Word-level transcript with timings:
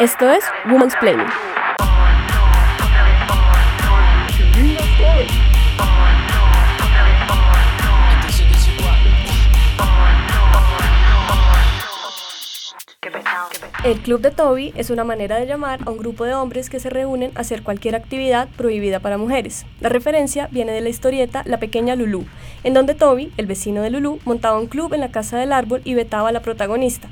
Esto 0.00 0.30
es 0.30 0.42
Woman's 0.64 0.94
Planning. 0.98 1.26
El 13.84 14.00
Club 14.00 14.22
de 14.22 14.30
Toby 14.30 14.72
es 14.74 14.88
una 14.88 15.04
manera 15.04 15.38
de 15.38 15.44
llamar 15.44 15.80
a 15.84 15.90
un 15.90 15.98
grupo 15.98 16.24
de 16.24 16.32
hombres 16.32 16.70
que 16.70 16.80
se 16.80 16.88
reúnen 16.88 17.32
a 17.34 17.40
hacer 17.40 17.62
cualquier 17.62 17.94
actividad 17.94 18.48
prohibida 18.56 19.00
para 19.00 19.18
mujeres. 19.18 19.66
La 19.80 19.90
referencia 19.90 20.48
viene 20.50 20.72
de 20.72 20.80
la 20.80 20.88
historieta 20.88 21.42
La 21.44 21.60
pequeña 21.60 21.94
Lulú, 21.94 22.24
en 22.64 22.72
donde 22.72 22.94
Toby, 22.94 23.34
el 23.36 23.44
vecino 23.44 23.82
de 23.82 23.90
Lulú, 23.90 24.18
montaba 24.24 24.58
un 24.58 24.66
club 24.66 24.94
en 24.94 25.00
la 25.00 25.10
casa 25.10 25.38
del 25.38 25.52
árbol 25.52 25.82
y 25.84 25.92
vetaba 25.92 26.30
a 26.30 26.32
la 26.32 26.40
protagonista. 26.40 27.10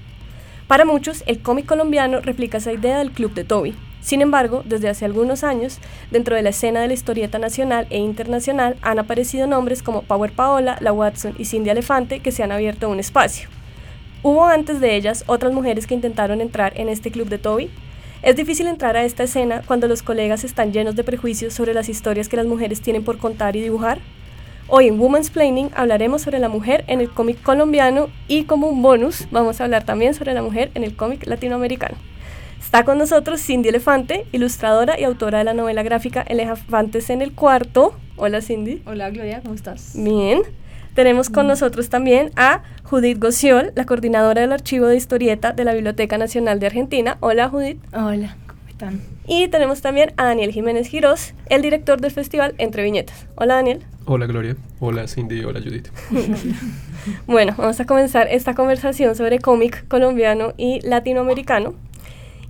Para 0.68 0.84
muchos, 0.84 1.24
el 1.27 1.40
cómic 1.40 1.64
colombiano 1.64 2.20
replica 2.20 2.58
esa 2.58 2.74
idea 2.74 2.98
del 2.98 3.10
Club 3.10 3.32
de 3.32 3.42
Toby. 3.42 3.74
Sin 4.02 4.20
embargo, 4.20 4.62
desde 4.66 4.91
hace 4.91 5.06
algunos 5.06 5.42
años, 5.42 5.78
dentro 6.10 6.36
de 6.36 6.42
la 6.42 6.50
escena 6.50 6.82
de 6.82 6.88
la 6.88 6.92
historieta 6.92 7.38
nacional 7.38 7.86
e 7.88 7.96
internacional 7.96 8.77
han 8.82 8.98
aparecido 8.98 9.46
nombres 9.46 9.82
como 9.82 10.02
Power 10.02 10.30
Paola, 10.30 10.77
La 10.80 10.92
Watson 10.92 11.34
y 11.38 11.46
Cindy 11.46 11.70
Elefante 11.70 12.20
que 12.20 12.32
se 12.32 12.42
han 12.42 12.52
abierto 12.52 12.91
un 12.91 13.00
espacio. 13.00 13.48
Hubo 14.22 14.44
antes 14.44 14.78
de 14.78 14.94
ellas 14.94 15.24
otras 15.27 15.54
mujeres 15.54 15.86
que 15.86 15.94
intentaron 15.94 16.42
entrar 16.42 16.78
en 16.78 16.91
este 16.91 17.10
club 17.10 17.30
de 17.30 17.38
Toby. 17.38 17.70
Es 18.20 18.36
difícil 18.36 18.66
entrar 18.66 18.94
a 18.94 19.05
esta 19.05 19.22
escena 19.22 19.62
cuando 19.66 19.88
los 19.88 20.02
colegas 20.02 20.44
están 20.44 20.74
llenos 20.74 20.96
de 20.96 21.05
prejuicios 21.05 21.55
sobre 21.55 21.72
las 21.72 21.88
historias 21.88 22.28
que 22.28 22.36
las 22.36 22.46
mujeres 22.46 22.82
tienen 22.82 23.05
por 23.05 23.16
contar 23.16 23.56
y 23.56 23.62
dibujar. 23.62 24.00
Hoy 24.70 24.88
en 24.88 25.00
Woman's 25.00 25.30
Planning 25.30 25.70
hablaremos 25.74 26.20
sobre 26.20 26.38
la 26.38 26.50
mujer 26.50 26.84
en 26.88 27.00
el 27.00 27.08
cómic 27.08 27.42
colombiano 27.42 28.10
y 28.28 28.45
como 28.45 28.66
un 28.66 28.82
bonus 28.82 29.27
vamos 29.30 29.58
a 29.60 29.64
hablar 29.64 29.84
también 29.84 30.12
sobre 30.12 30.34
la 30.34 30.42
mujer 30.42 30.70
en 30.74 30.84
el 30.84 30.94
cómic 30.94 31.27
latinoamericano. 31.27 31.97
Está 32.61 32.84
con 32.84 32.98
nosotros 32.98 33.41
Cindy 33.41 33.70
Elefante, 33.70 34.27
ilustradora 34.30 35.00
y 35.00 35.05
autora 35.05 35.39
de 35.39 35.44
la 35.44 35.55
novela 35.55 35.83
gráfica 35.83 36.20
Elefantes 36.20 37.08
en 37.08 37.22
el 37.22 37.33
Cuarto. 37.33 37.94
Hola 38.16 38.42
Cindy. 38.42 38.83
Hola 38.84 39.08
Gloria, 39.08 39.41
¿cómo 39.41 39.55
estás? 39.55 39.92
Bien. 39.94 40.42
Tenemos 40.92 41.30
con 41.30 41.46
nosotros 41.46 41.89
también 41.89 42.30
a 42.36 42.62
Judith 42.83 43.19
Gociol, 43.19 43.72
la 43.74 43.86
coordinadora 43.86 44.42
del 44.42 44.52
archivo 44.52 44.86
de 44.86 44.96
historieta 44.96 45.52
de 45.52 45.64
la 45.64 45.72
Biblioteca 45.72 46.19
Nacional 46.19 46.61
de 46.61 46.66
Argentina. 46.66 47.16
Hola 47.20 47.48
Judith. 47.48 47.80
Hola, 47.94 48.36
¿cómo 48.41 48.47
están? 48.78 49.00
Y 49.26 49.48
tenemos 49.48 49.80
también 49.80 50.12
a 50.16 50.24
Daniel 50.24 50.52
Jiménez 50.52 50.86
Girós, 50.86 51.34
el 51.48 51.62
director 51.62 52.00
del 52.00 52.12
festival 52.12 52.54
Entre 52.58 52.84
Viñetas. 52.84 53.26
Hola 53.34 53.56
Daniel. 53.56 53.84
Hola 54.04 54.26
Gloria. 54.26 54.56
Hola 54.78 55.08
Cindy. 55.08 55.42
Hola 55.44 55.60
Judith. 55.60 55.88
bueno, 57.26 57.54
vamos 57.58 57.80
a 57.80 57.86
comenzar 57.86 58.28
esta 58.30 58.54
conversación 58.54 59.16
sobre 59.16 59.40
cómic 59.40 59.86
colombiano 59.88 60.54
y 60.56 60.80
latinoamericano. 60.86 61.74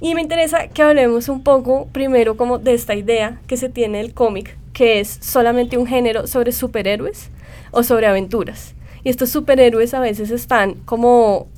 Y 0.00 0.14
me 0.14 0.20
interesa 0.20 0.68
que 0.68 0.82
hablemos 0.82 1.30
un 1.30 1.42
poco 1.42 1.88
primero 1.92 2.36
como 2.36 2.58
de 2.58 2.74
esta 2.74 2.94
idea 2.94 3.40
que 3.46 3.56
se 3.56 3.70
tiene 3.70 3.98
del 3.98 4.12
cómic, 4.12 4.56
que 4.74 5.00
es 5.00 5.08
solamente 5.22 5.78
un 5.78 5.86
género 5.86 6.26
sobre 6.26 6.52
superhéroes 6.52 7.30
o 7.70 7.82
sobre 7.82 8.06
aventuras. 8.06 8.74
Y 9.02 9.08
estos 9.08 9.30
superhéroes 9.30 9.94
a 9.94 10.00
veces 10.00 10.30
están 10.30 10.74
como 10.84 11.48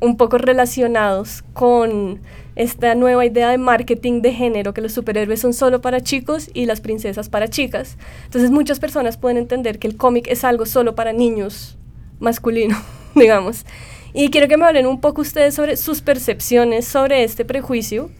un 0.00 0.16
poco 0.16 0.38
relacionados 0.38 1.44
con 1.52 2.20
esta 2.56 2.94
nueva 2.94 3.24
idea 3.24 3.50
de 3.50 3.58
marketing 3.58 4.22
de 4.22 4.32
género, 4.32 4.74
que 4.74 4.80
los 4.80 4.92
superhéroes 4.92 5.40
son 5.40 5.54
solo 5.54 5.80
para 5.80 6.00
chicos 6.00 6.50
y 6.52 6.66
las 6.66 6.80
princesas 6.80 7.28
para 7.28 7.48
chicas. 7.48 7.96
Entonces 8.24 8.50
muchas 8.50 8.80
personas 8.80 9.16
pueden 9.16 9.38
entender 9.38 9.78
que 9.78 9.86
el 9.86 9.96
cómic 9.96 10.26
es 10.28 10.44
algo 10.44 10.66
solo 10.66 10.94
para 10.94 11.12
niños 11.12 11.78
masculino, 12.18 12.76
digamos. 13.14 13.64
Y 14.12 14.30
quiero 14.30 14.48
que 14.48 14.56
me 14.56 14.66
hablen 14.66 14.86
un 14.86 15.00
poco 15.00 15.22
ustedes 15.22 15.54
sobre 15.54 15.76
sus 15.76 16.00
percepciones 16.00 16.84
sobre 16.84 17.22
este 17.22 17.44
prejuicio 17.44 18.10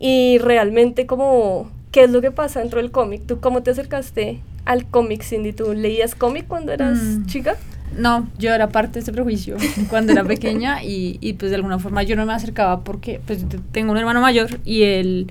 y 0.00 0.38
realmente 0.38 1.06
cómo, 1.06 1.70
qué 1.92 2.04
es 2.04 2.10
lo 2.10 2.20
que 2.20 2.30
pasa 2.30 2.60
dentro 2.60 2.80
del 2.80 2.90
cómic. 2.90 3.22
¿Tú 3.26 3.40
cómo 3.40 3.62
te 3.62 3.70
acercaste 3.70 4.40
al 4.64 4.86
cómic, 4.86 5.22
Cindy? 5.22 5.52
¿Tú 5.52 5.72
leías 5.74 6.14
cómic 6.14 6.46
cuando 6.48 6.72
eras 6.72 6.98
mm. 6.98 7.26
chica? 7.26 7.56
No, 7.96 8.28
yo 8.38 8.54
era 8.54 8.68
parte 8.68 8.94
de 8.94 9.00
ese 9.00 9.12
prejuicio 9.12 9.56
cuando 9.90 10.12
era 10.12 10.24
pequeña 10.24 10.82
y, 10.82 11.18
y, 11.20 11.34
pues 11.34 11.50
de 11.50 11.56
alguna 11.56 11.78
forma 11.78 12.02
yo 12.02 12.16
no 12.16 12.26
me 12.26 12.32
acercaba 12.32 12.84
porque 12.84 13.20
pues 13.26 13.44
tengo 13.72 13.92
un 13.92 13.98
hermano 13.98 14.20
mayor 14.20 14.60
y 14.64 14.82
él, 14.82 15.30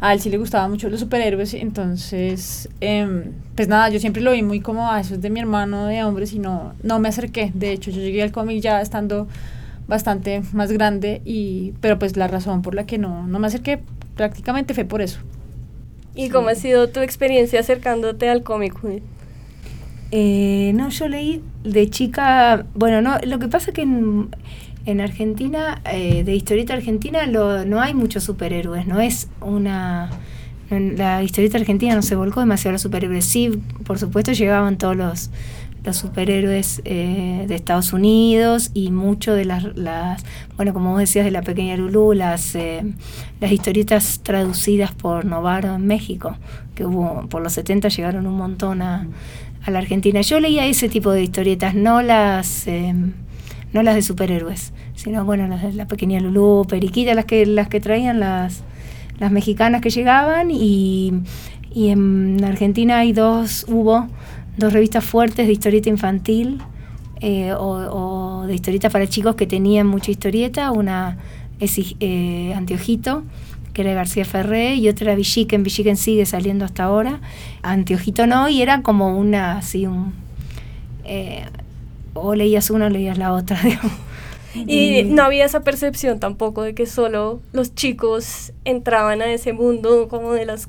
a 0.00 0.12
él 0.12 0.20
sí 0.20 0.28
le 0.28 0.38
gustaban 0.38 0.70
mucho 0.70 0.88
los 0.90 1.00
superhéroes, 1.00 1.54
entonces 1.54 2.68
eh, 2.80 3.30
pues 3.54 3.68
nada, 3.68 3.88
yo 3.88 4.00
siempre 4.00 4.22
lo 4.22 4.32
vi 4.32 4.42
muy 4.42 4.60
como 4.60 4.88
a 4.88 4.96
ah, 4.96 5.00
eso 5.00 5.14
es 5.14 5.22
de 5.22 5.30
mi 5.30 5.40
hermano 5.40 5.86
de 5.86 6.04
hombres 6.04 6.32
y 6.32 6.38
no, 6.38 6.74
no 6.82 6.98
me 6.98 7.08
acerqué, 7.08 7.52
de 7.54 7.72
hecho 7.72 7.90
yo 7.90 8.00
llegué 8.00 8.22
al 8.22 8.32
cómic 8.32 8.60
ya 8.60 8.80
estando 8.80 9.28
bastante 9.86 10.42
más 10.52 10.72
grande 10.72 11.22
y 11.24 11.74
pero 11.80 11.98
pues 11.98 12.16
la 12.16 12.26
razón 12.26 12.62
por 12.62 12.74
la 12.74 12.86
que 12.86 12.98
no, 12.98 13.26
no 13.26 13.38
me 13.38 13.46
acerqué 13.46 13.80
prácticamente 14.16 14.74
fue 14.74 14.84
por 14.84 15.00
eso. 15.00 15.20
¿Y 16.16 16.28
cómo 16.28 16.48
ha 16.48 16.54
sido 16.54 16.88
tu 16.88 17.00
experiencia 17.00 17.60
acercándote 17.60 18.28
al 18.28 18.42
cómic? 18.42 18.74
Eh, 20.16 20.70
no, 20.76 20.90
yo 20.90 21.08
leí 21.08 21.42
de 21.64 21.90
chica, 21.90 22.66
bueno, 22.74 23.02
no, 23.02 23.18
lo 23.26 23.40
que 23.40 23.48
pasa 23.48 23.70
es 23.70 23.74
que 23.74 23.82
en, 23.82 24.28
en 24.86 25.00
Argentina, 25.00 25.82
eh, 25.90 26.22
de 26.22 26.36
historieta 26.36 26.72
argentina, 26.72 27.26
lo, 27.26 27.64
no 27.64 27.80
hay 27.80 27.94
muchos 27.94 28.22
superhéroes, 28.22 28.86
no 28.86 29.00
es 29.00 29.28
una... 29.40 30.10
La 30.70 31.20
historieta 31.22 31.58
argentina 31.58 31.96
no 31.96 32.02
se 32.02 32.14
volcó 32.14 32.40
demasiado 32.40 32.70
a 32.70 32.72
los 32.74 32.82
superhéroes. 32.82 33.24
Sí, 33.24 33.60
por 33.84 33.98
supuesto, 33.98 34.32
llegaban 34.32 34.78
todos 34.78 34.96
los, 34.96 35.30
los 35.84 35.96
superhéroes 35.96 36.80
eh, 36.84 37.44
de 37.46 37.54
Estados 37.54 37.92
Unidos 37.92 38.70
y 38.72 38.90
mucho 38.90 39.34
de 39.34 39.44
las, 39.44 39.76
las, 39.76 40.24
bueno, 40.56 40.72
como 40.72 40.90
vos 40.90 41.00
decías, 41.00 41.24
de 41.24 41.32
la 41.32 41.42
pequeña 41.42 41.76
Lulú, 41.76 42.12
las, 42.12 42.54
eh, 42.54 42.82
las 43.40 43.52
historietas 43.52 44.20
traducidas 44.22 44.92
por 44.92 45.24
Novaro 45.24 45.74
en 45.74 45.86
México, 45.86 46.36
que 46.74 46.86
hubo, 46.86 47.28
por 47.28 47.42
los 47.42 47.52
70 47.52 47.88
llegaron 47.88 48.26
un 48.26 48.36
montón 48.36 48.80
a, 48.80 49.06
a 49.64 49.70
la 49.70 49.78
Argentina. 49.78 50.20
Yo 50.20 50.40
leía 50.40 50.66
ese 50.66 50.88
tipo 50.88 51.10
de 51.10 51.22
historietas, 51.22 51.74
no 51.74 52.02
las, 52.02 52.66
eh, 52.66 52.94
no 53.72 53.82
las 53.82 53.94
de 53.94 54.02
superhéroes, 54.02 54.72
sino 54.94 55.24
bueno, 55.24 55.48
las 55.48 55.62
de 55.62 55.72
la 55.72 55.86
pequeña 55.86 56.20
Lulú, 56.20 56.66
Periquita, 56.68 57.14
las 57.14 57.24
que, 57.24 57.46
las 57.46 57.68
que 57.68 57.80
traían 57.80 58.20
las, 58.20 58.62
las 59.18 59.32
mexicanas 59.32 59.80
que 59.80 59.90
llegaban 59.90 60.50
y, 60.50 61.12
y 61.72 61.88
en 61.88 62.42
Argentina 62.44 62.98
hay 62.98 63.12
dos, 63.12 63.64
hubo 63.68 64.06
dos 64.56 64.72
revistas 64.72 65.04
fuertes 65.04 65.46
de 65.46 65.52
historieta 65.52 65.88
infantil 65.88 66.60
eh, 67.20 67.52
o, 67.56 68.44
de 68.46 68.54
historieta 68.54 68.90
para 68.90 69.06
chicos 69.06 69.34
que 69.34 69.46
tenían 69.46 69.86
mucha 69.86 70.10
historieta, 70.10 70.70
una 70.70 71.16
es 71.58 71.78
eh, 72.00 72.52
Antiojito, 72.54 73.22
que 73.74 73.82
era 73.82 73.92
García 73.92 74.24
Ferré, 74.24 74.76
y 74.76 74.88
otra 74.88 75.08
era 75.08 75.14
Villiquen, 75.16 75.62
Villiquen 75.62 75.98
sigue 75.98 76.24
saliendo 76.24 76.64
hasta 76.64 76.84
ahora, 76.84 77.20
Antiojito 77.62 78.26
no, 78.26 78.48
y 78.48 78.62
era 78.62 78.82
como 78.82 79.18
una, 79.18 79.58
así, 79.58 79.86
un... 79.86 80.14
Eh, 81.04 81.44
o 82.14 82.34
leías 82.34 82.70
una 82.70 82.86
o 82.86 82.88
leías 82.88 83.18
la 83.18 83.32
otra, 83.32 83.60
Y 84.54 85.02
no 85.02 85.24
había 85.24 85.44
esa 85.44 85.64
percepción 85.64 86.20
tampoco 86.20 86.62
de 86.62 86.76
que 86.76 86.86
solo 86.86 87.42
los 87.52 87.74
chicos 87.74 88.52
entraban 88.64 89.20
a 89.20 89.32
ese 89.32 89.52
mundo 89.52 90.06
como 90.08 90.32
de 90.32 90.46
las 90.46 90.68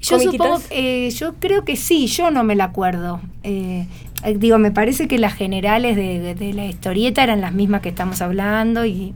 yo 0.00 0.18
supongo, 0.18 0.60
eh, 0.70 1.10
yo 1.10 1.34
creo 1.34 1.64
que 1.64 1.76
sí, 1.76 2.06
yo 2.06 2.30
no 2.30 2.42
me 2.42 2.56
la 2.56 2.64
acuerdo. 2.64 3.20
Eh, 3.42 3.86
digo, 4.36 4.58
me 4.58 4.70
parece 4.70 5.08
que 5.08 5.18
las 5.18 5.34
generales 5.34 5.96
de, 5.96 6.52
la 6.54 6.66
historieta 6.66 7.22
eran 7.22 7.40
las 7.40 7.52
mismas 7.52 7.80
que 7.80 7.88
estamos 7.88 8.20
hablando 8.22 8.84
y, 8.84 9.14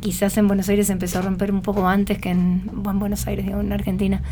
quizás 0.00 0.36
en 0.38 0.46
Buenos 0.46 0.68
Aires 0.68 0.88
empezó 0.88 1.18
a 1.18 1.22
romper 1.22 1.52
un 1.52 1.62
poco 1.62 1.86
antes 1.86 2.18
que 2.18 2.30
en, 2.30 2.62
Buenos 2.72 3.26
Aires, 3.26 3.44
digo, 3.46 3.60
en 3.60 3.72
Argentina. 3.72 4.22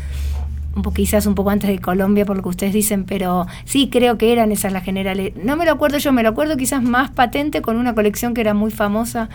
Un 0.75 0.83
poco, 0.83 0.95
quizás 0.95 1.25
un 1.25 1.35
poco 1.35 1.49
antes 1.49 1.69
de 1.69 1.79
Colombia, 1.79 2.25
por 2.25 2.37
lo 2.37 2.43
que 2.43 2.49
ustedes 2.49 2.73
dicen, 2.73 3.03
pero 3.03 3.47
sí 3.65 3.89
creo 3.89 4.17
que 4.17 4.31
eran 4.31 4.51
esas 4.51 4.71
las 4.71 4.83
generales. 4.83 5.33
No 5.43 5.57
me 5.57 5.65
lo 5.65 5.71
acuerdo 5.71 5.97
yo, 5.97 6.13
me 6.13 6.23
lo 6.23 6.29
acuerdo 6.29 6.57
quizás 6.57 6.83
más 6.83 7.09
patente 7.09 7.61
con 7.61 7.75
una 7.75 7.95
colección 7.95 8.33
que 8.33 8.41
era 8.41 8.53
muy 8.53 8.71
famosa 8.71 9.29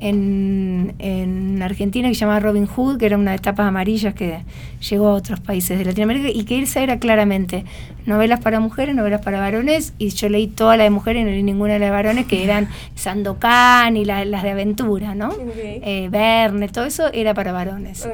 en, 0.00 0.94
en, 0.98 1.62
Argentina 1.62 2.08
que 2.08 2.14
se 2.14 2.20
llamaba 2.20 2.40
Robin 2.40 2.66
Hood, 2.66 2.98
que 2.98 3.06
era 3.06 3.18
una 3.18 3.32
de 3.32 3.38
tapas 3.38 3.66
amarillas 3.66 4.14
que 4.14 4.40
llegó 4.88 5.08
a 5.08 5.14
otros 5.14 5.40
países 5.40 5.78
de 5.78 5.84
Latinoamérica 5.84 6.28
y 6.28 6.44
que 6.44 6.60
esa 6.60 6.82
era 6.82 6.98
claramente 6.98 7.64
novelas 8.06 8.40
para 8.40 8.60
mujeres, 8.60 8.94
novelas 8.94 9.20
para 9.20 9.38
varones 9.40 9.92
y 9.98 10.08
yo 10.08 10.28
leí 10.28 10.46
toda 10.48 10.76
la 10.76 10.84
de 10.84 10.90
mujeres 10.90 11.22
y 11.22 11.24
no 11.24 11.30
leí 11.30 11.42
ninguna 11.42 11.74
de 11.74 11.78
las 11.80 11.88
de 11.88 11.92
varones 11.92 12.26
que 12.26 12.42
eran 12.42 12.68
Sandokan 12.94 13.96
y 13.96 14.04
las 14.04 14.42
de 14.42 14.50
aventura, 14.50 15.14
¿no? 15.14 15.34
Eh, 15.56 16.08
Verne, 16.10 16.68
todo 16.68 16.86
eso 16.86 17.12
era 17.12 17.34
para 17.34 17.52
varones. 17.52 18.08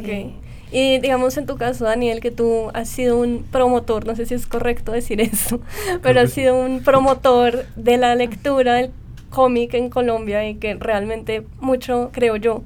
Y 0.72 0.98
digamos 0.98 1.36
en 1.36 1.46
tu 1.46 1.56
caso, 1.56 1.84
Daniel, 1.84 2.20
que 2.20 2.32
tú 2.32 2.70
has 2.74 2.88
sido 2.88 3.18
un 3.18 3.44
promotor, 3.50 4.04
no 4.04 4.16
sé 4.16 4.26
si 4.26 4.34
es 4.34 4.46
correcto 4.46 4.92
decir 4.92 5.20
eso, 5.20 5.60
pero 6.02 6.20
has 6.20 6.32
sido 6.32 6.58
un 6.60 6.80
promotor 6.80 7.64
de 7.76 7.96
la 7.96 8.14
lectura 8.16 8.74
del 8.74 8.90
cómic 9.30 9.74
en 9.74 9.90
Colombia 9.90 10.48
y 10.48 10.56
que 10.56 10.74
realmente 10.74 11.44
mucho, 11.60 12.10
creo 12.12 12.36
yo, 12.36 12.64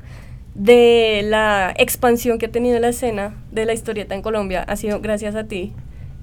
de 0.55 1.23
la 1.25 1.73
expansión 1.77 2.39
que 2.39 2.47
ha 2.47 2.51
tenido 2.51 2.79
la 2.81 2.89
escena 2.89 3.35
de 3.53 3.65
la 3.65 3.73
historieta 3.73 4.15
en 4.15 4.23
Colombia 4.23 4.63
ha 4.63 4.77
sido 4.77 5.01
gracias 5.01 5.35
a 5.35 5.45
ti 5.45 5.73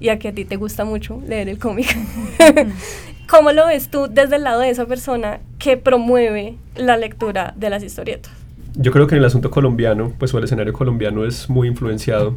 y 0.00 0.10
a 0.10 0.18
que 0.18 0.28
a 0.28 0.32
ti 0.32 0.44
te 0.44 0.56
gusta 0.56 0.84
mucho 0.84 1.20
leer 1.26 1.48
el 1.48 1.58
cómic. 1.58 1.96
¿Cómo 3.28 3.52
lo 3.52 3.66
ves 3.66 3.90
tú 3.90 4.06
desde 4.08 4.36
el 4.36 4.44
lado 4.44 4.60
de 4.60 4.70
esa 4.70 4.86
persona 4.86 5.40
que 5.58 5.76
promueve 5.76 6.56
la 6.76 6.96
lectura 6.96 7.52
de 7.56 7.70
las 7.70 7.82
historietas? 7.82 8.32
yo 8.80 8.92
creo 8.92 9.08
que 9.08 9.16
en 9.16 9.20
el 9.20 9.24
asunto 9.24 9.50
colombiano, 9.50 10.12
pues 10.18 10.32
o 10.32 10.38
el 10.38 10.44
escenario 10.44 10.72
colombiano 10.72 11.24
es 11.24 11.50
muy 11.50 11.66
influenciado. 11.66 12.36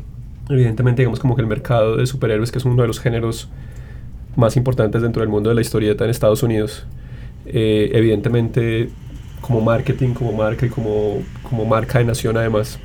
Evidentemente, 0.50 1.04
digamos 1.04 1.19
como 1.19 1.36
que 1.36 1.42
el 1.42 1.47
mercado 1.47 1.97
de 1.97 2.07
superhéroes, 2.07 2.51
que 2.51 2.57
es 2.57 2.65
uno 2.65 2.81
de 2.81 2.88
los 2.88 3.00
géneros 3.00 3.47
más 4.36 4.57
importantes 4.57 5.04
dentro 5.04 5.21
del 5.21 5.30
mundo 5.30 5.50
de 5.50 5.56
la 5.56 5.62
historieta 5.62 6.04
en 6.04 6.09
Estados 6.09 6.42
Unidos, 6.42 6.88
eh, 7.53 7.92
evidentemente 7.94 8.89
como 9.42 9.62
marketing, 9.62 10.13
como 10.13 10.33
marca 10.33 10.65
y 10.65 10.69
como, 10.69 11.21
como 11.44 11.65
marca 11.65 12.00
de 12.00 12.06
nación 12.06 12.38
además 12.38 12.80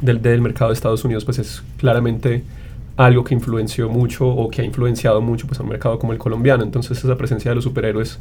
del, 0.00 0.22
del 0.22 0.40
mercado 0.40 0.70
de 0.70 0.74
Estados 0.74 1.04
Unidos, 1.04 1.24
pues 1.24 1.38
es 1.38 1.62
claramente 1.76 2.42
algo 2.96 3.22
que 3.22 3.32
influenció 3.32 3.88
mucho 3.88 4.26
o 4.26 4.50
que 4.50 4.62
ha 4.62 4.64
influenciado 4.64 5.20
mucho 5.20 5.46
pues, 5.46 5.60
a 5.60 5.62
un 5.62 5.68
mercado 5.68 5.98
como 5.98 6.12
el 6.12 6.18
colombiano. 6.18 6.64
Entonces 6.64 6.98
esa 6.98 7.16
presencia 7.16 7.50
de 7.50 7.54
los 7.54 7.64
superhéroes, 7.64 8.18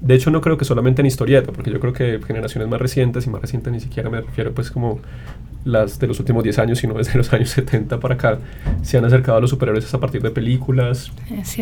de 0.00 0.14
hecho 0.14 0.30
no 0.30 0.42
creo 0.42 0.58
que 0.58 0.66
solamente 0.66 1.00
en 1.00 1.06
historieta, 1.06 1.52
porque 1.52 1.70
yo 1.70 1.80
creo 1.80 1.94
que 1.94 2.20
generaciones 2.26 2.68
más 2.68 2.80
recientes, 2.80 3.26
y 3.26 3.30
más 3.30 3.40
recientes 3.40 3.72
ni 3.72 3.80
siquiera 3.80 4.10
me 4.10 4.20
refiero 4.20 4.52
pues 4.52 4.70
como 4.70 5.00
las 5.64 5.98
de 5.98 6.06
los 6.06 6.18
últimos 6.20 6.42
10 6.42 6.58
años, 6.58 6.78
sino 6.78 6.94
desde 6.94 7.14
los 7.16 7.32
años 7.32 7.48
70 7.48 7.98
para 7.98 8.14
acá, 8.14 8.38
se 8.82 8.98
han 8.98 9.06
acercado 9.06 9.38
a 9.38 9.40
los 9.40 9.50
superhéroes 9.50 9.92
a 9.92 9.98
partir 9.98 10.20
de 10.20 10.30
películas 10.30 11.10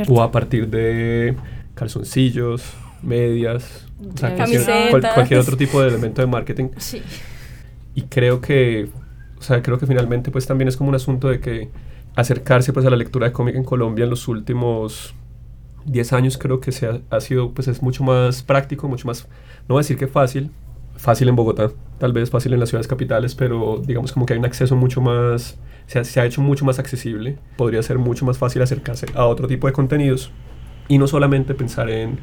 o 0.08 0.20
a 0.20 0.32
partir 0.32 0.68
de 0.68 1.36
calzoncillos, 1.76 2.74
medias, 3.02 3.86
o 4.14 4.16
sea, 4.16 4.34
cualquier, 4.34 4.62
cual- 4.90 5.08
cualquier 5.14 5.40
otro 5.40 5.56
tipo 5.56 5.80
de 5.82 5.88
elemento 5.88 6.20
de 6.22 6.26
marketing 6.26 6.68
Sí. 6.78 7.02
y 7.94 8.02
creo 8.02 8.40
que 8.40 8.88
o 9.38 9.42
sea 9.42 9.62
creo 9.62 9.78
que 9.78 9.86
finalmente 9.86 10.30
pues 10.30 10.46
también 10.46 10.68
es 10.68 10.76
como 10.76 10.88
un 10.90 10.96
asunto 10.96 11.28
de 11.28 11.40
que 11.40 11.68
acercarse 12.16 12.72
pues 12.72 12.84
a 12.86 12.90
la 12.90 12.96
lectura 12.96 13.26
de 13.28 13.32
cómic 13.32 13.54
en 13.54 13.64
Colombia 13.64 14.04
en 14.04 14.10
los 14.10 14.26
últimos 14.28 15.14
10 15.84 16.12
años 16.12 16.36
creo 16.38 16.60
que 16.60 16.72
se 16.72 16.86
ha, 16.86 17.00
ha 17.10 17.20
sido 17.20 17.52
pues 17.52 17.68
es 17.68 17.80
mucho 17.82 18.02
más 18.04 18.42
práctico 18.42 18.88
mucho 18.88 19.06
más 19.06 19.26
no 19.68 19.74
voy 19.74 19.78
a 19.78 19.82
decir 19.82 19.96
que 19.96 20.06
fácil 20.08 20.50
fácil 20.96 21.28
en 21.28 21.36
Bogotá 21.36 21.70
tal 21.98 22.12
vez 22.12 22.30
fácil 22.30 22.52
en 22.52 22.60
las 22.60 22.68
ciudades 22.70 22.88
capitales 22.88 23.34
pero 23.36 23.80
digamos 23.86 24.12
como 24.12 24.26
que 24.26 24.32
hay 24.32 24.38
un 24.40 24.44
acceso 24.46 24.74
mucho 24.74 25.00
más 25.00 25.56
se 25.86 26.00
ha, 26.00 26.04
se 26.04 26.20
ha 26.20 26.26
hecho 26.26 26.40
mucho 26.42 26.64
más 26.64 26.78
accesible 26.80 27.38
podría 27.56 27.82
ser 27.82 27.98
mucho 27.98 28.24
más 28.24 28.36
fácil 28.38 28.60
acercarse 28.62 29.06
a 29.14 29.24
otro 29.26 29.46
tipo 29.46 29.66
de 29.68 29.72
contenidos 29.72 30.30
y 30.88 30.98
no 30.98 31.06
solamente 31.06 31.54
pensar 31.54 31.88
en 31.90 32.18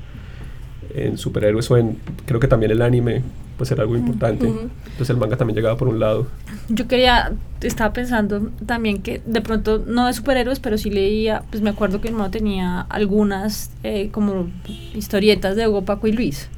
en 0.95 1.17
superhéroes 1.17 1.69
o 1.71 1.77
en 1.77 1.97
creo 2.25 2.39
que 2.39 2.47
también 2.47 2.71
el 2.71 2.81
anime 2.81 3.21
pues 3.57 3.71
era 3.71 3.83
algo 3.83 3.95
importante 3.95 4.47
Ujú. 4.47 4.69
entonces 4.85 5.09
el 5.11 5.17
manga 5.17 5.37
también 5.37 5.55
llegaba 5.55 5.77
por 5.77 5.87
un 5.87 5.99
lado 5.99 6.27
Yo 6.67 6.87
quería, 6.87 7.31
estaba 7.61 7.93
pensando 7.93 8.49
también 8.65 9.01
que 9.01 9.21
de 9.25 9.39
pronto, 9.41 9.83
no 9.87 10.07
de 10.07 10.13
superhéroes, 10.13 10.59
pero 10.59 10.77
sí 10.77 10.89
leía, 10.89 11.43
pues 11.51 11.61
me 11.63 11.69
acuerdo 11.69 12.01
que 12.01 12.09
mi 12.09 12.13
hermano 12.15 12.31
tenía 12.31 12.81
algunas 12.81 13.71
eh, 13.83 14.09
como 14.11 14.47
historietas 14.93 15.55
de 15.55 15.67
Hugo, 15.67 15.83
Paco 15.85 16.07
y 16.07 16.11
Luis, 16.11 16.49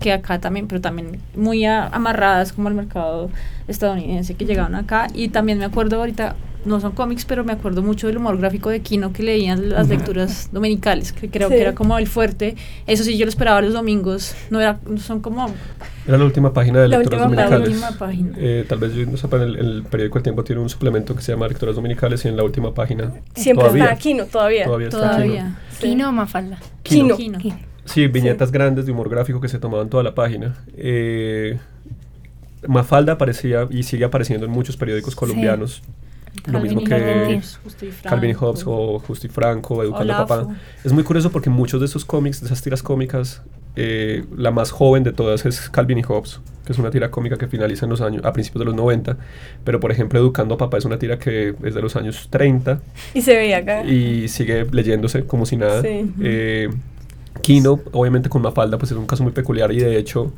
que 0.00 0.12
acá 0.12 0.40
también, 0.40 0.66
pero 0.66 0.80
también 0.80 1.20
muy 1.36 1.64
a- 1.66 1.86
amarradas 1.88 2.52
como 2.52 2.68
al 2.68 2.74
mercado 2.74 3.30
estadounidense 3.68 4.34
que 4.34 4.44
llegaban 4.46 4.74
acá. 4.74 5.06
Y 5.14 5.28
también 5.28 5.58
me 5.58 5.64
acuerdo 5.66 5.98
ahorita, 5.98 6.34
no 6.64 6.80
son 6.80 6.92
cómics, 6.92 7.24
pero 7.24 7.44
me 7.44 7.52
acuerdo 7.52 7.82
mucho 7.82 8.06
del 8.06 8.16
humor 8.18 8.36
gráfico 8.38 8.68
de 8.70 8.80
Kino 8.80 9.12
que 9.12 9.22
leían 9.22 9.70
las 9.70 9.88
lecturas 9.88 10.48
dominicales, 10.52 11.12
que 11.12 11.28
creo 11.30 11.48
Sí. 11.48 11.54
que 11.54 11.60
era 11.60 11.74
como 11.74 11.96
el 11.98 12.06
fuerte. 12.06 12.56
Eso 12.86 13.02
sí, 13.04 13.16
yo 13.16 13.24
lo 13.24 13.30
esperaba 13.30 13.60
los 13.62 13.72
domingos, 13.72 14.34
no 14.50 14.60
era, 14.60 14.78
son 14.98 15.20
como 15.20 15.46
Era 16.06 16.18
la 16.18 16.24
última 16.24 16.52
página 16.52 16.80
de 16.82 16.88
La 16.88 16.98
lecturas 16.98 17.26
última- 17.26 17.42
la 17.42 17.50
dominicales. 17.50 17.82
última 17.84 17.98
página. 17.98 18.32
Eh, 18.38 18.64
tal 18.68 18.78
vez 18.78 18.94
no 19.08 19.16
sepan, 19.16 19.42
el, 19.42 19.56
el 19.56 19.82
periódico 19.84 20.18
El 20.18 20.24
Tiempo 20.24 20.44
tiene 20.44 20.60
un 20.62 20.68
suplemento 20.68 21.14
que 21.14 21.22
se 21.22 21.32
llama 21.32 21.48
Lecturas 21.48 21.74
Dominicales 21.76 22.24
y 22.24 22.28
en 22.28 22.36
la 22.36 22.44
última 22.44 22.74
página 22.74 23.12
Siempre 23.34 23.64
todavía, 23.64 23.84
está 23.84 23.96
Kino, 23.96 24.24
todavía. 24.26 24.64
todavía 24.64 24.88
está 24.88 24.98
Kino. 25.00 25.10
todavía. 25.12 25.58
Kino 25.80 26.08
o 26.08 26.12
Mafalda. 26.12 26.58
Kino. 26.82 27.16
Kino. 27.16 27.38
Kino. 27.38 27.58
Sí, 27.86 28.06
viñetas 28.06 28.52
grandes 28.52 28.86
de 28.86 28.92
humor 28.92 29.08
gráfico 29.08 29.40
que 29.40 29.48
se 29.48 29.58
tomaban 29.58 29.88
toda 29.88 30.02
la 30.02 30.14
página. 30.14 30.56
Eh, 30.76 31.58
Mafalda 32.68 33.14
aparecía 33.14 33.66
y 33.70 33.82
sigue 33.84 34.04
apareciendo 34.04 34.44
en 34.46 34.52
muchos 34.52 34.76
periódicos 34.76 35.16
colombianos. 35.16 35.82
Lo 35.82 35.99
Calvin 36.42 36.62
mismo 36.62 36.80
y 36.80 36.84
que 36.84 36.90
y 37.86 37.90
Calvin 38.02 38.30
y. 38.30 38.34
Hobbes 38.34 38.62
o 38.66 38.98
Justo 39.00 39.26
y 39.26 39.30
Franco, 39.30 39.82
Educando 39.82 40.14
a. 40.14 40.26
Papá. 40.26 40.56
Es 40.84 40.92
muy 40.92 41.04
curioso 41.04 41.30
porque 41.30 41.50
muchos 41.50 41.80
de 41.80 41.86
esos 41.86 42.04
cómics, 42.04 42.40
de 42.40 42.46
esas 42.46 42.62
tiras 42.62 42.82
cómicas, 42.82 43.42
eh, 43.76 44.24
la 44.36 44.50
más 44.50 44.70
joven 44.70 45.02
de 45.04 45.12
todas 45.12 45.46
es 45.46 45.70
Calvin 45.70 45.98
y 45.98 46.02
Hobbes, 46.02 46.40
que 46.64 46.72
es 46.72 46.78
una 46.78 46.90
tira 46.90 47.10
cómica 47.10 47.36
que 47.36 47.46
finaliza 47.46 47.86
en 47.86 47.90
los 47.90 48.00
años, 48.00 48.24
a 48.24 48.32
principios 48.32 48.60
de 48.60 48.64
los 48.66 48.74
90. 48.74 49.16
Pero 49.64 49.80
por 49.80 49.92
ejemplo, 49.92 50.18
Educando 50.18 50.54
a 50.54 50.58
Papá 50.58 50.78
es 50.78 50.84
una 50.84 50.98
tira 50.98 51.18
que 51.18 51.54
es 51.62 51.74
de 51.74 51.82
los 51.82 51.96
años 51.96 52.28
30 52.30 52.80
Y 53.14 53.22
se 53.22 53.34
veía 53.36 53.58
acá. 53.58 53.84
y 53.84 54.28
sigue 54.28 54.66
leyéndose 54.70 55.24
como 55.24 55.46
si 55.46 55.56
nada. 55.56 55.82
Sí. 55.82 56.12
Eh, 56.22 56.68
Kino, 57.42 57.80
obviamente 57.92 58.28
con 58.28 58.42
Mafalda, 58.42 58.76
pues 58.76 58.90
es 58.90 58.98
un 58.98 59.06
caso 59.06 59.22
muy 59.22 59.32
peculiar 59.32 59.72
y 59.72 59.78
de 59.78 59.96
hecho 59.96 60.32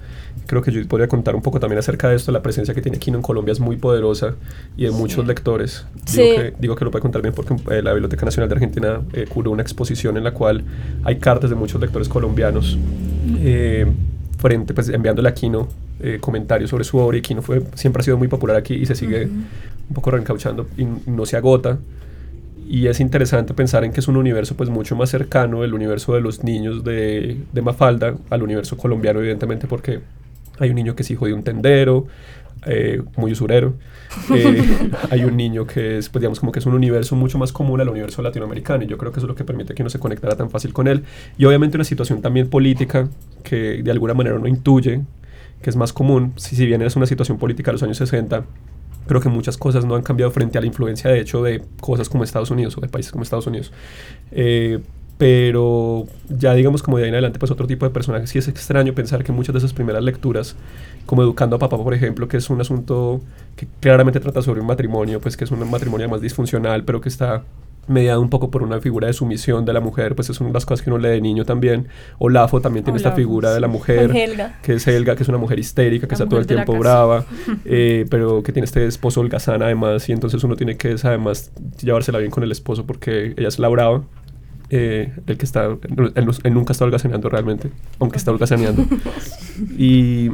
creo 0.47 0.63
que 0.63 0.71
yo 0.71 0.87
podría 0.89 1.09
contar 1.09 1.35
un 1.35 1.43
poco 1.43 1.61
también 1.61 1.79
acerca 1.79 2.09
de 2.09 2.17
esto. 2.17 2.33
La 2.33 2.43
presencia 2.43 2.75
que 2.75 2.83
tiene 2.83 2.99
Kino 2.99 3.17
en 3.17 3.23
Colombia 3.23 3.53
es 3.53 3.61
muy 3.61 3.77
poderosa 3.77 4.35
y 4.77 4.85
de 4.85 4.91
muchos 4.91 5.27
lectores. 5.27 5.87
Sí. 6.05 6.23
Digo, 6.23 6.37
que, 6.37 6.55
digo 6.59 6.77
que 6.77 6.85
lo 6.85 6.91
puede 6.91 7.03
contar 7.03 7.23
bien 7.23 7.35
porque 7.35 7.55
eh, 7.71 7.83
la 7.83 7.93
Biblioteca 7.93 8.25
Nacional 8.25 8.49
de 8.49 8.55
Argentina 8.55 9.01
eh, 9.13 9.27
curó 9.29 9.51
una 9.51 9.63
exposición 9.63 10.17
en 10.17 10.25
la 10.25 10.33
cual 10.33 10.65
hay 11.05 11.17
cartas 11.17 11.51
de 11.51 11.57
muchos 11.57 11.81
lectores 11.81 12.09
colombianos 12.09 12.79
eh, 13.39 13.87
frente, 14.39 14.75
pues 14.75 14.89
enviándole 14.89 15.29
a 15.29 15.35
Kino 15.35 15.69
eh, 16.01 16.19
comentarios 16.21 16.71
sobre 16.71 16.83
su 16.83 16.99
obra 16.99 17.17
y 17.17 17.23
Kino 17.23 17.43
fue, 17.43 17.63
siempre 17.75 18.01
ha 18.01 18.05
sido 18.05 18.19
muy 18.19 18.27
popular 18.27 18.57
aquí 18.57 18.75
y 18.75 18.87
se 18.87 18.97
sigue 18.97 19.27
un 19.27 19.95
poco 19.95 20.11
reencauchando 20.11 20.67
y 20.77 20.85
no 20.85 21.27
se 21.27 21.37
agota. 21.37 21.79
Y 22.69 22.89
es 22.89 22.99
interesante 22.99 23.55
pensar 23.55 23.85
en 23.85 23.93
que 23.93 24.01
es 24.01 24.09
un 24.09 24.17
universo 24.17 24.57
pues 24.57 24.69
mucho 24.69 24.97
más 24.97 25.11
cercano, 25.11 25.63
el 25.63 25.75
universo 25.75 26.15
de 26.15 26.21
los 26.21 26.43
niños 26.43 26.83
de, 26.83 27.37
de 27.53 27.63
Mafalda, 27.63 28.17
al 28.31 28.43
universo 28.43 28.77
colombiano 28.77 29.21
evidentemente 29.21 29.69
porque 29.69 30.01
hay 30.59 30.71
un 30.71 30.77
niño 30.77 30.95
que 30.95 31.03
es 31.03 31.11
hijo 31.11 31.27
de 31.27 31.35
un 31.35 31.43
tendero, 31.43 32.07
eh, 32.67 33.03
muy 33.17 33.33
usurero. 33.33 33.75
Eh, 34.35 34.91
hay 35.11 35.25
un 35.25 35.37
niño 35.37 35.67
que 35.67 35.99
es, 35.99 36.09
pues 36.09 36.21
digamos, 36.21 36.41
como 36.41 36.53
que 36.53 36.59
es 36.59 36.67
un 36.67 36.75
universo 36.75 37.17
mucho 37.17 37.39
más 37.39 37.53
común 37.53 37.81
al 37.81 37.89
universo 37.89 38.23
latinoamericano 38.23 38.85
y 38.85 38.87
yo 38.87 38.99
creo 38.99 39.11
que 39.13 39.19
eso 39.19 39.27
es 39.27 39.29
lo 39.29 39.35
que 39.35 39.45
permite 39.45 39.75
que 39.75 39.83
uno 39.83 39.91
se 39.91 39.99
conectara 39.99 40.37
tan 40.37 40.51
fácil 40.51 40.73
con 40.73 40.87
él. 40.87 41.05
Y 41.39 41.45
obviamente 41.45 41.77
una 41.77 41.85
situación 41.85 42.23
también 42.23 42.49
política 42.49 43.09
que 43.43 43.83
de 43.83 43.91
alguna 43.91 44.15
manera 44.15 44.37
uno 44.37 44.47
intuye 44.47 45.03
que 45.61 45.71
es 45.71 45.77
más 45.77 45.93
común, 45.93 46.33
si, 46.37 46.57
si 46.57 46.67
bien 46.67 46.83
es 46.83 46.97
una 46.97 47.07
situación 47.07 47.39
política 47.39 47.71
de 47.71 47.75
los 47.75 47.83
años 47.85 47.97
60, 47.97 48.45
creo 49.07 49.21
que 49.21 49.29
muchas 49.29 49.57
cosas 49.57 49.85
no 49.85 49.95
han 49.95 50.03
cambiado 50.03 50.31
frente 50.33 50.59
a 50.59 50.61
la 50.61 50.67
influencia, 50.67 51.11
de 51.11 51.21
hecho, 51.21 51.43
de 51.43 51.63
cosas 51.81 52.09
como 52.09 52.25
Estados 52.25 52.51
Unidos 52.51 52.77
o 52.77 52.81
de 52.81 52.89
países 52.89 53.13
como 53.13 53.23
Estados 53.23 53.47
Unidos. 53.47 53.73
Eh, 54.31 54.81
pero 55.23 56.09
ya 56.29 56.53
digamos 56.53 56.83
como 56.83 56.99
de 56.99 57.05
ahí 57.05 57.09
en 57.11 57.15
adelante, 57.15 57.39
pues 57.39 57.53
otro 57.53 57.69
tipo 57.69 57.87
de 57.87 57.93
personajes. 57.93 58.29
Sí 58.29 58.41
es 58.41 58.49
extraño 58.49 58.93
pensar 58.93 59.23
que 59.23 59.31
muchas 59.31 59.53
de 59.53 59.61
esas 59.61 59.73
primeras 59.73 60.03
lecturas, 60.03 60.57
como 61.07 61.23
Educando 61.23 61.55
a 61.55 61.59
Papá, 61.61 61.81
por 61.81 61.95
ejemplo, 61.95 62.27
que 62.27 62.39
es 62.39 62.51
un 62.51 62.61
asunto 62.61 63.21
que 63.55 63.69
claramente 63.79 64.19
trata 64.19 64.43
sobre 64.43 64.61
un 64.63 64.67
matrimonio, 64.67 65.21
pues 65.21 65.37
que 65.37 65.45
es 65.45 65.53
un 65.53 65.71
matrimonio 65.71 66.09
más 66.09 66.21
disfuncional, 66.23 66.83
pero 66.83 67.01
que 67.01 67.09
está 67.09 67.45
mediado 67.87 68.21
un 68.21 68.31
poco 68.31 68.51
por 68.51 68.65
una 68.65 68.81
figura 68.81 69.07
de 69.07 69.13
sumisión 69.13 69.65
de 69.65 69.73
la 69.73 69.79
mujer, 69.79 70.17
pues 70.17 70.29
es 70.29 70.41
una 70.41 70.49
de 70.49 70.55
las 70.55 70.67
cosas 70.67 70.83
que 70.83 70.91
uno 70.91 70.99
lee 70.99 71.11
de 71.11 71.21
niño 71.21 71.45
también. 71.45 71.87
Olafo 72.19 72.61
también 72.61 72.85
tiene 72.85 72.97
esta 72.97 73.13
figura 73.13 73.55
de 73.55 73.61
la 73.61 73.69
mujer 73.69 74.11
que 74.61 74.75
es 74.75 74.89
Helga, 74.89 75.15
que 75.15 75.23
es 75.23 75.29
una 75.29 75.39
mujer 75.39 75.61
histérica, 75.61 76.09
que 76.09 76.13
La 76.13 76.17
está 76.17 76.29
todo 76.29 76.41
el 76.41 76.49
tiempo 76.49 76.77
brava, 76.77 77.27
eh, 77.65 78.07
pero 78.11 78.43
que 78.43 78.51
tiene 78.51 78.65
este 78.65 78.85
esposo 78.87 79.21
holgazán 79.21 79.63
además, 79.63 80.09
y 80.09 80.13
entonces 80.13 80.43
uno 80.43 80.57
tiene 80.57 80.77
que 80.77 80.97
además 81.01 81.53
llevársela 81.81 82.19
bien 82.19 82.33
con 82.33 82.43
el 82.43 82.51
esposo 82.51 82.87
porque 82.87 83.35
ella 83.37 83.47
es 83.47 83.61
la 83.61 83.69
brava, 83.69 84.03
eh, 84.73 85.13
el 85.27 85.37
que 85.39 85.45
está, 85.45 85.67
él, 85.67 85.79
él- 86.17 86.55
nunca 86.55 86.73
está 86.73 86.85
holgazaneando 86.85 87.29
realmente, 87.29 87.71
aunque 88.01 88.19
está 88.19 88.33
holgazaneando. 88.33 88.85
y, 89.79 90.31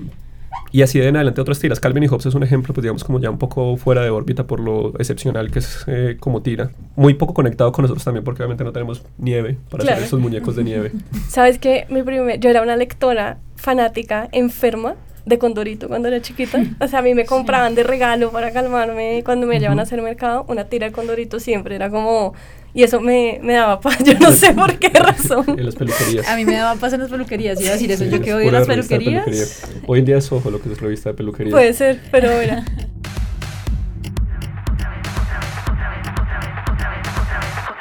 y 0.73 0.83
así 0.83 0.99
de 0.99 1.09
en 1.09 1.17
adelante 1.17 1.41
otras 1.41 1.59
tiras. 1.59 1.81
Calvin 1.81 2.05
y 2.05 2.09
Hobbes 2.09 2.27
es 2.27 2.35
un 2.35 2.43
ejemplo, 2.43 2.73
pues 2.75 2.83
digamos 2.83 3.05
como 3.05 3.21
ya 3.21 3.31
un 3.31 3.39
poco 3.39 3.77
fuera 3.77 4.03
de 4.03 4.11
órbita 4.11 4.47
por 4.47 4.61
lo 4.61 4.91
excepcional 4.99 5.51
que 5.51 5.59
es 5.61 5.85
eh, 5.87 6.17
como 6.21 6.43
tira. 6.43 6.71
Muy 6.97 7.15
poco 7.15 7.35
conectado 7.35 7.73
con 7.73 7.83
nosotros 7.83 8.05
también 8.05 8.25
porque 8.25 8.43
obviamente 8.43 8.65
no 8.65 8.73
tenemos 8.73 9.03
nieve 9.19 9.57
para 9.71 9.83
Claro. 9.83 9.97
hacer 9.97 10.07
esos 10.07 10.21
muñecos 10.21 10.57
de 10.57 10.65
nieve. 10.65 10.93
¿Sabes 11.29 11.59
qué? 11.59 11.87
Mi 11.91 12.03
primer, 12.03 12.39
yo 12.41 12.51
era 12.51 12.63
una 12.63 12.77
lectora 12.77 13.39
fanática, 13.57 14.29
enferma 14.33 14.95
de 15.27 15.39
Condorito 15.39 15.89
cuando 15.89 16.09
era 16.09 16.23
chiquita. 16.23 16.63
O 16.81 16.89
sea, 16.89 17.01
a 17.01 17.03
mí 17.03 17.13
me 17.15 17.27
compraban 17.27 17.75
de 17.75 17.83
regalo 17.83 18.31
para 18.31 18.51
calmarme 18.51 19.23
cuando 19.25 19.47
me 19.47 19.59
llevaban 19.59 19.79
a 19.79 19.83
hacer 19.83 20.01
mercado 20.01 20.47
una 20.49 20.65
tira 20.65 20.87
de 20.87 20.93
Condorito 20.93 21.39
siempre. 21.41 21.75
Era 21.75 21.91
como... 21.91 22.33
Y 22.75 22.83
eso 22.83 23.01
me, 23.01 23.41
me 23.43 23.55
daba 23.55 23.81
paz. 23.81 23.99
Yo 24.05 24.19
no 24.19 24.31
sé 24.31 24.53
por 24.53 24.79
qué 24.79 24.91
razón. 24.91 25.45
en 25.49 25.65
las 25.65 25.75
peluquerías. 25.75 26.29
A 26.29 26.37
mí 26.37 26.45
me 26.45 26.55
daba 26.57 26.79
paz 26.79 26.93
en 26.93 27.01
las 27.01 27.11
peluquerías, 27.11 27.61
iba 27.61 27.71
a 27.71 27.73
decir 27.73 27.91
eso. 27.91 28.05
Sí, 28.05 28.11
yo 28.11 28.17
es 28.17 28.23
que 28.23 28.35
odio 28.35 28.51
las 28.53 28.67
peluquerías. 28.67 29.25
peluquería. 29.25 29.47
Hoy 29.87 29.99
en 30.01 30.05
día 30.05 30.19
es 30.19 30.31
Ojo 30.31 30.51
lo 30.51 30.61
que 30.61 30.71
es 30.73 30.81
revista 30.81 31.11
de 31.11 31.15
peluquería. 31.15 31.51
Puede 31.51 31.73
ser, 31.73 32.01
pero 32.11 32.31
mira. 32.39 32.65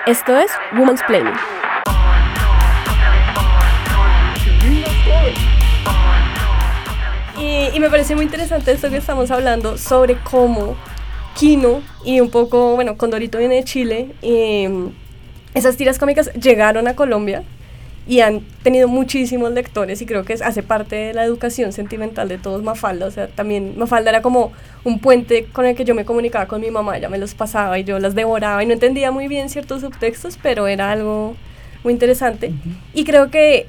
Esto 0.07 0.37
es 0.37 0.49
Woman's 0.71 1.01
Planning. 1.05 1.33
Y, 7.37 7.75
y 7.75 7.79
me 7.79 7.89
parece 7.89 8.15
muy 8.15 8.23
interesante 8.23 8.71
esto 8.71 8.89
que 8.89 8.97
estamos 8.97 9.29
hablando 9.31 9.77
sobre 9.77 10.15
cómo 10.17 10.75
Kino 11.37 11.81
y 12.03 12.19
un 12.19 12.29
poco, 12.29 12.75
bueno, 12.75 12.97
Condorito 12.97 13.37
viene 13.37 13.55
de 13.55 13.63
Chile, 13.63 14.09
mm, 14.21 14.87
esas 15.53 15.77
tiras 15.77 15.99
cómicas 15.99 16.33
llegaron 16.33 16.87
a 16.87 16.95
Colombia 16.95 17.43
y 18.07 18.21
han 18.21 18.41
tenido 18.63 18.87
muchísimos 18.87 19.51
lectores 19.51 20.01
y 20.01 20.05
creo 20.05 20.23
que 20.23 20.33
hace 20.33 20.63
parte 20.63 20.95
de 20.95 21.13
la 21.13 21.25
educación 21.25 21.73
sentimental 21.73 22.29
de 22.29 22.37
todos 22.37 22.63
Mafalda. 22.63 23.05
O 23.05 23.11
sea, 23.11 23.27
también 23.27 23.77
Mafalda 23.77 24.09
era 24.11 24.21
como 24.21 24.53
un 24.83 24.99
puente 24.99 25.45
con 25.45 25.65
el 25.65 25.75
que 25.75 25.83
yo 25.83 25.93
me 25.93 26.05
comunicaba 26.05 26.47
con 26.47 26.61
mi 26.61 26.71
mamá, 26.71 26.97
ella 26.97 27.09
me 27.09 27.17
los 27.17 27.33
pasaba 27.33 27.77
y 27.77 27.83
yo 27.83 27.99
las 27.99 28.15
devoraba 28.15 28.63
y 28.63 28.65
no 28.65 28.73
entendía 28.73 29.11
muy 29.11 29.27
bien 29.27 29.49
ciertos 29.49 29.81
subtextos, 29.81 30.39
pero 30.41 30.67
era 30.67 30.91
algo 30.91 31.35
muy 31.83 31.93
interesante. 31.93 32.53
Y 32.93 33.03
creo 33.03 33.29
que 33.29 33.67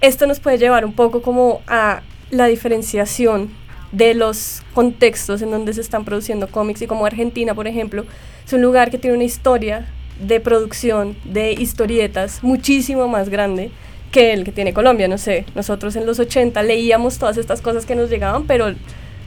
esto 0.00 0.26
nos 0.26 0.40
puede 0.40 0.58
llevar 0.58 0.84
un 0.84 0.94
poco 0.94 1.22
como 1.22 1.60
a 1.66 2.02
la 2.30 2.46
diferenciación 2.46 3.50
de 3.94 4.14
los 4.14 4.62
contextos 4.74 5.42
en 5.42 5.50
donde 5.50 5.72
se 5.72 5.80
están 5.80 6.04
produciendo 6.04 6.48
cómics 6.48 6.82
y 6.82 6.86
como 6.86 7.06
Argentina, 7.06 7.54
por 7.54 7.66
ejemplo, 7.66 8.04
es 8.44 8.52
un 8.52 8.62
lugar 8.62 8.90
que 8.90 8.98
tiene 8.98 9.16
una 9.16 9.24
historia 9.24 9.86
de 10.20 10.40
producción 10.40 11.16
de 11.24 11.52
historietas 11.52 12.42
muchísimo 12.42 13.08
más 13.08 13.28
grande 13.28 13.70
que 14.10 14.32
el 14.32 14.44
que 14.44 14.52
tiene 14.52 14.72
Colombia. 14.72 15.08
No 15.08 15.18
sé, 15.18 15.44
nosotros 15.54 15.96
en 15.96 16.06
los 16.06 16.18
80 16.18 16.62
leíamos 16.62 17.18
todas 17.18 17.36
estas 17.36 17.60
cosas 17.60 17.86
que 17.86 17.94
nos 17.94 18.10
llegaban, 18.10 18.46
pero 18.46 18.74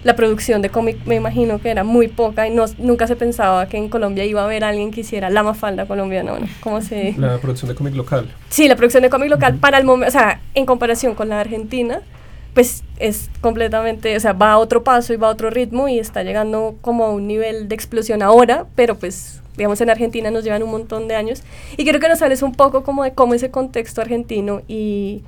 la 0.04 0.16
producción 0.16 0.62
de 0.62 0.70
cómic 0.70 0.98
me 1.06 1.16
imagino 1.16 1.60
que 1.60 1.70
era 1.70 1.84
muy 1.84 2.08
poca 2.08 2.48
y 2.48 2.52
no, 2.52 2.66
nunca 2.78 3.08
se 3.08 3.16
pensaba 3.16 3.68
que 3.68 3.78
en 3.78 3.90
Colombia 3.90 4.24
iba 4.26 4.42
a 4.42 4.46
haber 4.46 4.64
alguien 4.64 4.92
que 4.92 5.02
hiciera 5.02 5.30
la 5.30 5.44
mafalda 5.44 5.86
colombiana. 5.86 6.32
Bueno, 6.32 6.48
¿cómo 6.62 6.82
se...? 6.82 7.16
La 7.18 7.38
producción 7.40 7.70
de 7.70 7.76
cómic 7.76 7.96
local. 7.96 8.30
Sí, 8.50 8.68
la 8.68 8.76
producción 8.76 9.04
de 9.04 9.10
cómic 9.10 9.30
local 9.30 9.56
para 9.56 9.78
el 9.78 9.86
momento, 9.86 10.10
o 10.10 10.12
sea, 10.12 10.42
en 10.54 10.66
comparación 10.66 11.16
con 11.16 11.30
la 11.30 11.40
Argentina, 11.40 12.02
pues 12.58 12.84
es 12.98 13.30
completamente, 13.40 14.18
o 14.18 14.20
sea, 14.20 14.34
va 14.34 14.54
a 14.54 14.58
otro 14.58 14.84
paso 14.84 15.14
y 15.14 15.16
va 15.16 15.28
a 15.28 15.30
otro 15.30 15.52
ritmo 15.52 15.88
y 15.90 16.00
está 16.00 16.24
llegando 16.24 16.76
como 16.82 17.06
a 17.06 17.12
un 17.12 17.28
nivel 17.28 17.68
de 17.68 17.76
explosión 17.76 18.24
ahora, 18.24 18.66
pero 18.76 18.98
pues 18.98 19.44
digamos 19.56 19.80
en 19.80 19.92
Argentina 19.92 20.32
nos 20.32 20.44
llevan 20.44 20.64
un 20.64 20.72
montón 20.72 21.08
de 21.08 21.14
años 21.14 21.44
y 21.78 21.86
creo 21.86 22.00
que 22.00 22.10
nos 22.10 22.20
hables 22.24 22.42
un 22.42 22.56
poco 22.56 22.82
como 22.82 23.04
de 23.04 23.12
cómo 23.14 23.36
ese 23.36 23.52
contexto 23.52 24.02
argentino 24.02 24.64
y, 24.68 25.22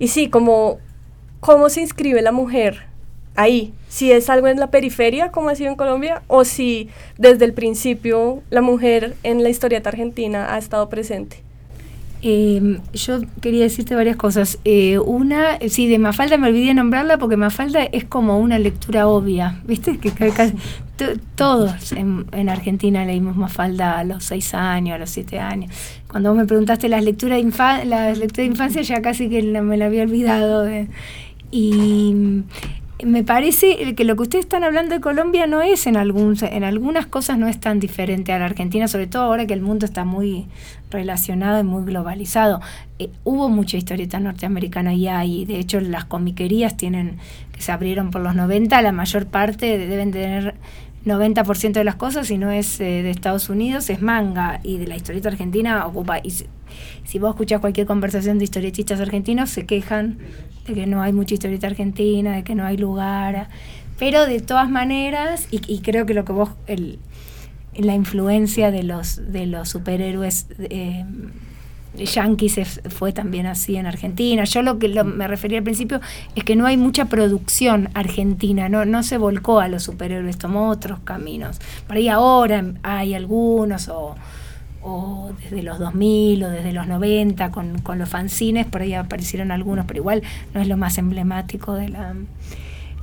y 0.00 0.08
sí, 0.08 0.28
como 0.28 0.80
cómo 1.38 1.68
se 1.68 1.80
inscribe 1.80 2.22
la 2.22 2.32
mujer 2.32 2.86
ahí, 3.36 3.72
si 3.88 4.10
es 4.10 4.28
algo 4.28 4.48
en 4.48 4.58
la 4.58 4.72
periferia 4.72 5.30
como 5.30 5.50
ha 5.50 5.54
sido 5.54 5.70
en 5.70 5.76
Colombia 5.76 6.24
o 6.26 6.42
si 6.44 6.88
desde 7.18 7.44
el 7.44 7.52
principio 7.52 8.42
la 8.50 8.62
mujer 8.62 9.14
en 9.22 9.44
la 9.44 9.48
historieta 9.48 9.90
argentina 9.90 10.52
ha 10.52 10.58
estado 10.58 10.88
presente. 10.88 11.44
Eh, 12.26 12.78
yo 12.94 13.20
quería 13.42 13.64
decirte 13.64 13.94
varias 13.94 14.16
cosas. 14.16 14.58
Eh, 14.64 14.98
una, 14.98 15.58
sí, 15.68 15.88
de 15.88 15.98
Mafalda 15.98 16.38
me 16.38 16.48
olvidé 16.48 16.72
nombrarla 16.72 17.18
porque 17.18 17.36
Mafalda 17.36 17.82
es 17.84 18.06
como 18.06 18.40
una 18.40 18.58
lectura 18.58 19.08
obvia, 19.08 19.60
¿viste? 19.66 19.98
Que, 19.98 20.10
todos 21.34 21.92
en, 21.92 22.48
Argentina 22.48 23.04
leímos 23.04 23.36
Mafalda 23.36 23.98
a 23.98 24.04
los 24.04 24.24
seis 24.24 24.54
años, 24.54 24.94
a 24.94 24.98
los 24.98 25.10
siete 25.10 25.38
años. 25.38 25.70
Cuando 26.08 26.30
vos 26.30 26.38
me 26.38 26.46
preguntaste 26.46 26.88
las 26.88 27.04
lecturas 27.04 27.36
de, 27.36 27.84
las 27.84 28.16
lecturas 28.16 28.36
de 28.36 28.44
infancia, 28.46 28.80
ya 28.80 29.02
casi 29.02 29.28
que 29.28 29.42
me 29.42 29.76
la 29.76 29.84
había 29.84 30.04
olvidado. 30.04 30.66
y 31.50 32.42
me 33.02 33.24
parece 33.24 33.94
que 33.94 34.04
lo 34.04 34.14
que 34.14 34.22
ustedes 34.22 34.44
están 34.44 34.62
hablando 34.62 34.94
de 34.94 35.00
Colombia 35.00 35.46
no 35.46 35.62
es 35.62 35.86
en 35.86 35.96
algún, 35.96 36.36
en 36.40 36.62
algunas 36.62 37.06
cosas 37.06 37.38
no 37.38 37.48
es 37.48 37.58
tan 37.58 37.80
diferente 37.80 38.32
a 38.32 38.38
la 38.38 38.44
Argentina, 38.44 38.86
sobre 38.86 39.08
todo 39.08 39.22
ahora 39.22 39.46
que 39.46 39.54
el 39.54 39.62
mundo 39.62 39.84
está 39.84 40.04
muy 40.04 40.46
relacionado 40.90 41.60
y 41.60 41.64
muy 41.64 41.84
globalizado. 41.84 42.60
Eh, 43.00 43.10
hubo 43.24 43.48
mucha 43.48 43.76
historieta 43.76 44.20
norteamericana 44.20 44.94
ya 44.94 45.24
y 45.24 45.44
de 45.44 45.58
hecho 45.58 45.80
las 45.80 46.04
comiquerías 46.04 46.76
tienen 46.76 47.18
que 47.52 47.60
se 47.60 47.72
abrieron 47.72 48.10
por 48.10 48.20
los 48.20 48.34
90, 48.34 48.80
la 48.82 48.92
mayor 48.92 49.26
parte 49.26 49.78
deben 49.78 50.12
tener 50.12 50.54
90% 51.04 51.72
de 51.72 51.84
las 51.84 51.96
cosas, 51.96 52.28
si 52.28 52.38
no 52.38 52.50
es 52.50 52.80
eh, 52.80 53.02
de 53.02 53.10
Estados 53.10 53.48
Unidos, 53.48 53.90
es 53.90 54.00
manga 54.00 54.60
y 54.62 54.78
de 54.78 54.86
la 54.86 54.96
historieta 54.96 55.28
argentina 55.28 55.86
ocupa 55.86 56.18
y 56.18 56.30
si 57.04 57.18
vos 57.18 57.30
escuchás 57.30 57.60
cualquier 57.60 57.86
conversación 57.86 58.38
de 58.38 58.44
historietistas 58.44 59.00
argentinos, 59.00 59.50
se 59.50 59.66
quejan 59.66 60.18
de 60.66 60.74
que 60.74 60.86
no 60.86 61.02
hay 61.02 61.12
mucha 61.12 61.34
historieta 61.34 61.66
argentina, 61.66 62.36
de 62.36 62.44
que 62.44 62.54
no 62.54 62.64
hay 62.64 62.76
lugar. 62.76 63.48
Pero 63.98 64.26
de 64.26 64.40
todas 64.40 64.68
maneras, 64.68 65.46
y, 65.50 65.80
creo 65.80 66.04
que 66.04 66.14
lo 66.14 66.24
que 66.24 66.32
vos, 66.32 66.50
el, 66.66 66.98
la 67.76 67.94
influencia 67.94 68.70
de 68.70 68.82
los, 68.82 69.32
de 69.32 69.46
los 69.46 69.68
superhéroes 69.68 70.48
eh, 70.58 71.04
yankees 71.96 72.80
fue 72.88 73.12
también 73.12 73.46
así 73.46 73.76
en 73.76 73.86
Argentina. 73.86 74.44
Yo 74.44 74.62
lo 74.62 74.78
que 74.78 74.88
me 75.04 75.28
refería 75.28 75.58
al 75.58 75.64
principio 75.64 76.00
es 76.34 76.44
que 76.44 76.56
no 76.56 76.66
hay 76.66 76.76
mucha 76.76 77.06
producción 77.06 77.88
argentina, 77.94 78.68
no, 78.68 78.84
no 78.84 79.02
se 79.02 79.18
volcó 79.18 79.60
a 79.60 79.68
los 79.68 79.82
superhéroes, 79.84 80.38
tomó 80.38 80.68
otros 80.70 81.00
caminos. 81.00 81.60
Por 81.86 81.96
ahí 81.96 82.08
ahora 82.08 82.64
hay 82.82 83.14
algunos 83.14 83.88
o 83.88 84.14
o 84.84 85.32
desde 85.42 85.62
los 85.62 85.78
2000 85.78 86.44
o 86.44 86.50
desde 86.50 86.72
los 86.72 86.86
90 86.86 87.50
con, 87.50 87.78
con 87.78 87.98
los 87.98 88.08
fanzines, 88.08 88.66
por 88.66 88.82
ahí 88.82 88.92
aparecieron 88.92 89.50
algunos, 89.50 89.86
pero 89.86 90.00
igual 90.00 90.22
no 90.52 90.60
es 90.60 90.68
lo 90.68 90.76
más 90.76 90.98
emblemático 90.98 91.74
de 91.74 91.88
la... 91.88 92.14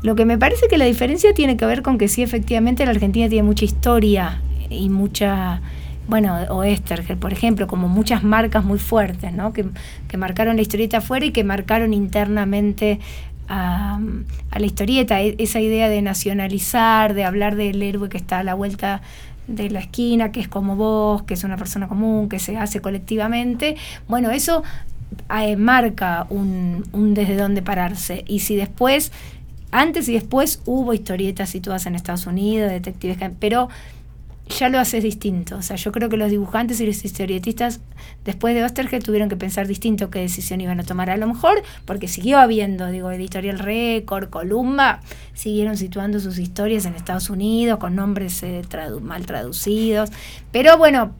Lo 0.03 0.15
que 0.15 0.25
me 0.25 0.37
parece 0.37 0.67
que 0.67 0.77
la 0.77 0.85
diferencia 0.85 1.33
tiene 1.33 1.57
que 1.57 1.65
ver 1.65 1.81
con 1.81 1.97
que 1.97 2.07
sí, 2.07 2.23
efectivamente, 2.23 2.85
la 2.85 2.91
Argentina 2.91 3.27
tiene 3.29 3.43
mucha 3.43 3.65
historia 3.65 4.41
y 4.69 4.89
mucha, 4.89 5.61
bueno, 6.07 6.35
o 6.49 6.63
Esterger, 6.63 7.17
por 7.17 7.31
ejemplo, 7.31 7.67
como 7.67 7.87
muchas 7.87 8.23
marcas 8.23 8.63
muy 8.63 8.79
fuertes, 8.79 9.33
¿no? 9.33 9.53
Que, 9.53 9.65
que 10.07 10.17
marcaron 10.17 10.55
la 10.55 10.61
historieta 10.61 10.97
afuera 10.97 11.25
y 11.25 11.31
que 11.31 11.43
marcaron 11.43 11.93
internamente 11.93 12.99
a, 13.47 13.99
a, 14.49 14.59
la 14.59 14.65
historieta, 14.65 15.21
e, 15.21 15.35
esa 15.37 15.59
idea 15.59 15.89
de 15.89 16.01
nacionalizar, 16.01 17.13
de 17.13 17.23
hablar 17.23 17.55
del 17.55 17.81
héroe 17.81 18.09
que 18.09 18.17
está 18.17 18.39
a 18.39 18.43
la 18.43 18.53
vuelta 18.53 19.01
de 19.47 19.69
la 19.69 19.79
esquina, 19.79 20.31
que 20.31 20.39
es 20.39 20.47
como 20.47 20.75
vos, 20.75 21.23
que 21.23 21.33
es 21.33 21.43
una 21.43 21.57
persona 21.57 21.87
común, 21.87 22.29
que 22.29 22.39
se 22.39 22.57
hace 22.57 22.79
colectivamente, 22.81 23.75
bueno, 24.07 24.31
eso 24.31 24.63
eh, 25.37 25.55
marca 25.55 26.25
un, 26.29 26.85
un 26.93 27.13
desde 27.13 27.35
dónde 27.35 27.61
pararse. 27.61 28.23
Y 28.27 28.39
si 28.39 28.55
después, 28.55 29.11
antes 29.71 30.07
y 30.07 30.13
después 30.13 30.61
hubo 30.65 30.93
historietas 30.93 31.49
situadas 31.49 31.85
en 31.85 31.95
Estados 31.95 32.27
Unidos, 32.27 32.71
detectives, 32.71 33.17
pero 33.39 33.69
ya 34.51 34.69
lo 34.69 34.79
haces 34.79 35.03
distinto. 35.03 35.57
O 35.57 35.61
sea, 35.61 35.75
yo 35.75 35.91
creo 35.91 36.09
que 36.09 36.17
los 36.17 36.29
dibujantes 36.29 36.79
y 36.79 36.85
los 36.85 37.03
historietistas 37.03 37.81
después 38.23 38.53
de 38.53 38.63
Osterge 38.63 38.99
tuvieron 38.99 39.29
que 39.29 39.35
pensar 39.35 39.67
distinto 39.67 40.09
qué 40.09 40.19
decisión 40.19 40.61
iban 40.61 40.79
a 40.79 40.83
tomar. 40.83 41.09
A 41.09 41.17
lo 41.17 41.27
mejor 41.27 41.63
porque 41.85 42.07
siguió 42.07 42.39
habiendo, 42.39 42.87
digo, 42.87 43.11
Editorial 43.11 43.59
Record, 43.59 44.29
Columba, 44.29 45.01
siguieron 45.33 45.77
situando 45.77 46.19
sus 46.19 46.37
historias 46.37 46.85
en 46.85 46.95
Estados 46.95 47.29
Unidos 47.29 47.79
con 47.79 47.95
nombres 47.95 48.43
eh, 48.43 48.61
mal 49.01 49.25
traducidos. 49.25 50.11
Pero 50.51 50.77
bueno, 50.77 51.13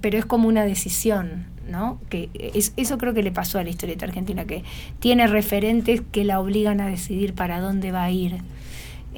pero 0.00 0.18
es 0.18 0.26
como 0.26 0.48
una 0.48 0.64
decisión. 0.64 1.52
¿no? 1.68 1.98
Que 2.10 2.28
es, 2.34 2.74
eso 2.76 2.98
creo 2.98 3.14
que 3.14 3.22
le 3.22 3.32
pasó 3.32 3.58
a 3.58 3.64
la 3.64 3.70
historieta 3.70 4.04
argentina, 4.04 4.44
que 4.44 4.64
tiene 5.00 5.26
referentes 5.26 6.02
que 6.12 6.24
la 6.24 6.40
obligan 6.40 6.80
a 6.80 6.88
decidir 6.88 7.34
para 7.34 7.60
dónde 7.60 7.90
va 7.90 8.04
a 8.04 8.10
ir. 8.10 8.42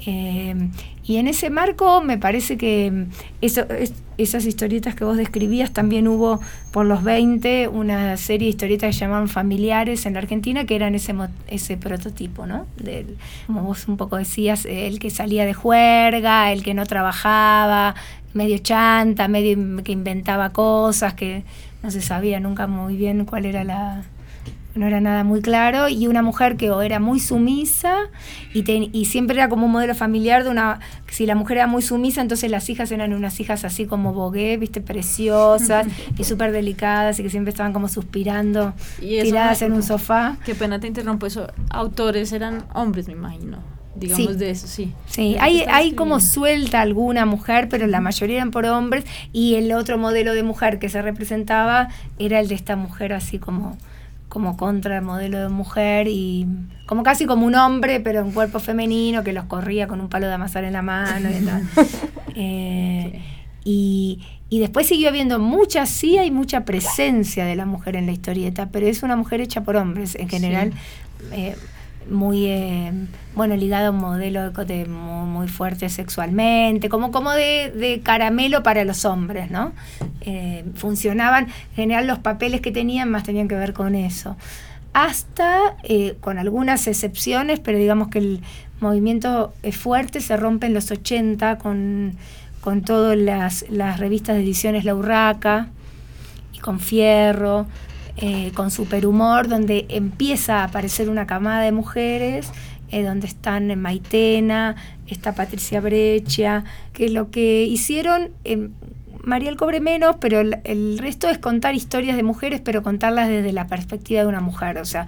Eh, 0.05 0.55
y 1.03 1.17
en 1.17 1.27
ese 1.27 1.49
marco 1.49 2.01
me 2.01 2.17
parece 2.17 2.57
que 2.57 3.05
eso, 3.41 3.65
esas 4.17 4.45
historietas 4.45 4.95
que 4.95 5.05
vos 5.05 5.17
describías, 5.17 5.71
también 5.71 6.07
hubo 6.07 6.39
por 6.71 6.85
los 6.85 7.03
20 7.03 7.67
una 7.69 8.17
serie 8.17 8.47
de 8.47 8.49
historietas 8.49 8.95
que 8.95 8.99
llamaban 8.99 9.27
familiares 9.27 10.05
en 10.05 10.13
la 10.13 10.19
Argentina, 10.19 10.65
que 10.65 10.75
eran 10.75 10.95
ese, 10.95 11.15
ese 11.47 11.77
prototipo, 11.77 12.45
¿no? 12.45 12.65
Del, 12.77 13.17
como 13.45 13.63
vos 13.63 13.87
un 13.87 13.97
poco 13.97 14.17
decías, 14.17 14.65
el 14.65 14.99
que 14.99 15.09
salía 15.09 15.45
de 15.45 15.53
juerga, 15.53 16.51
el 16.51 16.63
que 16.63 16.73
no 16.73 16.85
trabajaba, 16.85 17.95
medio 18.33 18.57
chanta, 18.57 19.27
medio 19.27 19.83
que 19.83 19.91
inventaba 19.91 20.51
cosas, 20.51 21.13
que 21.13 21.43
no 21.83 21.91
se 21.91 22.01
sabía 22.01 22.39
nunca 22.39 22.67
muy 22.67 22.95
bien 22.97 23.25
cuál 23.25 23.45
era 23.45 23.63
la 23.63 24.03
no 24.77 24.87
era 24.87 25.01
nada 25.01 25.23
muy 25.23 25.41
claro, 25.41 25.89
y 25.89 26.07
una 26.07 26.21
mujer 26.21 26.57
que 26.57 26.71
o 26.71 26.81
era 26.81 26.99
muy 26.99 27.19
sumisa 27.19 27.95
y, 28.53 28.63
y 28.91 29.05
siempre 29.05 29.37
era 29.37 29.49
como 29.49 29.65
un 29.65 29.71
modelo 29.71 29.95
familiar 29.95 30.43
de 30.43 30.49
una, 30.49 30.79
si 31.09 31.25
la 31.25 31.35
mujer 31.35 31.57
era 31.57 31.67
muy 31.67 31.81
sumisa, 31.81 32.21
entonces 32.21 32.49
las 32.51 32.69
hijas 32.69 32.91
eran 32.91 33.13
unas 33.13 33.39
hijas 33.39 33.65
así 33.65 33.85
como 33.85 34.13
bogué, 34.13 34.57
viste, 34.57 34.81
preciosas 34.81 35.87
y 36.17 36.23
súper 36.23 36.51
delicadas 36.51 37.19
y 37.19 37.23
que 37.23 37.29
siempre 37.29 37.51
estaban 37.51 37.73
como 37.73 37.87
suspirando, 37.87 38.73
tiradas 38.99 39.61
en 39.61 39.73
un 39.73 39.83
sofá. 39.83 40.37
Qué 40.45 40.55
pena 40.55 40.79
te 40.79 40.87
interrumpo, 40.87 41.25
eso, 41.25 41.47
autores 41.69 42.31
eran 42.31 42.65
hombres, 42.73 43.07
me 43.07 43.13
imagino. 43.13 43.77
Digamos 43.99 44.37
de 44.37 44.51
eso, 44.51 44.67
sí. 44.67 44.93
Sí, 45.07 45.37
hay, 45.39 45.63
hay 45.67 45.93
como 45.93 46.19
suelta 46.19 46.81
alguna 46.81 47.25
mujer, 47.25 47.67
pero 47.67 47.87
la 47.87 47.99
mayoría 47.99 48.35
eran 48.37 48.51
por 48.51 48.65
hombres, 48.65 49.05
y 49.33 49.55
el 49.55 49.71
otro 49.71 49.97
modelo 49.97 50.33
de 50.33 50.43
mujer 50.43 50.77
que 50.77 50.87
se 50.87 51.01
representaba 51.01 51.89
era 52.19 52.39
el 52.39 52.47
de 52.47 52.55
esta 52.55 52.75
mujer 52.75 53.13
así 53.13 53.39
como 53.39 53.75
como 54.29 54.57
contra 54.57 54.97
el 54.97 55.03
modelo 55.03 55.39
de 55.39 55.49
mujer 55.49 56.07
y 56.07 56.47
como 56.85 57.03
casi 57.03 57.25
como 57.25 57.45
un 57.45 57.55
hombre, 57.55 57.99
pero 57.99 58.21
en 58.21 58.31
cuerpo 58.31 58.59
femenino, 58.59 59.23
que 59.23 59.33
los 59.33 59.45
corría 59.45 59.87
con 59.87 60.01
un 60.01 60.09
palo 60.09 60.27
de 60.27 60.33
amasar 60.33 60.63
en 60.63 60.73
la 60.73 60.81
mano 60.81 61.29
y 61.29 61.45
tal. 61.45 61.63
Eh, 62.35 63.21
y, 63.63 64.19
después 64.49 64.87
siguió 64.87 65.09
habiendo 65.09 65.39
mucha, 65.39 65.85
sí 65.85 66.17
hay 66.17 66.31
mucha 66.31 66.63
presencia 66.63 67.45
de 67.45 67.55
la 67.55 67.65
mujer 67.65 67.95
en 67.95 68.05
la 68.05 68.13
historieta, 68.13 68.69
pero 68.71 68.87
es 68.87 69.03
una 69.03 69.15
mujer 69.15 69.41
hecha 69.41 69.61
por 69.61 69.75
hombres 69.75 70.15
en 70.15 70.29
general. 70.29 70.71
Eh, 71.31 71.55
muy 72.09 72.45
eh, 72.45 72.91
bueno 73.35 73.55
ligado 73.55 73.87
a 73.87 73.91
un 73.91 73.97
modelo 73.97 74.51
de, 74.51 74.85
muy, 74.85 75.47
fuerte 75.47 75.89
sexualmente 75.89 76.89
como 76.89 77.11
como 77.11 77.31
de, 77.31 78.01
caramelo 78.03 78.63
para 78.63 78.83
los 78.83 79.05
hombres 79.05 79.51
no 79.51 79.73
eh, 80.21 80.65
funcionaban 80.75 81.45
en 81.45 81.75
general 81.75 82.07
los 82.07 82.19
papeles 82.19 82.61
que 82.61 82.71
tenían 82.71 83.09
más 83.09 83.23
tenían 83.23 83.47
que 83.47 83.55
ver 83.55 83.73
con 83.73 83.95
eso. 83.95 84.35
Hasta, 84.93 85.75
eh, 85.83 86.15
con 86.21 86.39
algunas 86.39 86.87
excepciones, 86.87 87.59
pero 87.59 87.77
digamos 87.77 88.07
que 88.07 88.17
el 88.17 88.41
movimiento 88.79 89.53
es 89.61 89.77
fuerte, 89.77 90.21
se 90.21 90.35
rompe 90.37 90.65
en 90.65 90.73
los 90.73 90.89
80 90.89 91.59
con, 91.59 92.15
con 92.61 92.81
todas 92.81 93.15
las, 93.15 93.65
las 93.69 93.99
revistas 93.99 94.35
de 94.35 94.41
ediciones 94.41 94.85
La 94.85 94.95
Urraca 94.95 95.67
y 96.51 96.57
con 96.59 96.79
Fierro, 96.79 97.67
eh, 98.17 98.51
con 98.55 98.71
Superhumor, 98.71 99.47
donde 99.47 99.85
empieza 99.89 100.61
a 100.61 100.63
aparecer 100.65 101.07
una 101.09 101.27
camada 101.27 101.61
de 101.61 101.71
mujeres, 101.71 102.51
eh, 102.89 103.03
donde 103.03 103.27
están 103.27 103.79
Maitena, 103.79 104.75
está 105.05 105.35
Patricia 105.35 105.81
Breccia, 105.81 106.63
que 106.93 107.09
lo 107.09 107.29
que 107.29 107.63
hicieron... 107.63 108.31
Eh, 108.43 108.69
Mariel 109.23 109.57
cobre 109.57 109.81
menos, 109.81 110.15
pero 110.21 110.39
el, 110.39 110.97
resto 110.99 111.27
es 111.27 111.37
contar 111.37 111.75
historias 111.75 112.15
de 112.15 112.23
mujeres, 112.23 112.61
pero 112.63 112.81
contarlas 112.81 113.27
desde 113.27 113.51
la 113.51 113.67
perspectiva 113.67 114.21
de 114.21 114.27
una 114.27 114.39
mujer. 114.39 114.77
O 114.77 114.85
sea, 114.85 115.05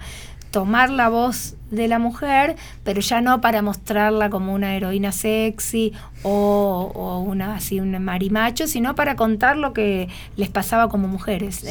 tomar 0.50 0.90
la 0.90 1.08
voz 1.08 1.56
de 1.70 1.88
la 1.88 1.98
mujer, 1.98 2.56
pero 2.84 3.00
ya 3.00 3.22
no 3.22 3.40
para 3.40 3.62
mostrarla 3.62 4.28
como 4.28 4.52
una 4.52 4.76
heroína 4.76 5.10
sexy 5.10 5.94
o, 6.22 6.92
o 6.94 7.20
una 7.20 7.54
así 7.54 7.80
un 7.80 7.98
marimacho, 8.04 8.66
sino 8.66 8.94
para 8.94 9.16
contar 9.16 9.56
lo 9.56 9.72
que 9.72 10.10
les 10.36 10.50
pasaba 10.50 10.90
como 10.90 11.08
mujeres 11.08 11.64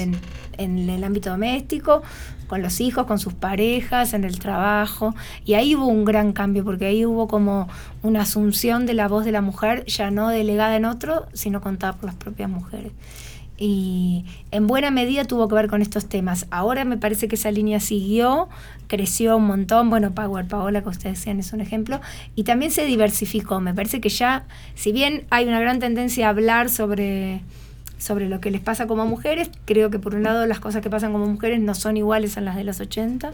en 0.59 0.89
el 0.89 1.03
ámbito 1.03 1.29
doméstico, 1.29 2.03
con 2.47 2.61
los 2.61 2.81
hijos, 2.81 3.05
con 3.05 3.19
sus 3.19 3.33
parejas, 3.33 4.13
en 4.13 4.23
el 4.23 4.39
trabajo. 4.39 5.15
Y 5.45 5.55
ahí 5.55 5.75
hubo 5.75 5.87
un 5.87 6.05
gran 6.05 6.33
cambio, 6.33 6.63
porque 6.63 6.85
ahí 6.85 7.05
hubo 7.05 7.27
como 7.27 7.67
una 8.03 8.21
asunción 8.21 8.85
de 8.85 8.93
la 8.93 9.07
voz 9.07 9.25
de 9.25 9.31
la 9.31 9.41
mujer, 9.41 9.85
ya 9.85 10.11
no 10.11 10.29
delegada 10.29 10.75
en 10.75 10.85
otro, 10.85 11.27
sino 11.33 11.61
contada 11.61 11.93
por 11.93 12.05
las 12.05 12.15
propias 12.15 12.49
mujeres 12.49 12.91
y 13.59 14.23
en 14.51 14.67
buena 14.67 14.89
medida 14.89 15.25
tuvo 15.25 15.49
que 15.49 15.55
ver 15.55 15.67
con 15.67 15.81
estos 15.81 16.07
temas. 16.07 16.47
Ahora 16.49 16.85
me 16.85 16.97
parece 16.97 17.27
que 17.27 17.35
esa 17.35 17.51
línea 17.51 17.81
siguió, 17.81 18.47
creció 18.87 19.35
un 19.35 19.47
montón, 19.47 19.89
bueno, 19.89 20.15
Power 20.15 20.47
Paola, 20.47 20.81
que 20.81 20.89
ustedes 20.89 21.19
decían, 21.19 21.39
es 21.39 21.51
un 21.51 21.59
ejemplo, 21.59 21.99
y 22.35 22.45
también 22.45 22.71
se 22.71 22.85
diversificó. 22.85 23.59
Me 23.59 23.73
parece 23.73 23.99
que 23.99 24.07
ya, 24.07 24.45
si 24.75 24.93
bien 24.93 25.25
hay 25.29 25.45
una 25.45 25.59
gran 25.59 25.79
tendencia 25.79 26.27
a 26.27 26.29
hablar 26.29 26.69
sobre, 26.69 27.41
sobre 27.99 28.27
lo 28.27 28.41
que 28.41 28.49
les 28.49 28.61
pasa 28.61 28.87
como 28.87 29.05
mujeres, 29.05 29.51
creo 29.65 29.91
que 29.91 29.99
por 29.99 30.15
un 30.15 30.23
lado 30.23 30.47
las 30.47 30.59
cosas 30.59 30.81
que 30.81 30.89
pasan 30.89 31.11
como 31.11 31.27
mujeres 31.27 31.59
no 31.59 31.75
son 31.75 31.97
iguales 31.97 32.37
a 32.37 32.41
las 32.41 32.55
de 32.55 32.63
los 32.63 32.79
80 32.79 33.33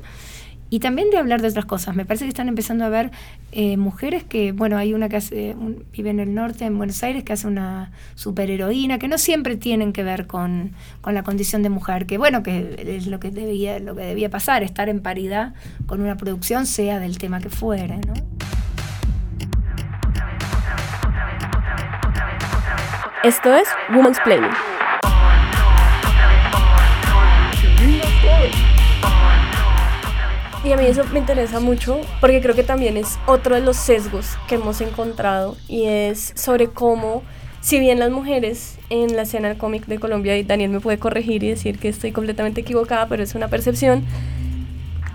y 0.70 0.80
también 0.80 1.10
de 1.12 1.18
hablar 1.18 1.42
de 1.42 1.48
otras 1.48 1.66
cosas. 1.66 1.96
Me 1.96 2.06
parece 2.06 2.26
que 2.26 2.30
están 2.30 2.50
empezando 2.50 2.86
a 2.86 2.90
ver 2.90 3.12
eh, 3.52 3.78
mujeres 3.78 4.24
que, 4.24 4.52
bueno, 4.52 4.78
hay 4.78 4.94
una 4.94 5.10
que 5.10 5.18
hace, 5.18 5.56
un, 5.56 5.86
vive 5.94 6.10
en 6.10 6.20
el 6.20 6.34
norte, 6.34 6.66
en 6.66 6.78
Buenos 6.78 7.02
Aires, 7.04 7.24
que 7.24 7.34
hace 7.34 7.48
una 7.48 7.92
superheroína, 8.16 8.98
que 8.98 9.08
no 9.08 9.18
siempre 9.18 9.58
tienen 9.58 9.94
que 9.94 10.04
ver 10.04 10.28
con, 10.28 10.72
con, 11.02 11.14
la 11.14 11.24
condición 11.24 11.62
de 11.62 11.70
mujer, 11.70 12.08
que 12.08 12.18
bueno, 12.18 12.42
que 12.42 12.98
es 12.98 13.08
lo 13.08 13.20
que 13.20 13.30
debía, 13.32 13.80
lo 13.80 13.96
que 13.96 14.04
debía 14.04 14.30
pasar, 14.30 14.64
estar 14.64 14.90
en 14.90 15.02
paridad 15.02 15.54
con 15.86 16.02
una 16.02 16.18
producción, 16.18 16.66
sea 16.66 17.00
del 17.00 17.20
tema 17.20 17.40
que 17.40 17.50
fuere, 17.50 17.98
¿no? 18.00 18.14
Esto 23.26 23.56
es 23.56 23.68
Woman's 23.90 24.20
Planning. 24.24 24.52
Y 30.64 30.72
a 30.72 30.78
mí 30.78 30.86
eso 30.86 31.04
me 31.12 31.18
interesa 31.18 31.60
mucho 31.60 32.02
porque 32.22 32.40
creo 32.40 32.54
que 32.54 32.62
también 32.62 32.98
es 32.98 33.18
otro 33.26 33.56
de 33.56 33.62
los 33.62 33.78
sesgos 33.78 34.38
que 34.48 34.56
hemos 34.56 34.80
encontrado 34.80 35.58
y 35.68 35.86
es 35.86 36.34
sobre 36.36 36.68
cómo, 36.68 37.24
si 37.62 37.80
bien 37.80 37.98
las 37.98 38.12
mujeres 38.12 38.78
en 38.92 39.16
la 39.16 39.24
escena 39.24 39.48
del 39.48 39.58
cómic 39.58 39.88
de 39.88 39.98
Colombia, 39.98 40.38
y 40.38 40.44
Daniel 40.44 40.70
me 40.70 40.80
puede 40.80 41.00
corregir 41.00 41.44
y 41.44 41.50
decir 41.50 41.80
que 41.80 41.90
estoy 41.90 42.12
completamente 42.12 42.62
equivocada, 42.62 43.08
pero 43.08 43.24
es 43.24 43.34
una 43.34 43.48
percepción, 43.48 44.06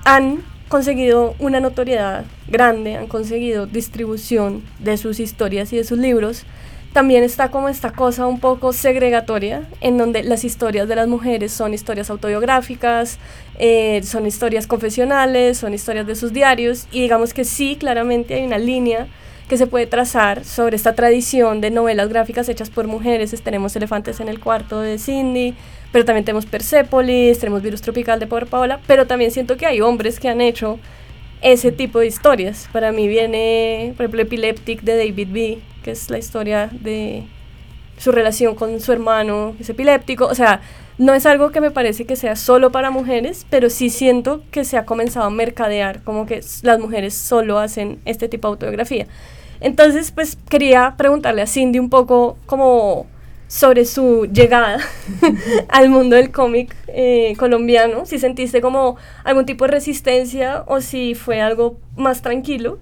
han 0.05 0.43
conseguido 0.69 1.37
una 1.39 1.61
notoriedad 1.61 2.25
grande, 2.49 2.97
han 2.97 3.07
conseguido 3.07 3.67
distribución 3.67 4.65
de 4.81 4.97
sus 4.97 5.21
historias 5.21 5.73
y 5.73 5.77
de 5.77 5.85
sus 5.85 5.99
libros, 5.99 6.45
también 6.93 7.23
está 7.23 7.51
como 7.51 7.69
esta 7.69 7.93
cosa 7.93 8.27
un 8.27 8.41
poco 8.41 8.73
segregatoria, 8.73 9.63
en 9.81 9.97
donde 9.97 10.23
las 10.25 10.45
historias 10.45 10.89
de 10.89 10.97
las 10.97 11.07
mujeres 11.07 11.53
son 11.53 11.73
historias 11.73 12.11
autobiográficas, 12.11 13.19
eh, 13.59 14.01
son 14.03 14.27
historias 14.27 14.67
confesionales, 14.67 15.59
son 15.59 15.73
historias 15.73 16.07
de 16.07 16.17
sus 16.17 16.33
diarios, 16.33 16.89
y 16.91 17.01
digamos 17.01 17.33
que 17.33 17.45
sí, 17.45 17.77
claramente 17.77 18.35
hay 18.35 18.45
una 18.45 18.59
línea 18.59 19.07
que 19.49 19.57
se 19.57 19.67
puede 19.67 19.87
trazar 19.87 20.45
sobre 20.45 20.77
esta 20.77 20.95
tradición 20.95 21.61
de 21.61 21.71
novelas 21.71 22.09
gráficas 22.09 22.49
hechas 22.49 22.71
por 22.71 22.87
mujeres. 22.87 23.35
Tenemos 23.43 23.75
Elefantes 23.75 24.21
en 24.21 24.29
el 24.29 24.39
cuarto 24.39 24.81
de 24.81 24.97
Cindy, 24.97 25.57
pero 25.91 26.05
también 26.05 26.25
tenemos 26.25 26.47
Persepolis, 26.47 27.41
tenemos 27.41 27.61
Virus 27.61 27.83
Tropical 27.83 28.21
de 28.21 28.29
Power 28.29 28.47
Paola, 28.47 28.81
pero 28.87 29.09
también 29.09 29.33
siento 29.33 29.57
que 29.57 29.67
hay 29.67 29.81
hombres 29.81 30.21
que 30.21 30.29
han 30.29 30.41
hecho 30.41 30.79
ese 31.43 31.73
tipo 31.73 32.01
de 32.01 32.07
historias. 32.07 32.69
Para 32.73 32.93
mí 32.93 33.09
viene, 33.09 33.95
por 33.97 34.05
ejemplo, 34.05 34.23
Epileptic 34.23 34.83
de 34.83 34.97
David 34.97 35.29
B., 35.31 35.59
que 35.83 35.93
es 35.93 36.11
la 36.11 36.19
historia 36.19 36.69
de 36.73 37.25
su 37.99 38.13
relación 38.13 38.55
con 38.55 38.81
su 38.81 38.93
hermano, 38.93 39.55
es 39.61 39.69
epiléptico. 39.69 40.27
O 40.27 40.35
sea, 40.35 40.61
no 40.99 41.15
es 41.15 41.25
algo 41.27 41.51
que 41.51 41.61
me 41.61 41.71
parece 41.71 42.05
que 42.05 42.17
sea 42.17 42.37
solo 42.37 42.71
para 42.73 42.91
mujeres, 42.91 43.47
pero 43.49 43.71
sí 43.71 43.89
siento 43.89 44.43
que 44.51 44.65
se 44.65 44.77
ha 44.77 44.85
comenzado 44.85 45.27
a 45.27 45.31
mercadear, 45.31 46.03
como 46.03 46.27
que 46.27 46.43
las 46.63 46.79
mujeres 46.79 47.15
solo 47.15 47.59
hacen 47.59 48.01
este 48.05 48.29
tipo 48.29 48.49
de 48.49 48.53
autobiografía. 48.53 49.07
Entonces, 49.61 50.11
pues 50.11 50.37
quería 50.49 50.95
preguntarle 50.97 51.43
a 51.43 51.47
Cindy 51.47 51.79
un 51.79 51.91
poco 51.91 52.37
como 52.47 53.07
sobre 53.51 53.85
su 53.85 54.29
llegada 54.33 54.79
al 55.69 55.91
mundo 55.91 56.15
del 56.15 56.31
cómic 56.31 56.77
eh, 56.87 57.35
colombiano, 57.37 58.07
si 58.07 58.21
sentiste 58.21 58.61
como 58.61 58.97
algún 59.25 59.45
tipo 59.45 59.65
de 59.65 59.73
resistencia 59.73 60.63
o 60.69 60.81
si 60.81 61.17
fue 61.17 61.41
algo 61.41 61.77
más 61.97 62.23
tranquilo. 62.23 62.79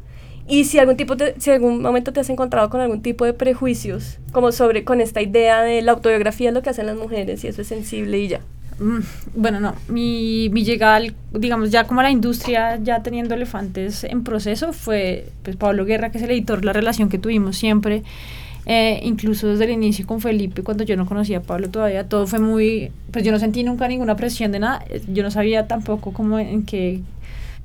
Y 0.46 0.64
si 0.64 0.78
algún 0.78 0.96
tipo 0.96 1.16
de, 1.16 1.35
si 1.38 1.50
algún 1.50 1.83
momento 1.83 2.12
te 2.12 2.20
has 2.20 2.31
encontrado 2.31 2.70
con 2.70 2.81
algún 2.81 3.02
tipo 3.02 3.26
de 3.26 3.35
prejuicios 3.35 4.18
como 4.33 4.50
sobre 4.50 4.83
con 4.83 5.02
esta 5.02 5.20
idea 5.20 5.62
de 5.62 5.83
la 5.83 5.92
autobiografía 5.92 6.52
lo 6.52 6.62
que 6.62 6.70
hacen 6.70 6.87
las 6.87 6.96
mujeres 6.96 7.44
y 7.44 7.48
eso 7.48 7.62
es 7.62 7.68
sensible 7.68 8.18
y 8.18 8.28
ya. 8.28 8.40
Mm, 8.78 9.00
bueno, 9.35 9.61
no, 9.61 9.74
mi, 9.88 10.48
mi 10.50 10.64
llegada, 10.64 11.00
digamos, 11.33 11.70
ya 11.70 11.85
como 11.85 12.00
a 12.00 12.02
la 12.02 12.11
industria, 12.11 12.78
ya 12.83 13.02
teniendo 13.02 13.35
elefantes 13.35 14.04
en 14.04 14.22
proceso, 14.22 14.72
fue 14.72 15.26
pues 15.42 15.57
Pablo 15.57 15.85
Guerra, 15.85 16.11
que 16.11 16.18
es 16.18 16.24
el 16.24 16.31
editor, 16.31 16.64
la 16.64 16.72
relación 16.72 17.09
que 17.09 17.18
tuvimos 17.18 17.57
siempre 17.57 18.02
eh, 18.68 19.00
incluso 19.02 19.48
desde 19.48 19.64
el 19.64 19.70
inicio 19.70 20.07
con 20.07 20.20
Felipe, 20.20 20.62
cuando 20.62 20.85
yo 20.85 20.94
no 20.94 21.07
conocía 21.07 21.38
a 21.38 21.42
Pablo 21.42 21.70
todavía, 21.70 22.07
todo 22.07 22.26
fue 22.26 22.38
muy, 22.38 22.92
pues 23.11 23.24
yo 23.24 23.33
no 23.33 23.38
sentí 23.38 23.64
nunca 23.64 23.88
ninguna 23.88 24.14
presión 24.14 24.52
de 24.52 24.59
nada, 24.59 24.85
eh, 24.90 25.02
yo 25.09 25.22
no 25.22 25.31
sabía 25.31 25.66
tampoco 25.66 26.12
cómo 26.12 26.38
en 26.38 26.64
qué 26.64 27.00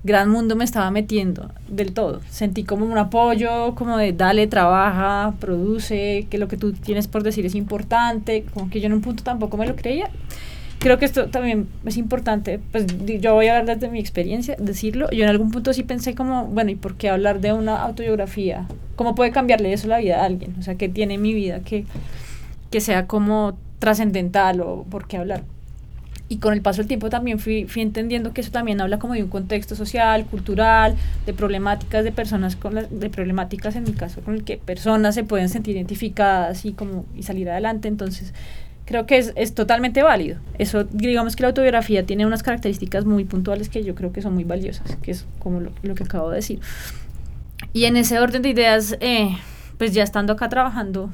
gran 0.05 0.29
mundo 0.29 0.55
me 0.55 0.63
estaba 0.63 0.91
metiendo 0.91 1.51
del 1.67 1.93
todo. 1.93 2.21
Sentí 2.29 2.63
como 2.63 2.85
un 2.85 2.97
apoyo, 2.97 3.75
como 3.75 3.97
de 3.97 4.13
dale, 4.13 4.47
trabaja, 4.47 5.33
produce, 5.39 6.27
que 6.29 6.37
lo 6.37 6.47
que 6.47 6.55
tú 6.55 6.71
tienes 6.71 7.07
por 7.07 7.23
decir 7.23 7.45
es 7.45 7.55
importante, 7.55 8.45
como 8.53 8.69
que 8.69 8.79
yo 8.79 8.87
en 8.87 8.93
un 8.93 9.01
punto 9.01 9.23
tampoco 9.23 9.57
me 9.57 9.67
lo 9.67 9.75
creía 9.75 10.09
creo 10.83 10.99
que 10.99 11.05
esto 11.05 11.27
también 11.27 11.69
es 11.85 11.95
importante, 11.95 12.59
pues 12.71 12.85
yo 13.21 13.33
voy 13.33 13.47
a 13.47 13.57
hablar 13.57 13.77
desde 13.77 13.89
mi 13.89 13.99
experiencia, 13.99 14.57
decirlo, 14.59 15.09
yo 15.11 15.23
en 15.23 15.29
algún 15.29 15.49
punto 15.49 15.71
sí 15.71 15.83
pensé 15.83 16.13
como, 16.13 16.47
bueno, 16.47 16.71
¿y 16.71 16.75
por 16.75 16.95
qué 16.95 17.09
hablar 17.09 17.39
de 17.39 17.53
una 17.53 17.81
autobiografía? 17.81 18.67
¿Cómo 18.97 19.15
puede 19.15 19.31
cambiarle 19.31 19.71
eso 19.71 19.87
la 19.87 19.99
vida 19.99 20.21
a 20.21 20.25
alguien? 20.25 20.55
O 20.59 20.61
sea, 20.61 20.75
¿qué 20.75 20.89
tiene 20.89 21.17
mi 21.17 21.33
vida 21.33 21.61
que, 21.61 21.85
que 22.69 22.81
sea 22.81 23.07
como 23.07 23.57
trascendental 23.79 24.59
o 24.59 24.83
por 24.89 25.07
qué 25.07 25.15
hablar? 25.15 25.43
Y 26.27 26.37
con 26.37 26.53
el 26.53 26.61
paso 26.61 26.81
del 26.81 26.89
tiempo 26.89 27.09
también 27.09 27.39
fui, 27.39 27.65
fui 27.65 27.81
entendiendo 27.81 28.33
que 28.33 28.41
eso 28.41 28.51
también 28.51 28.81
habla 28.81 28.99
como 28.99 29.13
de 29.13 29.23
un 29.23 29.29
contexto 29.29 29.75
social, 29.75 30.25
cultural, 30.25 30.95
de 31.25 31.33
problemáticas 31.33 32.03
de 32.03 32.11
personas, 32.11 32.57
con 32.57 32.75
de 32.75 33.09
problemáticas 33.09 33.77
en 33.77 33.83
mi 33.85 33.93
caso, 33.93 34.19
con 34.19 34.33
el 34.35 34.43
que 34.43 34.57
personas 34.57 35.15
se 35.15 35.23
pueden 35.23 35.47
sentir 35.47 35.77
identificadas 35.77 36.65
y, 36.65 36.73
como, 36.73 37.05
y 37.15 37.23
salir 37.23 37.49
adelante. 37.49 37.87
Entonces, 37.87 38.33
creo 38.85 39.05
que 39.05 39.17
es, 39.17 39.33
es, 39.35 39.53
totalmente 39.53 40.03
válido. 40.03 40.39
Eso, 40.57 40.83
digamos 40.83 41.35
que 41.35 41.43
la 41.43 41.49
autobiografía 41.49 42.05
tiene 42.05 42.25
unas 42.25 42.43
características 42.43 43.05
muy 43.05 43.25
puntuales 43.25 43.69
que 43.69 43.83
yo 43.83 43.95
creo 43.95 44.11
que 44.11 44.21
son 44.21 44.33
muy 44.33 44.43
valiosas, 44.43 44.97
que 45.01 45.11
es 45.11 45.25
como 45.39 45.59
lo, 45.59 45.71
lo 45.81 45.95
que 45.95 46.03
acabo 46.03 46.29
de 46.29 46.37
decir. 46.37 46.59
Y 47.71 47.85
en 47.85 47.97
ese 47.97 48.19
orden 48.19 48.41
de 48.41 48.49
ideas, 48.49 48.97
eh, 48.99 49.37
pues 49.77 49.93
ya 49.93 50.03
estando 50.03 50.33
acá 50.33 50.49
trabajando 50.49 51.09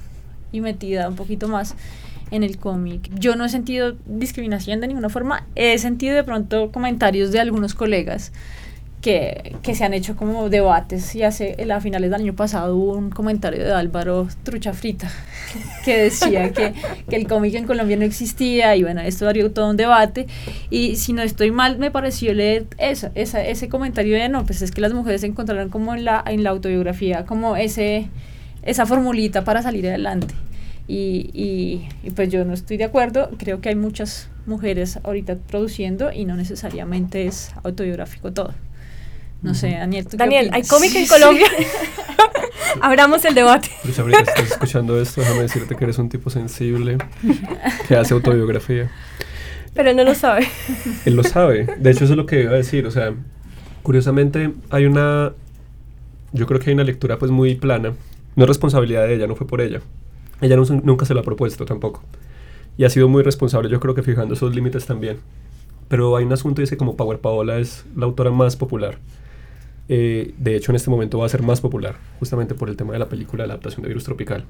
y 0.51 0.61
metida 0.61 1.07
un 1.07 1.15
poquito 1.15 1.47
más 1.47 1.75
en 2.31 2.43
el 2.43 2.57
cómic, 2.57 3.09
yo 3.15 3.35
no 3.35 3.45
he 3.45 3.49
sentido 3.49 3.95
discriminación 4.05 4.79
de 4.81 4.87
ninguna 4.87 5.09
forma, 5.09 5.47
he 5.55 5.77
sentido 5.79 6.15
de 6.15 6.23
pronto 6.23 6.71
comentarios 6.71 7.31
de 7.31 7.39
algunos 7.39 7.73
colegas 7.73 8.31
que, 9.01 9.55
que, 9.61 9.75
se 9.75 9.85
han 9.85 9.93
hecho 9.93 10.17
como 10.17 10.49
debates 10.49 11.15
y 11.15 11.23
hace 11.23 11.55
a 11.71 11.79
finales 11.79 12.11
del 12.11 12.19
año 12.19 12.35
pasado 12.35 12.75
hubo 12.75 12.97
un 12.97 13.09
comentario 13.09 13.63
de 13.63 13.71
Álvaro 13.71 14.27
Trucha 14.43 14.73
Frita 14.73 15.09
que 15.85 15.97
decía 15.97 16.51
que, 16.51 16.73
que, 17.09 17.15
el 17.15 17.27
cómic 17.27 17.55
en 17.55 17.65
Colombia 17.65 17.95
no 17.95 18.03
existía 18.03 18.75
y 18.75 18.83
bueno, 18.83 19.01
esto 19.01 19.25
daría 19.25 19.49
todo 19.53 19.69
un 19.69 19.77
debate 19.77 20.27
y 20.69 20.97
si 20.97 21.13
no 21.13 21.21
estoy 21.21 21.51
mal 21.51 21.77
me 21.77 21.91
pareció 21.91 22.33
leer 22.33 22.67
eso, 22.77 23.09
esa, 23.15 23.41
ese 23.45 23.69
comentario 23.69 24.17
de 24.17 24.27
no, 24.27 24.45
pues 24.45 24.61
es 24.61 24.71
que 24.71 24.81
las 24.81 24.93
mujeres 24.93 25.23
encontraron 25.23 25.69
como 25.69 25.95
en 25.95 26.03
la, 26.03 26.21
en 26.27 26.43
la 26.43 26.49
autobiografía 26.49 27.25
como 27.25 27.55
ese, 27.55 28.09
esa 28.63 28.85
formulita 28.85 29.45
para 29.45 29.61
salir 29.61 29.87
adelante 29.87 30.33
Y, 30.87 31.29
y, 31.33 31.87
y, 32.03 32.11
pues 32.11 32.29
yo 32.29 32.43
no 32.43 32.53
estoy 32.53 32.75
de 32.75 32.83
acuerdo, 32.83 33.29
creo 33.37 33.61
que 33.61 33.69
hay 33.69 33.75
muchas 33.75 34.29
mujeres 34.45 34.99
ahorita 35.03 35.37
produciendo 35.37 36.11
y 36.11 36.25
no 36.25 36.35
necesariamente 36.35 37.25
es 37.27 37.51
autobiográfico 37.63 38.33
todo. 38.33 38.53
No 39.41 39.53
sé, 39.53 39.71
Daniel. 39.71 40.05
¿tú 40.05 40.11
qué 40.11 40.17
Daniel, 40.17 40.49
¿hay 40.51 40.63
cómic 40.63 40.93
en 40.95 41.07
Colombia? 41.07 41.47
Abramos 42.81 43.23
el 43.25 43.35
debate. 43.35 43.69
Luis 43.83 43.99
Abril, 43.99 44.15
si 44.15 44.21
estás 44.21 44.51
escuchando 44.51 44.99
esto, 44.99 45.21
déjame 45.21 45.41
decirte 45.41 45.75
que 45.75 45.83
eres 45.83 45.97
un 45.97 46.09
tipo 46.09 46.29
sensible 46.29 46.97
que 47.87 47.95
hace 47.95 48.13
autobiografía. 48.13 48.89
Pero 49.73 49.93
no 49.93 50.03
lo 50.03 50.15
sabe. 50.15 50.47
Él 51.05 51.15
lo 51.15 51.23
sabe. 51.23 51.67
De 51.77 51.91
hecho, 51.91 52.03
eso 52.03 52.13
es 52.13 52.17
lo 52.17 52.25
que 52.25 52.41
iba 52.41 52.51
a 52.51 52.55
decir. 52.55 52.85
O 52.85 52.91
sea, 52.91 53.13
curiosamente 53.83 54.51
hay 54.69 54.85
una... 54.85 55.33
Yo 56.31 56.45
creo 56.45 56.59
que 56.59 56.69
hay 56.69 56.73
una 56.73 56.83
lectura 56.83 57.17
pues 57.17 57.31
muy 57.31 57.55
plana. 57.55 57.93
No 58.35 58.43
es 58.43 58.47
responsabilidad 58.47 59.07
de 59.07 59.15
ella, 59.15 59.27
no 59.27 59.35
fue 59.35 59.47
por 59.47 59.61
ella. 59.61 59.81
Ella 60.41 60.55
no 60.55 60.63
nunca 60.83 61.05
se 61.05 61.13
lo 61.13 61.19
ha 61.19 61.23
propuesto 61.23 61.65
tampoco. 61.65 62.03
Y 62.77 62.85
ha 62.85 62.89
sido 62.89 63.09
muy 63.09 63.23
responsable, 63.23 63.69
yo 63.69 63.79
creo 63.79 63.93
que 63.93 64.03
fijando 64.03 64.33
esos 64.33 64.55
límites 64.55 64.85
también. 64.85 65.17
Pero 65.87 66.15
hay 66.15 66.23
un 66.23 66.31
asunto 66.31 66.61
y 66.61 66.63
es 66.63 66.69
que 66.69 66.77
como 66.77 66.95
Power 66.95 67.19
Paola 67.19 67.57
es 67.57 67.85
la 67.95 68.05
autora 68.05 68.31
más 68.31 68.55
popular. 68.55 68.99
Eh, 69.89 70.33
de 70.37 70.55
hecho, 70.55 70.71
en 70.71 70.75
este 70.75 70.89
momento 70.89 71.17
va 71.19 71.25
a 71.25 71.29
ser 71.29 71.41
más 71.41 71.61
popular, 71.61 71.95
justamente 72.19 72.55
por 72.55 72.69
el 72.69 72.75
tema 72.77 72.93
de 72.93 72.99
la 72.99 73.09
película 73.09 73.43
de 73.43 73.47
la 73.47 73.53
adaptación 73.55 73.81
de 73.81 73.89
Virus 73.89 74.03
Tropical. 74.05 74.45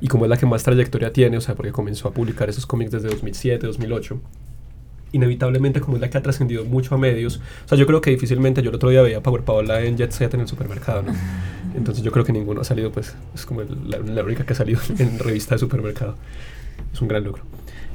Y 0.00 0.08
como 0.08 0.24
es 0.24 0.28
la 0.28 0.36
que 0.36 0.44
más 0.44 0.62
trayectoria 0.64 1.12
tiene, 1.12 1.38
o 1.38 1.40
sea, 1.40 1.54
porque 1.54 1.72
comenzó 1.72 2.08
a 2.08 2.12
publicar 2.12 2.48
esos 2.50 2.66
cómics 2.66 2.90
desde 2.90 3.08
2007, 3.08 3.66
2008, 3.66 4.20
inevitablemente 5.12 5.80
como 5.80 5.96
es 5.96 6.00
la 6.00 6.10
que 6.10 6.18
ha 6.18 6.22
trascendido 6.22 6.64
mucho 6.64 6.94
a 6.94 6.98
medios, 6.98 7.40
o 7.64 7.68
sea, 7.68 7.78
yo 7.78 7.86
creo 7.86 8.00
que 8.00 8.10
difícilmente, 8.10 8.60
yo 8.62 8.70
el 8.70 8.76
otro 8.76 8.90
día 8.90 9.00
veía 9.02 9.18
a 9.18 9.22
Power 9.22 9.42
Paola 9.42 9.80
en 9.82 9.96
Jet 9.96 10.10
Set 10.10 10.34
en 10.34 10.40
el 10.40 10.48
supermercado, 10.48 11.02
¿no? 11.02 11.12
Entonces 11.76 12.04
yo 12.04 12.10
creo 12.12 12.24
que 12.24 12.32
ninguno 12.32 12.60
ha 12.60 12.64
salido, 12.64 12.90
pues, 12.92 13.14
es 13.34 13.46
como 13.46 13.62
el- 13.62 13.88
la, 13.88 13.98
la 13.98 14.22
única 14.24 14.44
que 14.44 14.52
ha 14.52 14.56
salido 14.56 14.80
en 14.98 15.18
revista 15.20 15.54
de 15.54 15.60
supermercado. 15.60 16.16
Es 16.92 17.00
un 17.00 17.08
gran 17.08 17.22
logro. 17.24 17.42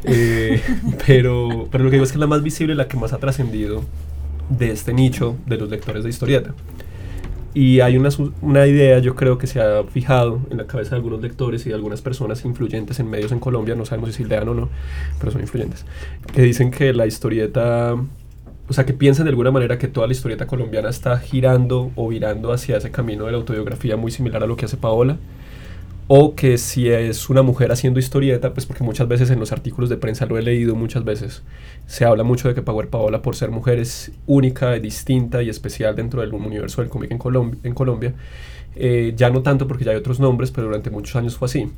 Eh, 0.05 0.61
pero, 1.07 1.67
pero 1.69 1.83
lo 1.83 1.89
que 1.89 1.95
digo 1.97 2.05
es 2.05 2.11
que 2.11 2.15
es 2.15 2.19
la 2.21 2.27
más 2.27 2.41
visible, 2.43 2.73
la 2.75 2.87
que 2.87 2.95
más 2.97 3.11
ha 3.13 3.17
trascendido 3.17 3.83
de 4.49 4.71
este 4.71 4.93
nicho 4.93 5.35
de 5.45 5.57
los 5.57 5.69
lectores 5.69 6.03
de 6.03 6.09
historieta. 6.09 6.53
Y 7.53 7.79
hay 7.79 7.97
una, 7.97 8.09
una 8.41 8.67
idea, 8.67 8.99
yo 8.99 9.15
creo 9.15 9.37
que 9.37 9.47
se 9.47 9.59
ha 9.59 9.83
fijado 9.83 10.39
en 10.51 10.57
la 10.57 10.67
cabeza 10.67 10.91
de 10.91 10.97
algunos 10.97 11.21
lectores 11.21 11.65
y 11.65 11.69
de 11.69 11.75
algunas 11.75 12.01
personas 12.01 12.45
influyentes 12.45 12.99
en 12.99 13.09
medios 13.09 13.31
en 13.31 13.39
Colombia, 13.39 13.75
no 13.75 13.85
sabemos 13.85 14.13
si 14.13 14.23
lean 14.23 14.47
o 14.49 14.53
no, 14.53 14.69
pero 15.19 15.31
son 15.31 15.41
influyentes, 15.41 15.85
que 16.31 16.43
dicen 16.43 16.69
que 16.69 16.93
la 16.93 17.07
historieta, 17.07 17.95
o 18.67 18.73
sea, 18.73 18.85
que 18.85 18.93
piensan 18.93 19.25
de 19.25 19.31
alguna 19.31 19.49
manera 19.49 19.79
que 19.79 19.87
toda 19.87 20.05
la 20.05 20.13
historieta 20.13 20.45
colombiana 20.45 20.89
está 20.89 21.17
girando 21.17 21.91
o 21.95 22.07
virando 22.07 22.53
hacia 22.53 22.77
ese 22.77 22.91
camino 22.91 23.25
de 23.25 23.31
la 23.31 23.37
autobiografía 23.39 23.97
muy 23.97 24.11
similar 24.11 24.43
a 24.43 24.47
lo 24.47 24.55
que 24.55 24.65
hace 24.65 24.77
Paola, 24.77 25.17
o 26.11 26.33
que 26.35 26.57
si 26.57 26.89
es 26.89 27.29
una 27.29 27.43
mujer 27.43 27.71
haciendo 27.71 27.99
historieta, 27.99 28.51
pues 28.53 28.65
porque 28.65 28.83
muchas 28.83 29.07
veces 29.07 29.29
en 29.29 29.39
los 29.39 29.51
artículos 29.51 29.89
de 29.91 29.97
prensa 29.97 30.25
lo 30.25 30.39
he 30.39 30.41
leído 30.41 30.75
muchas 30.75 31.03
veces, 31.05 31.43
se 31.85 32.03
habla 32.03 32.23
mucho 32.23 32.47
de 32.47 32.55
que 32.55 32.63
Power 32.63 32.89
Paola, 32.89 33.21
por 33.21 33.35
ser 33.35 33.51
mujer, 33.51 33.77
es 33.77 34.11
única, 34.25 34.73
distinta 34.79 35.43
y 35.43 35.49
especial 35.49 35.95
dentro 35.95 36.21
del 36.21 36.33
universo 36.33 36.81
del 36.81 36.89
cómic 36.89 37.11
en, 37.11 37.19
Colom- 37.19 37.57
en 37.63 37.73
Colombia. 37.75 38.15
Eh, 38.75 39.13
ya 39.15 39.29
no 39.29 39.43
tanto 39.43 39.67
porque 39.67 39.85
ya 39.85 39.91
hay 39.91 39.97
otros 39.97 40.19
nombres, 40.19 40.51
pero 40.51 40.67
durante 40.67 40.89
muchos 40.89 41.15
años 41.15 41.37
fue 41.37 41.45
así. 41.45 41.69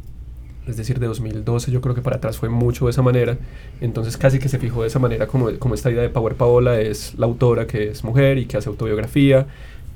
Es 0.68 0.78
decir, 0.78 1.00
de 1.00 1.08
2012 1.08 1.72
yo 1.72 1.82
creo 1.82 1.96
que 1.96 2.02
para 2.02 2.18
atrás 2.18 2.38
fue 2.38 2.48
mucho 2.50 2.86
de 2.86 2.92
esa 2.92 3.02
manera. 3.02 3.38
Entonces 3.82 4.16
casi 4.18 4.40
que 4.40 4.48
se 4.50 4.60
fijó 4.60 4.82
de 4.84 4.88
esa 4.90 5.00
manera 5.00 5.28
como, 5.28 5.52
como 5.60 5.74
esta 5.76 5.90
idea 5.92 6.04
de 6.04 6.10
Power 6.10 6.36
Paola 6.36 6.80
es 6.80 7.16
la 7.18 7.26
autora 7.26 7.68
que 7.68 7.90
es 7.90 8.04
mujer 8.04 8.38
y 8.38 8.46
que 8.46 8.58
hace 8.58 8.70
autobiografía. 8.70 9.48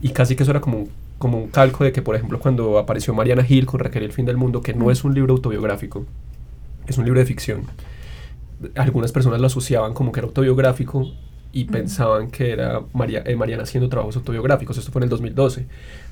Y 0.01 0.09
casi 0.09 0.35
que 0.35 0.43
eso 0.43 0.51
era 0.51 0.61
como 0.61 0.87
como 1.17 1.37
un 1.37 1.47
calco 1.47 1.83
de 1.83 1.91
que, 1.91 2.01
por 2.01 2.15
ejemplo, 2.15 2.39
cuando 2.39 2.77
apareció 2.77 3.13
Mariana 3.13 3.45
Hill 3.47 3.65
con 3.65 3.79
Raquel 3.79 4.03
y 4.03 4.05
el 4.05 4.11
fin 4.11 4.25
del 4.25 4.37
mundo, 4.37 4.61
que 4.61 4.73
no 4.73 4.91
es 4.91 5.03
un 5.03 5.13
libro 5.13 5.33
autobiográfico, 5.33 6.05
es 6.87 6.97
un 6.97 7.05
libro 7.05 7.19
de 7.19 7.25
ficción. 7.25 7.63
Algunas 8.75 9.11
personas 9.11 9.39
lo 9.39 9.47
asociaban 9.47 9.93
como 9.93 10.11
que 10.11 10.19
era 10.19 10.27
autobiográfico 10.27 11.11
y 11.51 11.65
pensaban 11.65 12.31
que 12.31 12.51
era 12.51 12.81
María, 12.93 13.23
eh, 13.25 13.35
Mariana 13.35 13.63
haciendo 13.63 13.87
trabajos 13.87 14.17
autobiográficos. 14.17 14.77
Esto 14.77 14.91
fue 14.91 14.99
en 14.99 15.03
el 15.03 15.09
2012. 15.09 15.65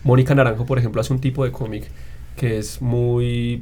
Mónica 0.03 0.33
Naranjo, 0.33 0.65
por 0.65 0.79
ejemplo, 0.79 1.01
hace 1.01 1.11
un 1.11 1.19
tipo 1.19 1.43
de 1.43 1.51
cómic 1.51 1.89
que 2.37 2.57
es 2.57 2.81
muy, 2.81 3.61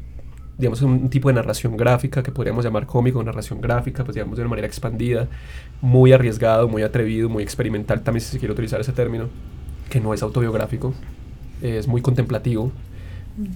digamos, 0.58 0.82
un 0.84 1.10
tipo 1.10 1.30
de 1.30 1.34
narración 1.34 1.76
gráfica 1.76 2.22
que 2.22 2.32
podríamos 2.32 2.64
llamar 2.64 2.86
cómico, 2.86 3.22
narración 3.24 3.62
gráfica, 3.62 4.04
pues 4.04 4.16
digamos 4.16 4.38
de 4.38 4.44
una 4.44 4.50
manera 4.50 4.68
expandida, 4.68 5.28
muy 5.82 6.14
arriesgado, 6.14 6.68
muy 6.68 6.84
atrevido, 6.84 7.30
muy 7.30 7.44
experimental, 7.44 8.02
también 8.02 8.22
si 8.22 8.32
se 8.32 8.40
quiere 8.40 8.54
utilizar 8.54 8.80
ese 8.80 8.94
término, 8.94 9.30
que 9.90 10.00
no 10.00 10.14
es 10.14 10.22
autobiográfico, 10.22 10.94
es 11.62 11.88
muy 11.88 12.02
contemplativo, 12.02 12.72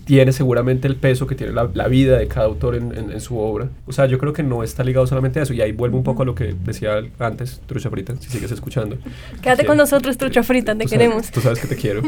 tiene 0.05 0.31
seguramente 0.31 0.87
el 0.87 0.95
peso 0.95 1.27
que 1.27 1.35
tiene 1.35 1.51
la, 1.51 1.69
la 1.73 1.87
vida 1.89 2.17
de 2.17 2.27
cada 2.27 2.45
autor 2.47 2.75
en, 2.75 2.97
en- 2.97 3.11
en 3.11 3.19
su 3.21 3.37
obra. 3.37 3.67
O 3.85 3.91
sea, 3.91 4.05
yo 4.05 4.17
creo 4.17 4.31
que 4.31 4.41
no 4.41 4.63
está 4.63 4.83
ligado 4.85 5.05
solamente 5.05 5.39
a 5.39 5.43
eso. 5.43 5.53
Y 5.53 5.59
ahí 5.61 5.73
vuelvo 5.73 5.97
un 5.97 6.03
poco 6.03 6.23
a 6.23 6.25
lo 6.25 6.33
que 6.33 6.55
decía 6.63 7.01
antes, 7.19 7.61
Trucha 7.67 7.89
Frita, 7.89 8.15
si 8.15 8.29
sigues 8.29 8.51
escuchando. 8.51 8.97
Quédate 9.41 9.63
Que- 9.63 9.67
con 9.67 9.75
nosotros, 9.77 10.17
trucha 10.17 10.43
frita, 10.43 10.73
te 10.75 10.85
tú 10.85 10.89
sabes- 10.89 10.91
queremos. 10.91 11.29
tú 11.31 11.41
sabes 11.41 11.59
que 11.59 11.67
te 11.67 11.75
quiero. 11.75 12.01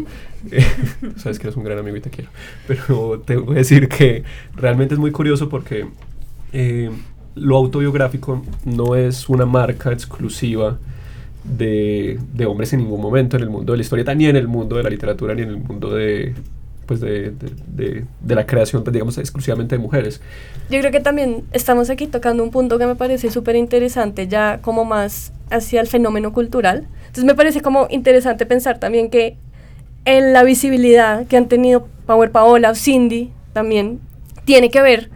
Eh, 0.51 0.65
tú 1.01 1.19
sabes 1.19 1.39
que 1.39 1.47
eres 1.47 1.57
un 1.57 1.65
gran 1.65 1.77
amigo 1.77 1.97
y 1.97 2.01
te 2.01 2.09
quiero. 2.09 2.29
Pero 2.67 3.21
te 3.25 3.35
voy 3.35 3.55
a 3.55 3.59
decir 3.59 3.89
que 3.89 4.23
realmente 4.55 4.93
es 4.93 4.99
muy 4.99 5.11
curioso 5.11 5.49
porque 5.49 5.87
eh, 6.53 6.89
lo 7.35 7.57
autobiográfico 7.57 8.43
no 8.63 8.95
es 8.95 9.27
una 9.27 9.45
marca 9.45 9.91
exclusiva 9.91 10.77
de, 11.57 12.19
de 12.33 12.45
hombres 12.45 12.73
en 12.73 12.79
ningún 12.79 13.01
momento 13.01 13.37
en 13.37 13.43
el 13.43 13.49
mundo 13.49 13.73
de 13.73 13.77
la 13.77 13.81
historieta, 13.83 14.13
ni 14.15 14.25
en 14.25 14.35
el 14.35 14.47
mundo 14.47 14.75
de 14.77 14.83
la 14.83 14.89
literatura, 14.89 15.33
ni 15.35 15.43
en 15.43 15.49
el 15.49 15.57
mundo 15.57 15.93
de 15.93 16.33
pues 16.85 17.01
de, 17.01 17.31
de, 17.31 18.05
de- 18.21 18.35
la 18.35 18.45
creación, 18.45 18.81
pues, 18.83 18.93
digamos, 18.93 19.17
exclusivamente 19.17 19.75
de 19.75 19.81
mujeres. 19.81 20.21
Yo 20.69 20.79
creo 20.79 20.89
que 20.89 21.01
también 21.01 21.43
estamos 21.51 21.89
aquí 21.89 22.07
tocando 22.07 22.41
un 22.43 22.49
punto 22.49 22.79
que 22.79 22.85
me 22.85 22.95
parece 22.95 23.29
súper 23.29 23.57
interesante, 23.57 24.29
ya 24.29 24.59
como 24.61 24.85
más 24.85 25.33
hacia 25.49 25.81
el 25.81 25.87
fenómeno 25.87 26.31
cultural. 26.31 26.87
Entonces 26.99 27.25
me 27.25 27.35
parece 27.35 27.59
como 27.59 27.87
interesante 27.89 28.45
pensar 28.45 28.79
también 28.79 29.09
que 29.09 29.35
en 30.05 30.31
la 30.31 30.43
visibilidad 30.43 31.27
que 31.27 31.35
han 31.35 31.49
tenido 31.49 31.89
Power 32.05 32.31
Paola 32.31 32.71
o 32.71 32.75
Cindy 32.75 33.31
también 33.51 33.99
tiene 34.45 34.69
que 34.69 34.81
ver 34.81 35.09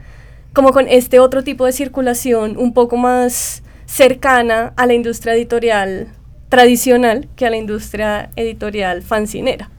como 0.51 0.73
con 0.73 0.89
este 0.89 1.19
otro 1.19 1.41
tipo 1.41 1.65
de 1.65 1.71
circulación 1.71 2.57
un 2.57 2.73
poco 2.73 2.97
más 2.97 3.63
cercana 3.85 4.73
a 4.75 4.85
la 4.87 4.93
industria 4.93 5.33
editorial 5.35 6.07
tradicional 6.51 7.29
que 7.37 7.45
a 7.45 7.49
la 7.49 7.55
industria 7.55 8.29
editorial 8.35 9.01
fancinera. 9.03 9.69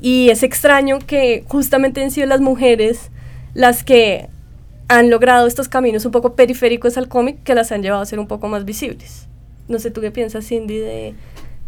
Y 0.00 0.30
es 0.30 0.42
extraño 0.42 1.00
que 1.00 1.44
justamente 1.46 2.02
han 2.02 2.10
sido 2.10 2.26
las 2.26 2.40
mujeres 2.40 3.10
las 3.52 3.84
que 3.84 4.26
han 4.88 5.10
logrado 5.10 5.46
estos 5.46 5.68
caminos 5.68 6.06
un 6.06 6.12
poco 6.12 6.34
periféricos 6.34 6.96
al 6.96 7.08
cómic 7.08 7.42
que 7.44 7.54
las 7.54 7.72
han 7.72 7.82
llevado 7.82 8.00
a 8.00 8.06
ser 8.06 8.18
un 8.20 8.26
poco 8.26 8.48
más 8.48 8.64
visibles. 8.64 9.26
No 9.68 9.78
sé, 9.78 9.90
¿tú 9.90 10.00
qué 10.00 10.10
piensas, 10.10 10.46
Cindy, 10.46 10.78
de, 10.78 11.14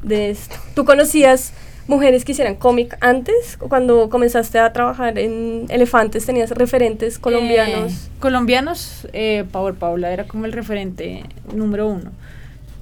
de 0.02 0.30
esto? 0.30 0.56
¿Tú 0.74 0.86
conocías 0.86 1.52
mujeres 1.86 2.24
que 2.24 2.32
hicieran 2.32 2.54
cómic 2.54 2.96
antes? 3.02 3.58
Cuando 3.58 4.08
comenzaste 4.08 4.58
a 4.58 4.72
trabajar 4.72 5.18
en 5.18 5.66
Elefantes, 5.68 6.24
¿tenías 6.24 6.50
referentes 6.52 7.18
colombianos? 7.18 7.92
Eh, 7.92 8.08
colombianos, 8.20 9.06
eh, 9.12 9.44
Power 9.52 9.74
Paula 9.74 10.12
era 10.12 10.24
como 10.24 10.46
el 10.46 10.52
referente 10.52 11.24
número 11.52 11.88
uno. 11.88 12.10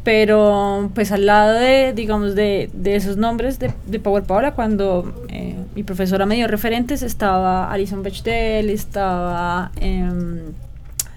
Pero 0.08 0.90
pues 0.94 1.12
al 1.12 1.26
lado 1.26 1.52
de, 1.52 1.92
digamos, 1.92 2.34
de, 2.34 2.70
de 2.72 2.96
esos 2.96 3.18
nombres 3.18 3.58
de, 3.58 3.74
de 3.86 4.00
Power 4.00 4.22
Paula, 4.22 4.54
cuando 4.54 5.26
eh, 5.28 5.54
mi 5.74 5.82
profesora 5.82 6.24
me 6.24 6.34
dio 6.34 6.48
referentes, 6.48 7.02
estaba 7.02 7.70
Alison 7.70 8.02
Bechdel, 8.02 8.70
estaba, 8.70 9.70
em, 9.82 10.38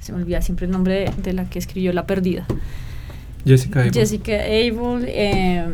se 0.02 0.12
me 0.12 0.18
olvida 0.18 0.42
siempre 0.42 0.66
el 0.66 0.74
nombre 0.74 0.94
de, 0.94 1.12
de 1.24 1.32
la 1.32 1.46
que 1.46 1.58
escribió 1.58 1.94
La 1.94 2.06
Perdida. 2.06 2.46
Jessica 3.46 3.80
Abel. 3.80 3.94
Jessica 3.94 4.34
Abel. 4.34 5.06
eh, 5.08 5.66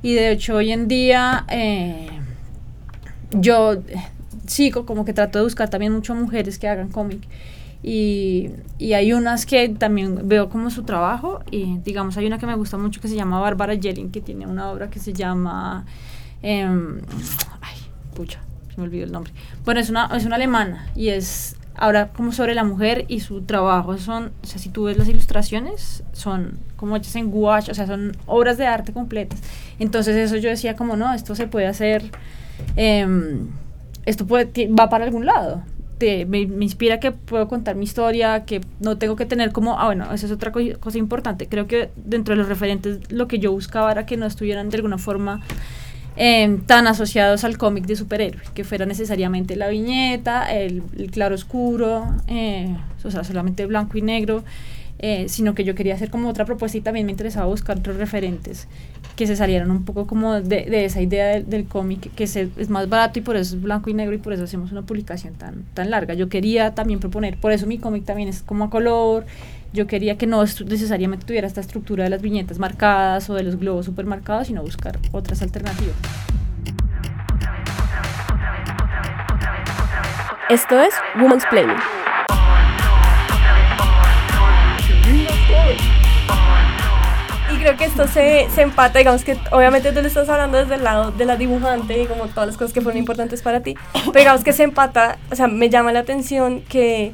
y 0.00 0.14
de 0.14 0.30
hecho 0.30 0.56
hoy 0.56 0.72
en 0.72 0.88
día 0.88 1.44
eh, 1.50 2.08
yo 3.32 3.74
eh, 3.74 3.82
sigo 4.46 4.86
como 4.86 5.04
que 5.04 5.12
trato 5.12 5.40
de 5.40 5.44
buscar 5.44 5.68
también 5.68 5.92
mucho 5.92 6.14
mujeres 6.14 6.58
que 6.58 6.68
hagan 6.68 6.88
cómic. 6.88 7.20
Y, 7.86 8.50
y 8.78 8.94
hay 8.94 9.12
unas 9.12 9.44
que 9.44 9.68
también 9.68 10.26
veo 10.26 10.48
como 10.48 10.70
su 10.70 10.84
trabajo. 10.84 11.40
Y 11.50 11.78
digamos, 11.84 12.16
hay 12.16 12.26
una 12.26 12.38
que 12.38 12.46
me 12.46 12.54
gusta 12.54 12.78
mucho 12.78 12.98
que 13.00 13.08
se 13.08 13.14
llama 13.14 13.40
Bárbara 13.40 13.76
Jelling, 13.76 14.10
que 14.10 14.22
tiene 14.22 14.46
una 14.46 14.70
obra 14.70 14.88
que 14.88 14.98
se 14.98 15.12
llama... 15.12 15.84
em, 16.42 17.00
ay, 17.60 17.76
pucha, 18.14 18.40
se 18.70 18.80
me 18.80 18.84
olvidó 18.84 19.04
el 19.04 19.12
nombre. 19.12 19.34
Bueno, 19.66 19.80
es 19.80 19.90
una, 19.90 20.06
es 20.16 20.24
una 20.24 20.36
alemana 20.36 20.88
y 20.96 21.10
es 21.10 21.56
ahora 21.74 22.08
como 22.08 22.32
sobre 22.32 22.54
la 22.54 22.64
mujer 22.64 23.04
y 23.08 23.20
su 23.20 23.42
trabajo 23.42 23.98
son, 23.98 24.32
o 24.42 24.46
sea, 24.46 24.58
si 24.58 24.70
tú 24.70 24.84
ves 24.84 24.96
las 24.96 25.08
ilustraciones, 25.08 26.04
son 26.12 26.58
como 26.76 26.96
hechas 26.96 27.16
en 27.16 27.30
gouache, 27.30 27.70
o 27.70 27.74
sea, 27.74 27.86
son 27.86 28.16
obras 28.26 28.56
de 28.56 28.66
arte 28.66 28.94
completas. 28.94 29.40
Entonces 29.78 30.16
eso 30.16 30.36
yo 30.36 30.48
decía 30.48 30.74
como, 30.74 30.96
no, 30.96 31.12
esto 31.12 31.34
se 31.34 31.46
puede 31.48 31.66
hacer, 31.66 32.10
em, 32.76 33.48
esto 34.06 34.26
puede, 34.26 34.68
va 34.68 34.88
para 34.88 35.04
algún 35.04 35.26
lado. 35.26 35.62
Te- 35.98 36.26
me, 36.26 36.40
inspira 36.40 36.98
que 36.98 37.12
puedo 37.12 37.46
contar 37.46 37.76
mi 37.76 37.84
historia, 37.84 38.44
que 38.44 38.60
no 38.80 38.98
tengo 38.98 39.14
que 39.16 39.26
tener 39.26 39.52
como, 39.52 39.78
ah, 39.78 39.86
bueno, 39.86 40.12
esa 40.12 40.26
es 40.26 40.32
otra 40.32 40.50
co- 40.50 40.60
cosa 40.80 40.98
importante. 40.98 41.46
Creo 41.48 41.66
que 41.68 41.90
dentro 41.96 42.34
de 42.34 42.38
los 42.38 42.48
referentes 42.48 42.98
lo 43.12 43.28
que 43.28 43.38
yo 43.38 43.52
buscaba 43.52 43.92
era 43.92 44.04
que 44.04 44.16
no 44.16 44.26
estuvieran 44.26 44.70
de 44.70 44.76
alguna 44.76 44.98
forma 44.98 45.40
em, 46.16 46.60
tan 46.60 46.86
asociados 46.86 47.44
al 47.44 47.58
cómic 47.58 47.86
de 47.86 47.96
superhéroe, 47.96 48.40
que 48.54 48.64
fuera 48.64 48.86
necesariamente 48.86 49.56
la 49.56 49.68
viñeta, 49.68 50.52
el, 50.54 50.82
el 50.96 51.10
claro 51.10 51.34
oscuro, 51.34 52.06
eh, 52.28 52.76
o 53.04 53.10
sea, 53.10 53.24
solamente 53.24 53.66
blanco 53.66 53.98
y 53.98 54.02
negro, 54.02 54.44
eh, 55.00 55.26
sino 55.28 55.54
que 55.54 55.64
yo 55.64 55.74
quería 55.74 55.94
hacer 55.94 56.10
como 56.10 56.28
otra 56.28 56.44
propuesta 56.44 56.78
y 56.78 56.80
también 56.80 57.06
me 57.06 57.12
interesaba 57.12 57.46
buscar 57.46 57.78
otros 57.78 57.96
referentes 57.96 58.68
que 59.16 59.26
se 59.26 59.36
salieran 59.36 59.70
un 59.70 59.84
poco 59.84 60.06
como 60.06 60.34
de, 60.34 60.64
de 60.64 60.84
esa 60.84 61.00
idea 61.00 61.28
del, 61.28 61.48
del 61.48 61.66
cómic, 61.66 62.12
que 62.14 62.26
se, 62.26 62.48
es 62.56 62.68
más 62.68 62.88
barato 62.88 63.18
y 63.18 63.22
por 63.22 63.36
eso 63.36 63.56
es 63.56 63.62
blanco 63.62 63.90
y 63.90 63.94
negro 63.94 64.14
y 64.14 64.18
por 64.18 64.32
eso 64.32 64.44
hacemos 64.44 64.72
una 64.72 64.82
publicación 64.82 65.34
tan, 65.34 65.64
tan 65.74 65.90
larga. 65.90 66.14
Yo 66.14 66.28
quería 66.28 66.74
también 66.74 67.00
proponer, 67.00 67.36
por 67.38 67.52
eso 67.52 67.66
mi 67.66 67.78
cómic 67.78 68.04
también 68.04 68.28
es 68.28 68.42
como 68.42 68.64
a 68.64 68.70
color, 68.70 69.24
yo 69.72 69.86
quería 69.86 70.16
que 70.16 70.26
no 70.26 70.42
necesariamente 70.42 71.26
tuviera 71.26 71.46
esta 71.46 71.60
estructura 71.60 72.04
de 72.04 72.10
las 72.10 72.22
viñetas 72.22 72.58
marcadas 72.58 73.28
o 73.30 73.34
de 73.34 73.42
los 73.42 73.58
globos 73.58 73.86
supermarcados, 73.86 74.46
sino 74.46 74.62
buscar 74.62 74.98
otras 75.12 75.42
alternativas. 75.42 75.96
Esto 80.50 80.80
es 80.80 80.94
Woman's 81.20 81.44
Planning. 81.50 82.03
Creo 87.76 87.78
que 87.78 87.84
esto 87.84 88.06
se, 88.06 88.48
se 88.54 88.62
empata, 88.62 88.98
digamos 88.98 89.24
que 89.24 89.36
obviamente 89.50 89.92
tú 89.92 90.00
le 90.00 90.08
estás 90.08 90.28
hablando 90.28 90.58
desde 90.58 90.74
el 90.76 90.84
lado 90.84 91.10
de 91.12 91.24
la 91.24 91.36
dibujante 91.36 92.02
y 92.02 92.06
como 92.06 92.26
todas 92.26 92.48
las 92.48 92.56
cosas 92.56 92.72
que 92.72 92.80
fueron 92.80 92.98
importantes 92.98 93.42
para 93.42 93.60
ti, 93.60 93.76
pero 93.92 94.18
digamos 94.20 94.44
que 94.44 94.52
se 94.52 94.62
empata, 94.62 95.18
o 95.30 95.36
sea, 95.36 95.48
me 95.48 95.68
llama 95.70 95.92
la 95.92 96.00
atención 96.00 96.60
que 96.62 97.12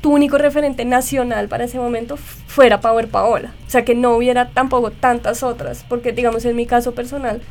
tu 0.00 0.12
único 0.12 0.38
referente 0.38 0.84
nacional 0.84 1.48
para 1.48 1.64
ese 1.64 1.78
momento 1.78 2.16
fuera 2.16 2.80
Power 2.80 3.08
Paola, 3.08 3.52
o 3.66 3.70
sea, 3.70 3.84
que 3.84 3.94
no 3.94 4.16
hubiera 4.16 4.48
tampoco 4.50 4.90
tantas 4.90 5.42
otras, 5.42 5.84
porque 5.88 6.12
digamos 6.12 6.44
en 6.44 6.56
mi 6.56 6.66
caso 6.66 6.92
personal, 6.92 7.42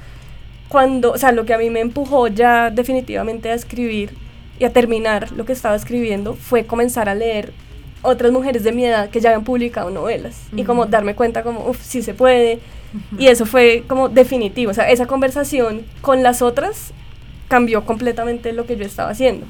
cuando, 0.70 1.12
o 1.12 1.18
sea, 1.18 1.32
lo 1.32 1.46
que 1.46 1.54
a 1.54 1.58
mí 1.58 1.70
me 1.70 1.80
empujó 1.80 2.28
ya 2.28 2.72
definitivamente 2.72 3.50
a 3.50 3.54
escribir 3.54 4.16
y 4.60 4.66
a 4.66 4.74
terminar 4.74 5.32
lo 5.32 5.46
que 5.46 5.54
estaba 5.54 5.76
escribiendo 5.76 6.34
fue 6.34 6.66
comenzar 6.66 7.08
a 7.10 7.16
leer 7.16 7.54
otras 8.02 8.32
mujeres 8.32 8.64
de 8.64 8.72
mi 8.72 8.86
edad 8.86 9.10
que 9.10 9.20
ya 9.20 9.30
habían 9.30 9.44
publicado 9.44 9.90
novelas 9.90 10.42
y 10.56 10.64
como 10.64 10.86
darme 10.86 11.16
cuenta 11.16 11.44
como, 11.44 11.68
uff, 11.68 11.82
sí 11.82 12.02
se 12.02 12.14
puede. 12.14 12.60
Y 13.18 13.28
eso 13.28 13.46
fue 13.46 13.84
como 13.88 14.10
definitivo, 14.10 14.72
o 14.72 14.74
sea, 14.74 14.90
esa 14.90 15.08
conversación 15.08 15.84
con 16.02 16.24
las 16.24 16.42
otras 16.42 16.94
cambió 17.48 17.86
completamente 17.86 18.54
lo 18.54 18.66
que 18.66 18.78
yo 18.78 18.86
estaba 18.86 19.10
haciendo. 19.10 19.46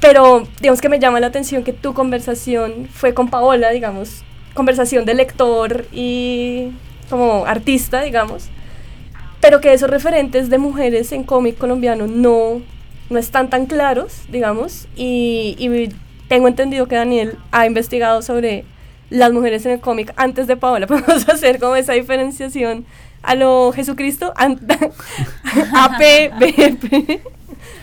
Pero 0.00 0.46
digamos 0.60 0.80
que 0.80 0.88
me 0.88 0.98
llama 0.98 1.20
la 1.20 1.28
atención 1.28 1.64
que 1.64 1.72
tu 1.72 1.94
conversación 1.94 2.88
fue 2.92 3.14
con 3.14 3.30
Paola, 3.30 3.70
digamos, 3.70 4.24
conversación 4.54 5.04
de 5.04 5.14
lector 5.14 5.86
y 5.92 6.70
como 7.08 7.46
artista, 7.46 8.02
digamos, 8.02 8.48
pero 9.40 9.60
que 9.60 9.72
esos 9.72 9.90
referentes 9.90 10.50
de 10.50 10.58
mujeres 10.58 11.12
en 11.12 11.24
cómic 11.24 11.58
colombiano 11.58 12.06
no, 12.06 12.62
no 13.10 13.18
están 13.18 13.50
tan 13.50 13.66
claros, 13.66 14.22
digamos, 14.28 14.86
y, 14.96 15.56
y 15.58 15.92
tengo 16.32 16.48
entendido 16.48 16.86
que 16.88 16.96
Daniel 16.96 17.36
ha 17.50 17.66
investigado 17.66 18.22
sobre 18.22 18.64
las 19.10 19.34
mujeres 19.34 19.66
en 19.66 19.72
el 19.72 19.80
cómic 19.80 20.14
antes 20.16 20.46
de 20.46 20.56
Paola. 20.56 20.86
Podemos 20.88 21.28
hacer 21.28 21.60
como 21.60 21.76
esa 21.76 21.92
diferenciación 21.92 22.86
a 23.22 23.34
lo 23.34 23.70
Jesucristo, 23.72 24.32
AP, 24.34 24.62
BP, 26.40 27.20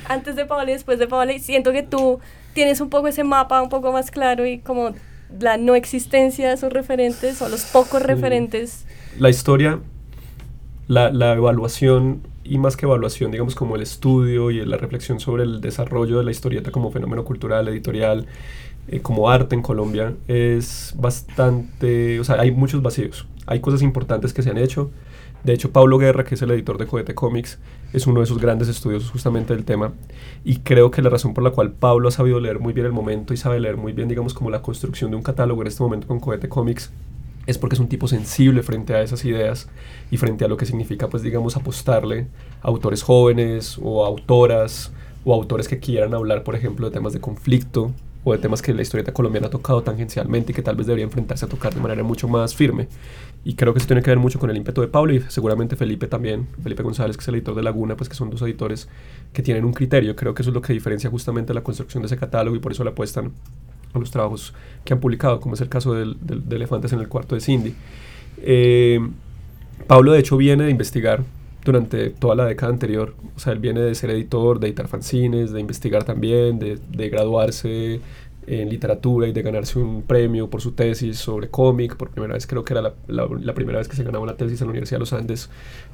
antes 0.08 0.36
de 0.36 0.48
Paola 0.48 0.72
y 0.72 0.74
después 0.74 0.98
de 0.98 1.06
Paola. 1.06 1.32
Y 1.32 1.38
siento 1.38 1.72
que 1.72 1.84
tú 1.84 2.22
tienes 2.56 2.82
un 2.82 2.90
poco 2.90 3.08
ese 3.08 3.24
mapa 3.24 3.62
un 3.62 3.70
poco 3.70 3.92
más 3.92 4.10
claro 4.10 4.48
y 4.48 4.58
como 4.58 4.96
la 5.40 5.58
no 5.58 5.76
existencia 5.76 6.48
de 6.48 6.56
esos 6.56 6.74
referentes 6.74 7.44
o 7.44 7.50
los 7.50 7.66
pocos 7.66 8.02
referentes. 8.02 8.88
La 9.20 9.30
historia, 9.30 9.80
la, 10.89 11.12
la 11.12 11.34
evaluación 11.34 12.23
y 12.43 12.58
más 12.58 12.75
que 12.75 12.88
evaluación, 12.88 13.30
digamos 13.32 13.54
como 13.54 13.75
el 13.75 13.84
estudio 13.84 14.49
y 14.49 14.65
la 14.65 14.75
reflexión 14.75 15.19
sobre 15.19 15.43
el 15.43 15.62
desarrollo 15.62 16.17
de 16.17 16.23
la 16.23 16.32
historieta 16.32 16.71
como 16.71 16.91
fenómeno 16.91 17.23
cultural, 17.23 17.67
editorial, 17.67 18.25
eh, 18.88 18.99
como 18.99 19.30
arte 19.30 19.54
en 19.54 19.62
Colombia, 19.62 20.15
es 20.28 20.95
bastante, 20.97 22.19
o 22.19 22.23
sea, 22.23 22.41
hay 22.41 22.49
muchos 22.49 22.82
vacíos. 22.82 23.28
Hay 23.45 23.60
cosas 23.60 23.84
importantes 23.84 24.34
que 24.34 24.41
se 24.41 24.49
han 24.49 24.58
hecho. 24.58 24.89
De 25.43 25.54
hecho, 25.54 25.71
Pablo 25.71 25.99
Guerra, 25.99 26.23
que 26.23 26.34
es 26.34 26.41
el 26.41 26.49
editor 26.49 26.80
de 26.80 26.88
Cohete 26.88 27.13
Comics, 27.13 27.60
es 27.93 28.08
uno 28.08 28.21
de 28.21 28.25
sus 28.25 28.39
grandes 28.39 28.67
estudios 28.67 29.12
justamente 29.12 29.56
del 29.56 29.65
tema. 29.65 29.93
Y 30.43 30.58
creo 30.58 30.89
que 30.89 31.04
la 31.04 31.12
razón 31.12 31.36
por 31.36 31.43
la 31.43 31.52
cual 31.52 31.71
Pablo 31.71 32.08
ha 32.08 32.12
sabido 32.12 32.39
leer 32.39 32.60
muy 32.60 32.73
bien 32.73 32.88
el 32.88 32.93
momento 32.93 33.32
y 33.32 33.38
sabe 33.38 33.60
leer 33.60 33.78
muy 33.78 33.93
bien, 33.93 34.08
digamos, 34.08 34.34
como 34.34 34.49
la 34.49 34.63
construcción 34.63 35.12
de 35.12 35.17
un 35.17 35.23
catálogo 35.23 35.62
en 35.62 35.67
este 35.67 35.84
momento 35.84 36.08
con 36.08 36.19
Cohete 36.19 36.49
Comics, 36.49 36.91
es 37.50 37.58
porque 37.58 37.74
es 37.74 37.80
un 37.80 37.90
tipo 37.90 38.08
sensible 38.08 38.62
frente 38.62 38.94
a 38.94 39.02
esas 39.02 39.26
ideas 39.26 39.70
y 40.12 40.18
frente 40.18 40.46
a 40.46 40.48
lo 40.48 40.56
que 40.56 40.68
significa, 40.68 41.10
pues, 41.10 41.24
digamos, 41.24 41.58
apostarle 41.58 42.28
a 42.62 42.68
autores 42.68 43.02
jóvenes 43.02 43.80
o 43.82 44.06
a 44.06 44.08
autoras 44.08 44.92
o 45.26 45.34
autores 45.34 45.68
que 45.68 45.80
quieran 45.80 46.14
hablar, 46.14 46.44
por 46.44 46.56
ejemplo, 46.56 46.88
de 46.88 46.94
temas 46.94 47.12
de 47.12 47.20
conflicto 47.20 47.92
o 48.24 48.34
de 48.34 48.38
temas 48.38 48.62
que 48.62 48.72
la 48.72 48.84
historieta 48.84 49.14
colombiana 49.14 49.48
ha 49.48 49.50
tocado 49.50 49.82
tangencialmente 49.82 50.52
y 50.52 50.56
que 50.56 50.62
tal 50.62 50.76
vez 50.76 50.86
debería 50.86 51.06
enfrentarse 51.06 51.46
a 51.46 51.50
tocar 51.50 51.74
de 51.74 51.82
manera 51.82 52.04
mucho 52.04 52.28
más 52.28 52.54
firme. 52.54 52.88
Y 53.44 53.56
creo 53.56 53.74
que 53.74 53.80
eso 53.80 53.88
tiene 53.88 54.04
que 54.04 54.12
ver 54.12 54.20
mucho 54.20 54.38
con 54.38 54.52
el 54.52 54.58
ímpetu 54.58 54.82
de 54.82 54.88
Pablo 54.88 55.14
y 55.14 55.22
seguramente 55.22 55.76
Felipe 55.76 56.08
también, 56.08 56.48
Felipe 56.62 56.84
González, 56.84 57.18
que 57.18 57.22
es 57.22 57.28
el 57.30 57.36
editor 57.36 57.56
de 57.56 57.64
Laguna, 57.64 57.96
pues 57.98 58.10
que 58.10 58.16
son 58.16 58.30
dos 58.30 58.44
editores 58.44 58.90
que 59.34 59.42
tienen 59.42 59.66
un 59.66 59.74
criterio. 59.74 60.16
Creo 60.16 60.36
que 60.36 60.44
eso 60.44 60.52
es 60.52 60.54
lo 60.54 60.62
que 60.62 60.74
diferencia 60.74 61.10
justamente 61.10 61.54
la 61.56 61.64
construcción 61.64 62.04
de 62.04 62.08
ese 62.08 62.18
catálogo 62.18 62.56
y 62.56 62.60
por 62.60 62.74
eso 62.74 62.84
le 62.84 62.92
apuestan 62.92 63.32
a 63.93 63.99
los 63.99 64.12
trabajos 64.12 64.54
que 64.86 64.93
han 64.93 64.99
publicado, 64.99 65.39
como 65.39 65.56
es 65.56 65.62
el 65.62 65.69
caso 65.69 65.93
del, 65.93 66.17
del- 66.21 66.47
de 66.47 66.56
Elefantes 66.56 66.93
en 66.93 66.99
el 66.99 67.08
cuarto 67.08 67.36
de 67.36 67.41
Cindy. 67.41 67.73
Eh, 68.41 68.99
Pablo, 69.88 70.12
de 70.13 70.19
hecho, 70.19 70.38
viene 70.38 70.65
de 70.65 70.71
investigar 70.71 71.23
durante 71.65 72.10
toda 72.12 72.36
la 72.36 72.45
década 72.45 72.71
anterior. 72.71 73.15
O 73.36 73.39
sea, 73.39 73.54
él 73.54 73.60
viene 73.60 73.82
de 73.82 73.93
ser 73.95 74.10
editor, 74.12 74.60
de 74.60 74.67
editar 74.67 74.88
fanzines, 74.88 75.52
de 75.52 75.60
investigar 75.60 76.04
también, 76.04 76.60
de, 76.60 77.10
graduarse 77.10 77.99
en 78.47 78.69
literatura 78.69 79.28
y 79.28 79.32
de 79.32 79.41
ganarse 79.43 79.78
un 79.78 80.02
premio 80.02 80.49
por 80.49 80.62
su 80.62 80.71
tesis 80.71 81.17
sobre 81.17 81.49
cómic. 81.49 81.95
Por 81.97 82.10
primera 82.10 82.34
vez, 82.34 82.47
creo 82.47 82.63
que 82.63 82.73
era 82.73 82.93
la 83.08 83.54
primera 83.54 83.78
vez 83.80 83.88
que 83.88 83.95
se 83.95 84.04
ganaba 84.04 84.23
una 84.23 84.36
tesis 84.36 84.62
en 84.62 84.67
la 84.67 84.71
Universidad 84.71 84.97
de 84.97 84.99
los 85.02 85.13
Andes 85.13 85.49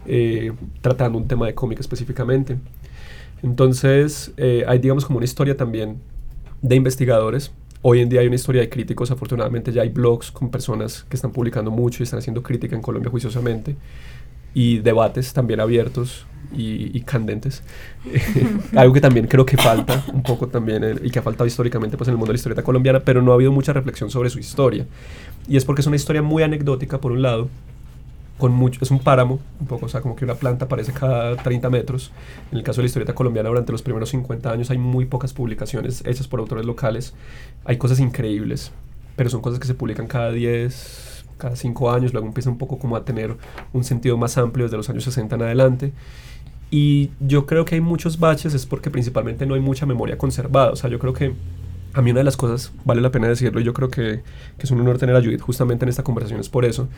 eh, 0.05 0.51
tratando 0.81 1.17
un 1.17 1.27
tema 1.27 1.47
de 1.47 1.53
cómic 1.55 1.79
específicamente. 1.79 2.57
Entonces, 3.43 4.31
eh, 4.37 4.63
hay, 4.67 4.79
digamos, 4.79 5.05
como 5.05 5.17
una 5.17 5.25
historia 5.25 5.57
también 5.57 5.97
de 6.61 6.75
investigadores. 6.75 7.51
Hoy 7.87 8.01
en 8.01 8.09
día 8.09 8.21
hay 8.21 8.25
una 8.25 8.35
historia 8.35 8.61
de 8.61 8.69
críticos, 8.69 9.11
afortunadamente 9.11 9.71
ya 9.71 9.83
hay 9.83 9.89
blogs 9.89 10.31
con 10.31 10.49
personas 10.49 11.05
que 11.07 11.17
están 11.17 11.31
publicando 11.31 11.69
mucho 11.69 12.01
y 12.01 12.05
están 12.05 12.17
haciendo 12.17 12.41
crítica 12.41 12.75
en 12.75 12.81
Colombia 12.81 13.11
juiciosamente 13.11 13.75
y 14.55 14.79
debates 14.79 15.31
también 15.33 15.59
abiertos 15.59 16.25
y, 16.51 16.97
y 16.97 17.01
candentes. 17.01 17.61
Algo 18.75 18.91
que 18.91 19.01
también 19.01 19.27
creo 19.27 19.45
que 19.45 19.55
falta 19.55 20.03
un 20.11 20.23
poco 20.23 20.47
también 20.47 20.83
eh, 20.83 20.95
y 21.03 21.11
que 21.11 21.19
ha 21.19 21.21
faltado 21.21 21.45
históricamente 21.45 21.95
pues, 21.95 22.07
en 22.07 22.13
el 22.13 22.17
mundo 22.17 22.31
de 22.31 22.33
la 22.33 22.37
historieta 22.37 22.63
colombiana, 22.63 23.01
pero 23.01 23.21
no 23.21 23.33
ha 23.33 23.35
habido 23.35 23.51
mucha 23.51 23.71
reflexión 23.71 24.09
sobre 24.09 24.31
su 24.31 24.39
historia. 24.39 24.87
Y 25.47 25.55
es 25.55 25.63
porque 25.63 25.81
es 25.81 25.87
una 25.87 25.95
historia 25.95 26.23
muy 26.23 26.41
anecdótica, 26.41 26.99
por 26.99 27.11
un 27.11 27.21
lado, 27.21 27.49
con 28.37 28.51
mucho, 28.51 28.79
es 28.81 28.91
un 28.91 28.99
páramo, 28.99 29.39
un 29.59 29.67
poco, 29.67 29.85
o 29.85 29.89
sea, 29.89 30.01
como 30.01 30.15
que 30.15 30.25
una 30.25 30.35
planta 30.35 30.65
aparece 30.65 30.91
cada 30.91 31.37
30 31.37 31.69
metros. 31.69 32.11
En 32.51 32.57
el 32.57 32.63
caso 32.63 32.77
de 32.77 32.83
la 32.83 32.87
historieta 32.87 33.15
colombiana, 33.15 33.49
durante 33.49 33.71
los 33.71 33.81
primeros 33.81 34.09
50 34.09 34.51
años 34.51 34.69
hay 34.71 34.77
muy 34.77 35.05
pocas 35.05 35.33
publicaciones 35.33 36.03
hechas 36.05 36.27
por 36.27 36.39
autores 36.39 36.65
locales. 36.65 37.13
Hay 37.63 37.77
cosas 37.77 37.99
increíbles, 37.99 38.71
pero 39.15 39.29
son 39.29 39.41
cosas 39.41 39.59
que 39.59 39.67
se 39.67 39.73
publican 39.73 40.07
cada 40.07 40.31
10, 40.31 41.25
cada 41.37 41.55
5 41.55 41.91
años, 41.91 42.13
luego 42.13 42.27
empieza 42.27 42.49
un 42.49 42.57
poco 42.57 42.77
como 42.77 42.95
a 42.95 43.05
tener 43.05 43.35
un 43.73 43.83
sentido 43.83 44.17
más 44.17 44.37
amplio 44.37 44.65
desde 44.65 44.77
los 44.77 44.89
años 44.89 45.05
60 45.05 45.35
en 45.35 45.41
adelante. 45.41 45.93
Y 46.71 47.11
yo 47.21 47.45
creo 47.45 47.63
que 47.63 47.75
hay 47.75 47.81
muchos 47.81 48.19
baches, 48.19 48.53
es 48.53 48.65
porque 48.65 48.89
principalmente 48.89 49.45
no 49.45 49.53
hay 49.53 49.61
mucha 49.61 49.85
memoria 49.85 50.17
conservada. 50.17 50.71
O 50.71 50.75
sea, 50.75 50.89
yo 50.89 50.99
creo 50.99 51.13
que 51.13 51.33
a 51.95 52.01
mí 52.01 52.11
una 52.11 52.19
de 52.19 52.25
las 52.25 52.35
cosas, 52.35 52.73
vale 52.83 52.99
la 52.99 53.09
pena 53.09 53.29
decirlo, 53.29 53.61
yo 53.61 53.73
creo 53.73 53.89
que, 53.89 54.21
que 54.57 54.63
es 54.63 54.71
un 54.71 54.81
honor 54.81 54.97
tener 54.97 55.15
a 55.15 55.21
Judith 55.21 55.39
justamente 55.39 55.85
en 55.85 55.89
esta 55.89 56.03
conversación, 56.03 56.41
es 56.41 56.49
por 56.49 56.65
eso. 56.65 56.89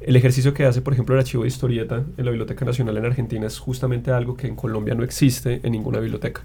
El 0.00 0.14
ejercicio 0.14 0.54
que 0.54 0.64
hace, 0.64 0.80
por 0.80 0.92
ejemplo, 0.92 1.16
el 1.16 1.20
archivo 1.20 1.42
de 1.42 1.48
historieta 1.48 2.04
en 2.16 2.24
la 2.24 2.30
Biblioteca 2.30 2.64
Nacional 2.64 2.96
en 2.96 3.04
Argentina 3.04 3.48
es 3.48 3.58
justamente 3.58 4.12
algo 4.12 4.36
que 4.36 4.46
en 4.46 4.54
Colombia 4.54 4.94
no 4.94 5.02
existe 5.02 5.60
en 5.64 5.72
ninguna 5.72 5.98
biblioteca. 5.98 6.42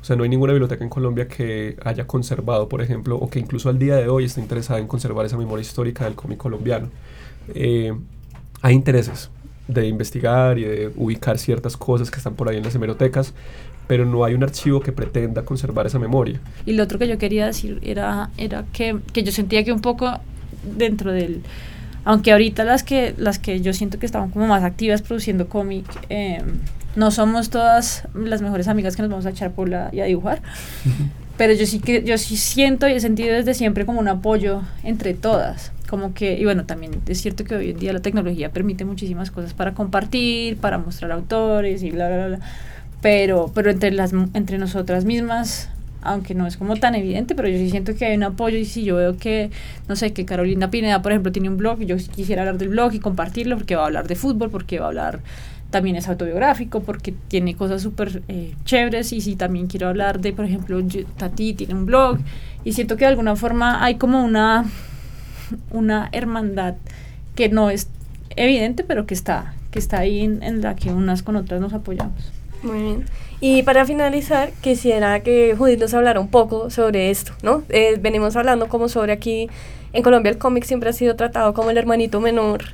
O 0.00 0.04
sea, 0.04 0.14
no 0.14 0.22
hay 0.22 0.28
ninguna 0.28 0.52
biblioteca 0.52 0.84
en 0.84 0.90
Colombia 0.90 1.26
que 1.26 1.76
haya 1.84 2.06
conservado, 2.06 2.68
por 2.68 2.80
ejemplo, 2.80 3.16
o 3.16 3.28
que 3.28 3.40
incluso 3.40 3.68
al 3.68 3.78
día 3.80 3.96
de 3.96 4.08
hoy 4.08 4.26
esté 4.26 4.40
interesada 4.40 4.78
en 4.78 4.86
conservar 4.86 5.26
esa 5.26 5.36
memoria 5.36 5.62
histórica 5.62 6.04
del 6.04 6.14
cómic 6.14 6.38
colombiano. 6.38 6.90
Eh, 7.54 7.92
hay 8.62 8.74
intereses 8.74 9.30
de 9.66 9.86
investigar 9.86 10.58
y 10.58 10.64
de 10.64 10.92
ubicar 10.96 11.38
ciertas 11.38 11.76
cosas 11.76 12.10
que 12.10 12.18
están 12.18 12.34
por 12.34 12.48
ahí 12.48 12.56
en 12.56 12.62
las 12.62 12.74
hemerotecas, 12.74 13.34
pero 13.88 14.04
no 14.04 14.24
hay 14.24 14.34
un 14.34 14.44
archivo 14.44 14.80
que 14.80 14.92
pretenda 14.92 15.44
conservar 15.44 15.86
esa 15.86 15.98
memoria. 15.98 16.38
Y 16.66 16.74
lo 16.74 16.84
otro 16.84 16.98
que 16.98 17.08
yo 17.08 17.18
quería 17.18 17.46
decir 17.46 17.80
era, 17.82 18.30
era 18.36 18.64
que, 18.72 18.98
que 19.12 19.24
yo 19.24 19.32
sentía 19.32 19.64
que 19.64 19.72
un 19.72 19.80
poco 19.80 20.20
dentro 20.62 21.10
del... 21.10 21.42
Aunque 22.04 22.30
ahorita 22.30 22.64
las 22.64 22.84
que, 22.84 23.14
las 23.16 23.38
que 23.38 23.60
yo 23.60 23.72
siento 23.72 23.98
que 23.98 24.06
estaban 24.06 24.30
como 24.30 24.46
más 24.46 24.62
activas 24.62 25.02
produciendo 25.02 25.48
cómic, 25.48 25.84
eh, 26.10 26.42
no 26.96 27.10
somos 27.10 27.50
todas 27.50 28.04
las 28.14 28.40
mejores 28.42 28.68
amigas 28.68 28.94
que 28.94 29.02
nos 29.02 29.10
vamos 29.10 29.26
a 29.26 29.30
echar 29.30 29.52
por 29.52 29.68
la 29.68 29.88
y 29.92 30.00
a 30.00 30.04
dibujar. 30.04 30.42
pero 31.38 31.54
yo 31.54 31.64
sí 31.66 31.78
que 31.78 32.02
yo 32.02 32.18
sí 32.18 32.36
siento 32.36 32.88
y 32.88 32.92
he 32.92 33.00
sentido 33.00 33.34
desde 33.34 33.54
siempre 33.54 33.86
como 33.86 34.00
un 34.00 34.08
apoyo 34.08 34.62
entre 34.82 35.14
todas 35.14 35.72
como 35.88 36.12
que 36.12 36.36
y 36.36 36.44
bueno 36.44 36.66
también 36.66 37.00
es 37.06 37.22
cierto 37.22 37.44
que 37.44 37.54
hoy 37.54 37.70
en 37.70 37.78
día 37.78 37.92
la 37.92 38.00
tecnología 38.00 38.50
permite 38.50 38.84
muchísimas 38.84 39.30
cosas 39.30 39.54
para 39.54 39.72
compartir 39.72 40.56
para 40.58 40.78
mostrar 40.78 41.12
autores 41.12 41.82
y 41.84 41.92
bla 41.92 42.08
bla 42.08 42.26
bla 42.26 42.40
pero 43.00 43.50
pero 43.54 43.70
entre 43.70 43.90
las 43.92 44.12
entre 44.34 44.58
nosotras 44.58 45.04
mismas 45.04 45.70
aunque 46.00 46.34
no 46.34 46.46
es 46.46 46.56
como 46.56 46.76
tan 46.76 46.94
evidente, 46.94 47.34
pero 47.34 47.48
yo 47.48 47.58
sí 47.58 47.70
siento 47.70 47.94
que 47.94 48.06
hay 48.06 48.16
un 48.16 48.22
apoyo 48.22 48.56
y 48.56 48.64
si 48.64 48.84
yo 48.84 48.96
veo 48.96 49.16
que, 49.16 49.50
no 49.88 49.96
sé, 49.96 50.12
que 50.12 50.24
Carolina 50.24 50.70
Pineda, 50.70 51.02
por 51.02 51.10
ejemplo, 51.10 51.32
tiene 51.32 51.48
un 51.48 51.56
blog, 51.56 51.80
yo 51.80 51.96
quisiera 51.96 52.42
hablar 52.42 52.56
del 52.56 52.68
blog 52.68 52.94
y 52.94 53.00
compartirlo 53.00 53.56
porque 53.56 53.74
va 53.74 53.82
a 53.82 53.86
hablar 53.86 54.06
de 54.06 54.14
fútbol, 54.14 54.48
porque 54.48 54.78
va 54.78 54.86
a 54.86 54.88
hablar 54.88 55.20
también 55.70 55.96
es 55.96 56.08
autobiográfico 56.08 56.80
porque 56.80 57.12
tiene 57.28 57.54
cosas 57.54 57.82
súper 57.82 58.22
eh, 58.28 58.54
chéveres 58.64 59.12
y 59.12 59.20
si 59.20 59.36
también 59.36 59.66
quiero 59.66 59.88
hablar 59.88 60.20
de, 60.20 60.32
por 60.32 60.44
ejemplo, 60.44 60.80
Tati 61.16 61.54
tiene 61.54 61.74
un 61.74 61.84
blog 61.84 62.18
y 62.64 62.72
siento 62.72 62.96
que 62.96 63.04
de 63.04 63.10
alguna 63.10 63.36
forma 63.36 63.84
hay 63.84 63.96
como 63.96 64.24
una, 64.24 64.64
una 65.70 66.08
hermandad 66.12 66.76
que 67.34 67.48
no 67.48 67.70
es 67.70 67.88
evidente, 68.36 68.84
pero 68.84 69.06
que 69.06 69.14
está, 69.14 69.54
que 69.70 69.78
está 69.78 69.98
ahí 69.98 70.20
en, 70.20 70.62
la 70.62 70.74
que 70.74 70.90
unas 70.90 71.22
con 71.22 71.36
otras 71.36 71.60
nos 71.60 71.72
apoyamos. 71.72 72.32
Muy 72.62 72.82
bien. 72.82 73.04
Y 73.40 73.62
para 73.62 73.86
finalizar, 73.86 74.50
quisiera 74.60 75.20
que 75.20 75.54
Judith 75.56 75.78
nos 75.78 75.94
hablara 75.94 76.18
un 76.18 76.28
poco 76.28 76.70
sobre 76.70 77.10
esto, 77.10 77.32
¿no? 77.42 77.62
Eh, 77.68 77.98
venimos 78.00 78.34
hablando 78.36 78.68
como 78.68 78.88
sobre 78.88 79.12
aquí, 79.12 79.48
en 79.92 80.02
Colombia 80.02 80.30
el 80.30 80.38
cómic 80.38 80.64
siempre 80.64 80.90
ha 80.90 80.92
sido 80.92 81.14
tratado 81.16 81.54
como 81.54 81.70
el 81.70 81.78
hermanito 81.78 82.20
menor 82.20 82.64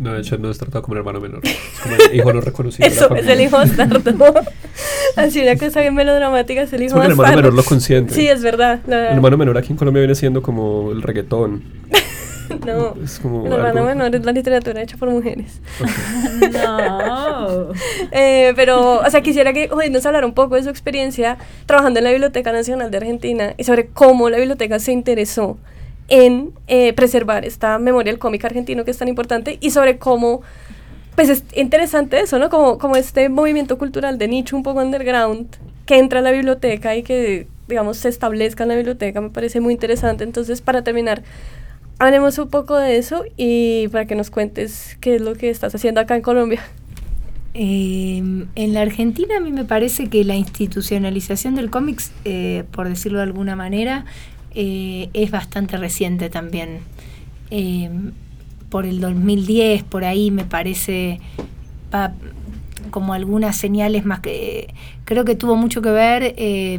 no, 0.00 0.14
de 0.14 0.20
hecho 0.20 0.38
no 0.38 0.50
es 0.50 0.56
tratado 0.56 0.82
como 0.82 0.92
un 0.92 0.98
hermano 0.98 1.20
menor. 1.20 1.42
Es 1.44 1.80
como 1.82 1.94
el 1.94 2.16
hijo 2.16 2.32
no 2.32 2.40
reconocido. 2.40 2.88
Eso, 2.88 3.14
es 3.14 3.26
el 3.28 3.40
hijo 3.40 3.56
bastardo. 3.56 4.00
Así 5.16 5.42
una 5.42 5.56
cosa 5.56 5.80
bien 5.80 5.94
melodramática 5.94 6.62
es 6.62 6.72
el 6.72 6.84
hijo 6.84 6.96
bastardo. 6.96 7.22
El 7.22 7.28
hermano 7.28 7.36
menor 7.36 7.54
lo 7.54 7.62
consiente. 7.62 8.14
Sí, 8.14 8.26
es 8.26 8.42
verdad. 8.42 8.80
El 8.86 8.94
hermano 8.94 9.36
menor 9.36 9.58
aquí 9.58 9.72
en 9.72 9.76
Colombia 9.76 10.00
viene 10.00 10.14
siendo 10.14 10.42
como 10.42 10.90
el 10.90 11.02
reggaetón. 11.02 11.62
no, 12.66 12.94
es 13.02 13.18
como 13.18 13.46
el 13.46 13.52
hermano 13.52 13.84
menor 13.84 14.14
es 14.14 14.24
la 14.24 14.32
literatura 14.32 14.82
hecha 14.82 14.96
por 14.96 15.10
mujeres. 15.10 15.60
no. 16.52 17.68
Eh, 18.10 18.52
pero, 18.56 19.00
o 19.00 19.10
sea, 19.10 19.20
quisiera 19.20 19.52
que 19.52 19.68
hoy 19.72 19.90
nos 19.90 20.04
hablara 20.06 20.26
un 20.26 20.34
poco 20.34 20.56
de 20.56 20.62
su 20.62 20.70
experiencia 20.70 21.38
trabajando 21.66 21.98
en 21.98 22.04
la 22.04 22.10
Biblioteca 22.10 22.52
Nacional 22.52 22.90
de 22.90 22.96
Argentina 22.98 23.54
y 23.56 23.64
sobre 23.64 23.88
cómo 23.88 24.30
la 24.30 24.38
biblioteca 24.38 24.78
se 24.78 24.92
interesó 24.92 25.58
en 26.08 26.52
eh, 26.66 26.92
preservar 26.92 27.44
esta 27.44 27.78
memoria 27.78 28.12
del 28.12 28.18
cómic 28.18 28.44
argentino 28.44 28.84
que 28.84 28.90
es 28.90 28.98
tan 28.98 29.08
importante 29.08 29.58
y 29.60 29.70
sobre 29.70 29.98
cómo, 29.98 30.42
pues 31.14 31.28
es 31.28 31.44
interesante 31.54 32.20
eso, 32.20 32.38
¿no? 32.38 32.50
Como, 32.50 32.78
como 32.78 32.96
este 32.96 33.28
movimiento 33.28 33.78
cultural 33.78 34.18
de 34.18 34.28
nicho 34.28 34.56
un 34.56 34.64
poco 34.64 34.80
underground 34.80 35.56
que 35.86 35.98
entra 35.98 36.18
a 36.18 36.22
la 36.22 36.32
biblioteca 36.32 36.96
y 36.96 37.02
que, 37.02 37.46
digamos, 37.68 37.96
se 37.96 38.08
establezca 38.08 38.64
en 38.64 38.68
la 38.68 38.76
biblioteca, 38.76 39.20
me 39.20 39.30
parece 39.30 39.60
muy 39.60 39.72
interesante. 39.72 40.24
Entonces, 40.24 40.60
para 40.60 40.82
terminar, 40.82 41.22
hablemos 42.00 42.38
un 42.38 42.48
poco 42.48 42.76
de 42.76 42.96
eso 42.96 43.24
y 43.36 43.86
para 43.88 44.06
que 44.06 44.16
nos 44.16 44.30
cuentes 44.30 44.96
qué 45.00 45.16
es 45.16 45.20
lo 45.20 45.34
que 45.34 45.50
estás 45.50 45.74
haciendo 45.74 46.00
acá 46.00 46.16
en 46.16 46.22
Colombia. 46.22 46.62
Em, 47.52 48.46
en 48.54 48.74
la 48.74 48.80
Argentina 48.80 49.36
a 49.36 49.40
mí 49.40 49.52
me 49.52 49.64
parece 49.64 50.08
que 50.08 50.24
la 50.24 50.34
institucionalización 50.34 51.56
del 51.56 51.68
cómics, 51.68 52.10
eh, 52.24 52.64
por 52.70 52.88
decirlo 52.88 53.18
de 53.18 53.24
alguna 53.24 53.54
manera, 53.54 54.06
eh, 54.54 55.10
es 55.12 55.30
bastante 55.30 55.76
reciente 55.76 56.30
también. 56.30 56.78
Eh, 57.50 57.90
por 58.70 58.86
el 58.86 59.00
2010, 59.00 59.82
por 59.82 60.04
ahí 60.04 60.30
me 60.30 60.44
parece 60.44 61.20
como 62.90 63.12
algunas 63.12 63.56
señales 63.56 64.06
más 64.06 64.20
que 64.20 64.72
creo 65.04 65.24
que 65.24 65.34
tuvo 65.34 65.56
mucho 65.56 65.82
que 65.82 65.90
ver 65.90 66.34
eh, 66.36 66.78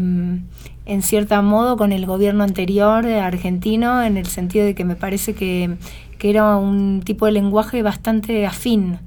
en 0.86 1.02
cierto 1.02 1.42
modo 1.44 1.78
con 1.78 1.92
el 1.92 2.06
gobierno 2.06 2.44
anterior 2.44 3.06
argentino 3.06 4.02
en 4.04 4.18
el 4.18 4.26
sentido 4.26 4.66
de 4.66 4.76
que 4.76 4.84
me 4.84 4.96
parece 4.96 5.34
que, 5.34 5.78
que 6.18 6.30
era 6.30 6.58
un 6.58 7.02
tipo 7.04 7.26
de 7.26 7.34
lenguaje 7.34 7.84
bastante 7.84 8.46
afín 8.46 9.00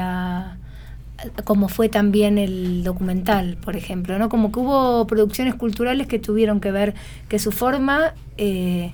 a, 0.00 0.56
como 1.44 1.68
fue 1.68 1.88
también 1.88 2.38
el 2.38 2.84
documental, 2.84 3.56
por 3.64 3.76
ejemplo, 3.76 4.18
¿no? 4.18 4.28
Como 4.28 4.52
que 4.52 4.60
hubo 4.60 5.06
producciones 5.06 5.54
culturales 5.54 6.06
que 6.06 6.18
tuvieron 6.18 6.60
que 6.60 6.70
ver, 6.70 6.94
que 7.28 7.38
su 7.38 7.52
forma 7.52 8.14
eh, 8.38 8.92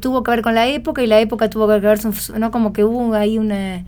tuvo 0.00 0.22
que 0.22 0.30
ver 0.30 0.42
con 0.42 0.54
la 0.54 0.68
época 0.68 1.02
y 1.02 1.06
la 1.06 1.20
época 1.20 1.50
tuvo 1.50 1.68
que 1.68 1.78
ver, 1.78 2.00
¿no? 2.36 2.50
Como 2.50 2.72
que 2.72 2.84
hubo 2.84 3.14
ahí 3.14 3.38
una, 3.38 3.84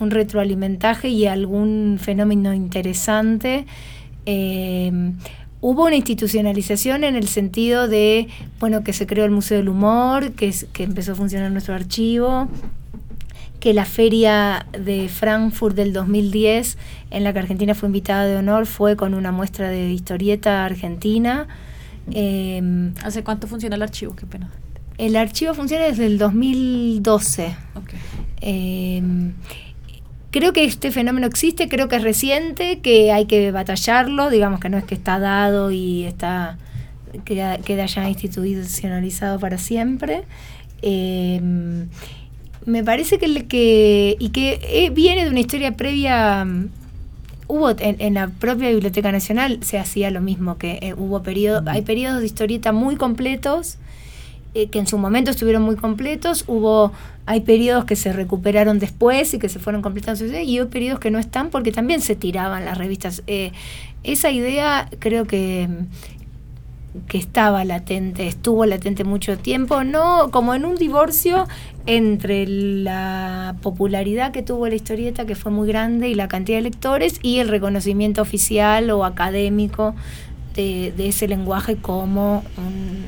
un 0.00 0.10
retroalimentaje 0.10 1.08
y 1.08 1.26
algún 1.26 1.98
fenómeno 2.00 2.54
interesante. 2.54 3.66
Eh, 4.26 5.12
hubo 5.60 5.86
una 5.86 5.96
institucionalización 5.96 7.04
en 7.04 7.16
el 7.16 7.28
sentido 7.28 7.88
de, 7.88 8.28
bueno, 8.60 8.84
que 8.84 8.92
se 8.92 9.06
creó 9.06 9.24
el 9.24 9.30
Museo 9.30 9.58
del 9.58 9.68
Humor, 9.68 10.32
que, 10.32 10.54
que 10.72 10.84
empezó 10.84 11.12
a 11.12 11.14
funcionar 11.14 11.50
nuestro 11.50 11.74
archivo, 11.74 12.48
que 13.60 13.74
la 13.74 13.84
feria 13.84 14.66
de 14.72 15.08
Frankfurt 15.08 15.74
del 15.74 15.92
2010, 15.92 16.78
en 17.10 17.24
la 17.24 17.32
que 17.32 17.40
Argentina 17.40 17.74
fue 17.74 17.88
invitada 17.88 18.26
de 18.26 18.36
honor, 18.36 18.66
fue 18.66 18.96
con 18.96 19.14
una 19.14 19.32
muestra 19.32 19.68
de 19.68 19.90
historieta 19.90 20.64
argentina. 20.64 21.48
Em, 22.12 22.94
¿Hace 23.02 23.24
cuánto 23.24 23.46
funciona 23.48 23.76
el 23.76 23.82
archivo? 23.82 24.14
Qué 24.14 24.26
pena. 24.26 24.50
El 24.96 25.16
archivo 25.16 25.54
funciona 25.54 25.84
desde 25.84 26.06
el 26.06 26.18
2012. 26.18 27.56
Em, 28.40 29.32
creo 30.30 30.52
que 30.52 30.64
este 30.64 30.90
fenómeno 30.90 31.26
existe, 31.26 31.68
creo 31.68 31.88
que 31.88 31.96
es 31.96 32.02
reciente, 32.02 32.80
que 32.80 33.12
hay 33.12 33.26
que 33.26 33.50
batallarlo, 33.50 34.30
digamos 34.30 34.60
que 34.60 34.68
no 34.68 34.78
es 34.78 34.84
que 34.84 34.94
está 34.94 35.18
dado 35.18 35.70
y 35.70 36.04
está 36.04 36.58
queda, 37.24 37.58
queda 37.58 37.86
ya 37.86 38.08
institucionalizado 38.08 39.38
para 39.40 39.58
siempre. 39.58 40.24
Eh, 40.82 41.40
me 42.66 42.84
parece 42.84 43.18
que, 43.18 43.46
que 43.46 44.16
y 44.18 44.28
que 44.28 44.60
eh, 44.62 44.90
viene 44.90 45.24
de 45.24 45.30
una 45.30 45.40
historia 45.40 45.72
previa 45.72 46.44
mm, 46.44 46.68
hubo 47.48 47.70
en, 47.78 48.14
la 48.14 48.28
propia 48.28 48.68
Biblioteca 48.68 49.10
Nacional 49.10 49.58
se 49.62 49.78
hacía 49.78 50.10
lo 50.10 50.20
mismo 50.20 50.58
que 50.58 50.78
eh, 50.82 50.94
hubo 50.94 51.22
periodos 51.22 51.66
hay 51.66 51.80
periodos 51.82 52.20
de 52.20 52.26
historieta 52.26 52.72
muy 52.72 52.96
completos 52.96 53.78
eh, 54.54 54.68
que 54.68 54.78
en 54.78 54.86
su 54.86 54.98
momento 54.98 55.30
estuvieron 55.30 55.62
muy 55.62 55.76
completos. 55.76 56.44
Hubo 56.46 56.92
hay 57.26 57.40
periodos 57.40 57.84
que 57.84 57.96
se 57.96 58.12
recuperaron 58.12 58.78
después 58.78 59.34
y 59.34 59.38
que 59.38 59.48
se 59.48 59.58
fueron 59.58 59.82
completando 59.82 60.24
y 60.24 60.58
hay 60.58 60.64
periodos 60.66 60.98
que 60.98 61.10
no 61.10 61.18
están 61.18 61.50
porque 61.50 61.72
también 61.72 62.00
se 62.00 62.16
tiraban 62.16 62.64
las 62.64 62.78
revistas. 62.78 63.22
Esa 64.02 64.30
idea 64.30 64.88
creo 64.98 65.26
que 65.26 65.68
que 67.06 67.18
estaba 67.18 67.64
latente, 67.64 68.26
estuvo 68.26 68.66
latente 68.66 69.04
mucho 69.04 69.38
tiempo, 69.38 69.84
no 69.84 70.30
como 70.30 70.54
en 70.54 70.64
un 70.64 70.76
divorcio 70.76 71.46
entre 71.86 72.46
la 72.46 73.56
popularidad 73.62 74.32
que 74.32 74.42
tuvo 74.42 74.68
la 74.68 74.74
historieta, 74.74 75.26
que 75.26 75.34
fue 75.34 75.52
muy 75.52 75.68
grande, 75.68 76.08
y 76.08 76.14
la 76.14 76.28
cantidad 76.28 76.58
de 76.58 76.62
lectores, 76.62 77.18
y 77.22 77.38
el 77.38 77.48
reconocimiento 77.48 78.22
oficial 78.22 78.90
o 78.90 79.04
académico 79.04 79.94
de, 80.54 80.92
ese 80.98 81.28
lenguaje 81.28 81.76
como 81.76 82.42
un, 82.56 83.04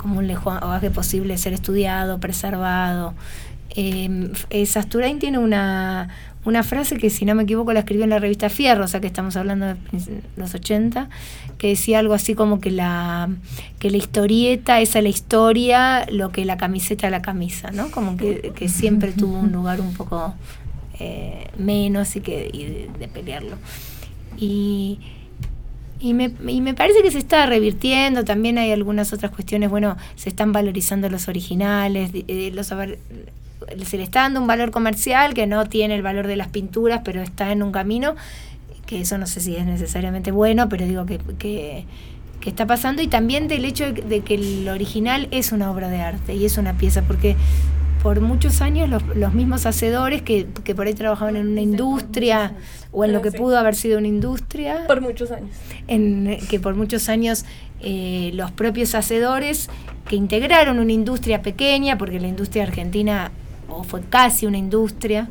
como 0.00 0.18
un 0.18 0.26
lenguaje 0.26 0.90
posible 0.90 1.34
de 1.34 1.38
ser 1.38 1.52
estudiado, 1.52 2.18
preservado. 2.18 3.14
Eh, 3.76 4.32
Sasturain 4.66 5.18
tiene 5.18 5.38
una, 5.38 6.08
una 6.44 6.62
frase 6.62 6.96
que 6.96 7.10
si 7.10 7.24
no 7.24 7.34
me 7.34 7.42
equivoco 7.42 7.72
la 7.72 7.80
escribió 7.80 8.04
en 8.04 8.10
la 8.10 8.18
revista 8.18 8.48
Fierro, 8.48 8.84
o 8.84 8.88
sea 8.88 9.00
que 9.00 9.06
estamos 9.06 9.36
hablando 9.36 9.66
de 9.66 9.76
los 10.36 10.54
80, 10.54 11.10
que 11.58 11.68
decía 11.68 11.98
algo 11.98 12.14
así 12.14 12.34
como 12.34 12.60
que 12.60 12.70
la, 12.70 13.28
que 13.78 13.90
la 13.90 13.98
historieta 13.98 14.80
es 14.80 14.96
a 14.96 15.02
la 15.02 15.10
historia 15.10 16.06
lo 16.10 16.30
que 16.30 16.44
la 16.44 16.56
camiseta 16.56 17.08
a 17.08 17.10
la 17.10 17.20
camisa, 17.20 17.70
¿no? 17.72 17.90
Como 17.90 18.16
que, 18.16 18.68
siempre 18.68 19.12
tuvo 19.12 19.38
un 19.38 19.52
lugar 19.52 19.80
un 19.80 19.92
poco 19.92 20.34
eh, 20.98 21.48
menos 21.58 22.16
y, 22.16 22.20
que, 22.20 22.88
de, 22.98 23.08
pelearlo. 23.08 23.56
Y, 24.38 24.98
y 26.00 26.14
me, 26.14 26.32
y 26.46 26.60
me, 26.62 26.74
parece 26.74 27.02
que 27.02 27.10
se 27.10 27.18
está 27.18 27.46
revirtiendo, 27.46 28.24
también 28.24 28.56
hay 28.58 28.72
algunas 28.72 29.12
otras 29.12 29.30
cuestiones, 29.30 29.68
bueno, 29.68 29.96
se 30.16 30.30
están 30.30 30.50
valorizando 30.52 31.10
los 31.10 31.28
originales, 31.28 32.10
eh, 32.14 32.50
los 32.54 32.72
se 33.84 33.96
le 33.98 34.02
está 34.02 34.22
dando 34.22 34.40
un 34.40 34.46
valor 34.46 34.70
comercial 34.70 35.34
que 35.34 35.46
no 35.46 35.66
tiene 35.66 35.94
el 35.94 36.02
valor 36.02 36.26
de 36.26 36.36
las 36.36 36.48
pinturas, 36.48 37.02
pero 37.04 37.20
está 37.20 37.52
en 37.52 37.62
un 37.62 37.70
camino, 37.70 38.16
que 38.86 39.02
eso 39.02 39.18
no 39.18 39.26
sé 39.26 39.40
si 39.40 39.56
es 39.56 39.66
necesariamente 39.66 40.32
bueno, 40.32 40.68
pero 40.68 40.86
digo 40.86 41.04
que, 41.04 41.18
que, 41.38 41.84
está 42.48 42.66
pasando, 42.66 43.02
y 43.02 43.06
también 43.06 43.48
del 43.48 43.66
hecho 43.66 43.92
de, 43.92 44.20
que 44.22 44.34
el 44.34 44.68
original 44.68 45.28
es 45.30 45.52
una 45.52 45.70
obra 45.70 45.90
de 45.90 46.00
arte 46.00 46.34
y 46.34 46.46
es 46.46 46.56
una 46.56 46.78
pieza, 46.78 47.02
porque 47.02 47.36
por 48.02 48.20
muchos 48.20 48.60
años 48.62 48.88
los, 48.88 49.04
los 49.14 49.34
mismos 49.34 49.66
hacedores 49.66 50.22
que, 50.22 50.46
que, 50.64 50.74
por 50.74 50.86
ahí 50.86 50.94
trabajaban 50.94 51.36
en 51.36 51.48
una 51.48 51.60
industria 51.60 52.54
o 52.92 53.04
en 53.04 53.12
lo 53.12 53.22
que 53.22 53.30
pudo 53.30 53.58
haber 53.58 53.74
sido 53.74 53.98
una 53.98 54.08
industria. 54.08 54.86
Por 54.86 55.00
muchos 55.00 55.30
años. 55.30 55.50
En, 55.86 56.38
que 56.48 56.58
por 56.58 56.74
muchos 56.74 57.08
años 57.08 57.44
eh, 57.80 58.30
los 58.34 58.50
propios 58.50 58.94
hacedores 58.94 59.68
que 60.08 60.16
integraron 60.16 60.78
una 60.78 60.92
industria 60.92 61.42
pequeña, 61.42 61.98
porque 61.98 62.18
la 62.20 62.28
industria 62.28 62.64
argentina 62.64 63.30
o 63.68 63.84
fue 63.84 64.00
casi 64.02 64.46
una 64.46 64.58
industria, 64.58 65.28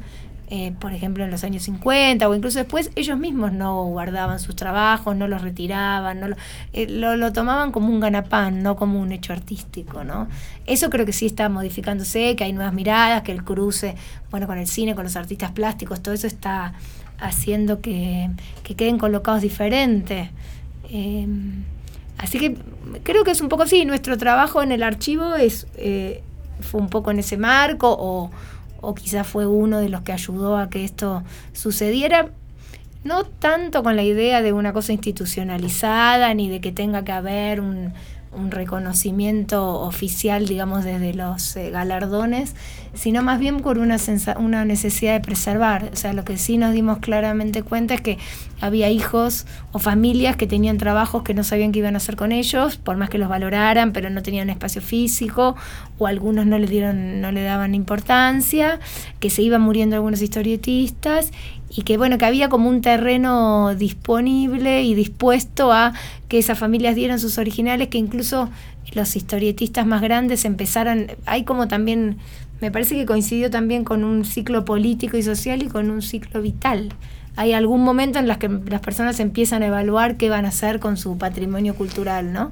eh, 0.52 0.74
por 0.80 0.94
ejemplo, 0.94 1.24
en 1.24 1.30
los 1.30 1.44
años 1.44 1.62
50 1.62 2.28
o 2.28 2.34
incluso 2.34 2.58
después, 2.58 2.90
ellos 2.96 3.20
mismos 3.20 3.52
no 3.52 3.84
guardaban 3.86 4.40
sus 4.40 4.56
trabajos, 4.56 5.16
no 5.16 5.28
los 5.28 5.44
retiraban, 5.44 6.20
no 6.20 6.30
lo, 6.30 6.36
eh, 6.74 6.88
lo, 6.90 7.32
tomaban 7.32 7.72
como 7.72 7.90
un 7.90 8.00
ganapán, 8.00 8.64
no 8.64 8.76
como 8.76 9.00
un 9.00 9.12
hecho 9.12 9.32
artístico, 9.32 10.04
¿no? 10.04 10.28
Eso 10.66 10.90
creo 10.90 11.06
que 11.06 11.14
sí 11.14 11.28
está 11.28 11.50
modificándose, 11.50 12.36
que 12.36 12.46
hay 12.46 12.54
nuevas 12.54 12.74
miradas, 12.74 13.22
que 13.22 13.32
el 13.32 13.44
cruce, 13.44 13.94
bueno, 14.32 14.48
con 14.48 14.58
el 14.58 14.66
cine, 14.66 14.96
con 14.96 15.04
los 15.04 15.16
artistas 15.16 15.52
plásticos, 15.52 16.02
todo 16.02 16.16
eso 16.16 16.26
está 16.26 16.74
haciendo 17.20 17.80
que, 17.80 18.32
queden 18.64 18.98
colocados 18.98 19.44
diferentes. 19.44 20.30
Em, 20.90 21.64
así 22.18 22.40
que 22.40 22.58
creo 23.04 23.24
que 23.24 23.32
es 23.32 23.42
un 23.42 23.50
poco 23.50 23.64
así, 23.64 23.86
nuestro 23.86 24.18
trabajo 24.18 24.64
en 24.64 24.72
el 24.72 24.82
archivo 24.82 25.36
es, 25.36 25.68
eh, 25.76 26.24
fue 26.60 26.82
un 26.82 26.90
poco 26.90 27.12
en 27.12 27.20
ese 27.20 27.38
marco 27.38 27.96
o 28.00 28.32
o 28.82 28.96
quizás 28.96 29.28
fue 29.28 29.46
uno 29.46 29.80
de 29.80 29.90
los 29.90 30.02
que 30.02 30.12
ayudó 30.12 30.58
a 30.58 30.70
que 30.70 30.84
esto 30.84 31.24
sucediera, 31.54 32.30
no 33.04 33.24
tanto 33.24 33.84
con 33.84 33.96
la 33.96 34.04
idea 34.04 34.42
de 34.42 34.54
una 34.54 34.74
cosa 34.74 34.94
institucionalizada 34.94 36.34
ni 36.34 36.50
de 36.50 36.62
que 36.62 36.72
tenga 36.72 37.04
que 37.04 37.12
haber 37.12 37.62
un, 37.62 37.94
un 38.32 38.52
reconocimiento 38.52 39.82
oficial, 39.82 40.46
digamos, 40.46 40.84
desde 40.84 41.14
los 41.14 41.56
eh, 41.56 41.72
galardones, 41.72 42.56
sino 42.94 43.24
más 43.24 43.40
bien 43.40 43.62
por 43.62 43.80
una, 43.80 43.98
una 44.38 44.66
necesidad 44.66 45.14
de 45.14 45.20
preservar. 45.20 45.90
O 45.92 45.96
sea, 45.96 46.14
lo 46.14 46.24
que 46.24 46.38
sí 46.38 46.58
nos 46.58 46.74
dimos 46.74 47.00
claramente 47.00 47.64
cuenta 47.64 47.96
es 47.96 48.02
que 48.02 48.18
había 48.62 48.90
hijos 48.90 49.48
o 49.72 49.80
familias 49.80 50.36
que 50.36 50.46
tenían 50.46 50.78
trabajos 50.78 51.24
que 51.24 51.34
no 51.34 51.44
sabían 51.44 51.72
qué 51.72 51.80
iban 51.80 51.96
a 51.96 51.98
hacer 51.98 52.16
con 52.16 52.32
ellos, 52.32 52.78
por 52.78 52.98
más 52.98 53.10
que 53.10 53.18
los 53.18 53.30
valoraran, 53.30 53.94
pero 53.94 54.10
no 54.10 54.22
tenían 54.22 54.50
espacio 54.50 54.82
físico, 54.82 55.56
o 55.98 56.08
algunos 56.08 56.46
no 56.46 56.60
le 56.60 56.68
dieron, 56.68 57.22
no 57.22 57.32
le 57.32 57.44
daban 57.44 57.74
importancia, 57.74 58.80
que 59.20 59.30
se 59.30 59.42
iban 59.42 59.62
muriendo 59.62 59.96
algunos 59.96 60.22
historietistas, 60.22 61.32
y 61.70 61.84
que 61.84 61.98
bueno, 61.98 62.18
que 62.18 62.26
había 62.26 62.50
como 62.50 62.70
un 62.70 62.82
terreno 62.82 63.76
disponible 63.76 64.84
y 64.84 64.96
dispuesto 64.96 65.72
a 65.72 65.94
que 66.28 66.40
esas 66.40 66.58
familias 66.58 66.96
dieran 66.96 67.20
sus 67.20 67.38
originales, 67.38 67.90
que 67.90 67.98
incluso 67.98 68.50
los 68.94 69.16
historietistas 69.16 69.86
más 69.86 70.02
grandes 70.02 70.46
empezaron, 70.46 71.08
hay 71.26 71.44
como 71.44 71.68
también, 71.68 72.18
me 72.60 72.72
parece 72.72 72.96
que 72.96 73.06
coincidió 73.06 73.52
también 73.52 73.84
con 73.84 74.04
un 74.04 74.26
ciclo 74.26 74.66
político 74.66 75.18
y 75.18 75.24
social 75.24 75.62
y 75.62 75.68
con 75.68 75.92
un 75.92 76.02
ciclo 76.02 76.42
vital. 76.42 76.94
Hay 77.36 77.54
algún 77.54 77.84
momento 77.84 78.20
en 78.20 78.28
las 78.28 78.38
que 78.38 78.50
las 78.50 78.82
personas 78.82 79.20
empiezan 79.20 79.62
a 79.64 79.68
evaluar 79.68 80.18
qué 80.18 80.30
van 80.30 80.46
a 80.46 80.50
hacer 80.50 80.80
con 80.80 80.98
su 80.98 81.18
patrimonio 81.18 81.76
cultural, 81.76 82.34
¿no? 82.34 82.52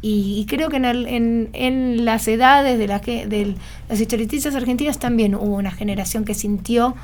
Y, 0.00 0.46
creo 0.48 0.68
que 0.68 0.76
en, 0.76 0.84
en, 0.84 1.48
en, 1.54 2.04
las 2.04 2.28
edades 2.28 2.78
de, 2.78 2.86
la 2.86 3.00
que, 3.00 3.26
de 3.26 3.56
los 3.88 4.00
historietistas 4.00 4.54
argentinos 4.54 5.00
también 5.00 5.34
hubo 5.34 5.56
una 5.56 5.72
generación 5.72 6.24
que 6.24 6.34
sintió 6.34 6.94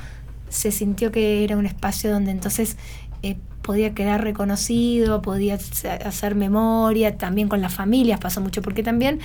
se 0.49 0.71
sintió 0.71 1.11
que 1.11 1.43
era 1.43 1.57
un 1.57 1.65
espacio 1.65 2.11
donde 2.11 2.31
entonces 2.31 2.77
eh, 3.23 3.37
podía 3.61 3.95
quedar 3.95 4.23
reconocido, 4.23 5.21
podía 5.21 5.57
hacer 6.05 6.35
memoria, 6.35 7.17
también 7.17 7.49
con 7.49 7.61
las 7.61 7.73
familias 7.73 8.19
pasó 8.19 8.39
mucho, 8.39 8.61
porque 8.61 8.83
también 8.83 9.19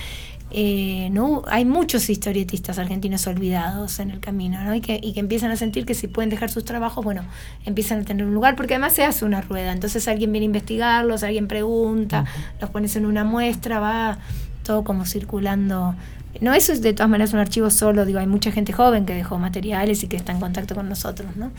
eh, 0.49 1.09
no 1.11 1.43
hay 1.47 1.63
muchos 1.63 2.09
historietistas 2.09 2.79
argentinos 2.79 3.25
olvidados 3.27 3.99
en 3.99 4.09
el 4.09 4.19
camino, 4.19 4.61
¿no? 4.63 4.73
Y 4.73 4.81
que, 4.81 4.99
y 5.01 5.13
que 5.13 5.19
empiezan 5.19 5.51
a 5.51 5.55
sentir 5.55 5.85
que 5.85 5.93
si 5.93 6.07
pueden 6.07 6.29
dejar 6.31 6.49
sus 6.49 6.65
trabajos, 6.65 7.05
bueno, 7.05 7.23
empiezan 7.65 8.01
a 8.01 8.03
tener 8.03 8.25
un 8.25 8.33
lugar, 8.33 8.55
porque 8.55 8.73
además 8.73 8.93
se 8.93 9.03
hace 9.03 9.23
una 9.23 9.41
rueda, 9.41 9.71
entonces 9.71 10.07
alguien 10.07 10.31
viene 10.31 10.45
a 10.45 10.47
investigarlos, 10.47 11.23
alguien 11.23 11.47
pregunta, 11.47 12.25
los 12.59 12.71
pones 12.71 12.95
en 12.95 13.05
una 13.05 13.23
muestra, 13.23 13.79
va 13.79 14.17
todo 14.63 14.83
como 14.83 15.05
circulando 15.05 15.95
no, 16.39 16.53
eso 16.53 16.71
es 16.71 16.81
de 16.81 16.93
todas 16.93 17.09
maneras 17.09 17.33
un 17.33 17.39
archivo 17.39 17.69
solo, 17.69 18.05
digo, 18.05 18.19
hay 18.19 18.27
mucha 18.27 18.51
gente 18.51 18.71
joven 18.71 19.05
que 19.05 19.13
dejó 19.13 19.37
materiales 19.37 20.03
y 20.03 20.07
que 20.07 20.15
está 20.15 20.31
en 20.31 20.39
contacto 20.39 20.75
con 20.75 20.87
nosotros, 20.87 21.35
¿no? 21.35 21.51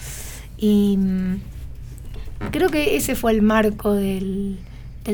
Y 0.56 0.96
mm, 0.96 1.40
creo 2.50 2.70
que 2.70 2.96
ese 2.96 3.14
fue 3.14 3.32
el 3.32 3.42
marco 3.42 3.92
del, 3.92 4.58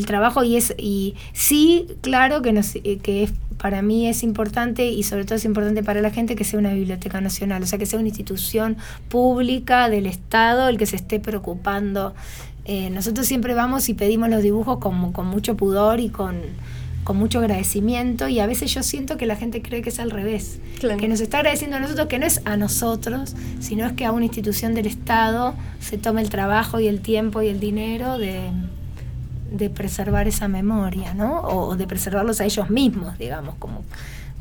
trabajo 0.07 0.45
y 0.45 0.57
es 0.57 0.75
y 0.79 1.17
sí, 1.33 1.89
claro 2.03 2.43
que, 2.43 2.53
nos, 2.53 2.77
eh, 2.77 2.99
que 3.03 3.25
es, 3.25 3.33
para 3.57 3.83
mí 3.83 4.07
es 4.07 4.23
importante 4.23 4.87
y 4.87 5.03
sobre 5.03 5.25
todo 5.25 5.35
es 5.35 5.45
importante 5.45 5.83
para 5.83 6.01
la 6.01 6.11
gente 6.11 6.37
que 6.37 6.45
sea 6.45 6.61
una 6.61 6.73
biblioteca 6.73 7.21
nacional, 7.21 7.63
o 7.63 7.67
sea, 7.67 7.79
que 7.79 7.87
sea 7.87 7.99
una 7.99 8.09
institución 8.09 8.77
pública 9.09 9.89
del 9.89 10.07
Estado 10.07 10.69
el 10.69 10.79
que 10.79 10.87
se 10.87 10.97
esté 10.97 11.19
preocupando. 11.19 12.15
Eh, 12.65 12.91
nosotros 12.91 13.27
siempre 13.27 13.55
vamos 13.55 13.89
y 13.89 13.95
pedimos 13.95 14.29
los 14.29 14.43
dibujos 14.43 14.79
con 14.79 15.27
mucho 15.27 15.57
pudor 15.57 16.01
y 16.01 16.11
con 16.11 16.37
con 17.09 17.17
mucho 17.17 17.39
agradecimiento 17.39 18.29
y 18.29 18.39
a 18.39 18.47
veces 18.47 18.75
yo 18.75 18.83
siento 18.83 19.17
que 19.17 19.25
la 19.25 19.35
gente 19.35 19.63
cree 19.63 19.81
que 19.81 19.89
es 19.89 19.99
al 19.99 20.11
revés, 20.11 20.61
que 20.79 21.09
nos 21.09 21.23
está 21.23 21.39
agradeciendo 21.39 21.79
a 21.79 21.81
nosotros, 21.81 22.07
que 22.07 22.19
no 22.19 22.27
es 22.27 22.43
a 22.45 22.59
nosotros, 22.59 23.35
sino 23.61 23.87
es 23.87 23.95
que 23.95 24.05
a 24.05 24.13
una 24.13 24.27
institución 24.27 24.75
del 24.75 24.85
Estado 24.85 25.55
se 25.81 25.97
tome 25.97 26.21
el 26.21 26.29
trabajo 26.29 26.81
y 26.81 26.87
el 26.87 27.01
tiempo 27.01 27.41
y 27.41 27.49
el 27.49 27.61
dinero 27.61 28.19
de, 28.19 28.51
de 29.51 29.71
preservar 29.71 30.29
esa 30.29 30.49
memoria, 30.49 31.15
¿no? 31.15 31.41
O, 31.41 31.77
de 31.77 31.87
preservarlos 31.87 32.43
a 32.43 32.45
ellos 32.45 32.69
mismos, 32.69 33.17
digamos, 33.17 33.55
como, 33.55 33.85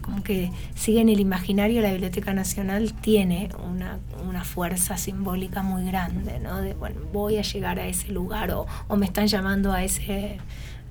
como 0.02 0.22
que 0.22 0.52
sigue 0.76 1.00
en 1.00 1.08
el 1.08 1.22
imaginario 1.22 1.82
la 1.82 1.92
Biblioteca 1.92 2.34
Nacional 2.34 2.92
tiene 2.92 3.48
una, 3.66 3.98
una 4.28 4.44
fuerza 4.44 4.98
simbólica 4.98 5.64
muy 5.64 5.86
grande, 5.86 6.42
¿no? 6.42 6.58
De, 6.58 6.74
bueno, 6.74 7.00
voy 7.14 7.38
a 7.38 7.44
llegar 7.44 7.80
a 7.80 7.88
ese 7.88 8.10
lugar 8.10 8.52
o, 8.52 8.66
o 8.90 8.98
me 8.98 9.06
están 9.06 9.28
llamando 9.28 9.72
a 9.72 9.86
ese, 9.86 10.40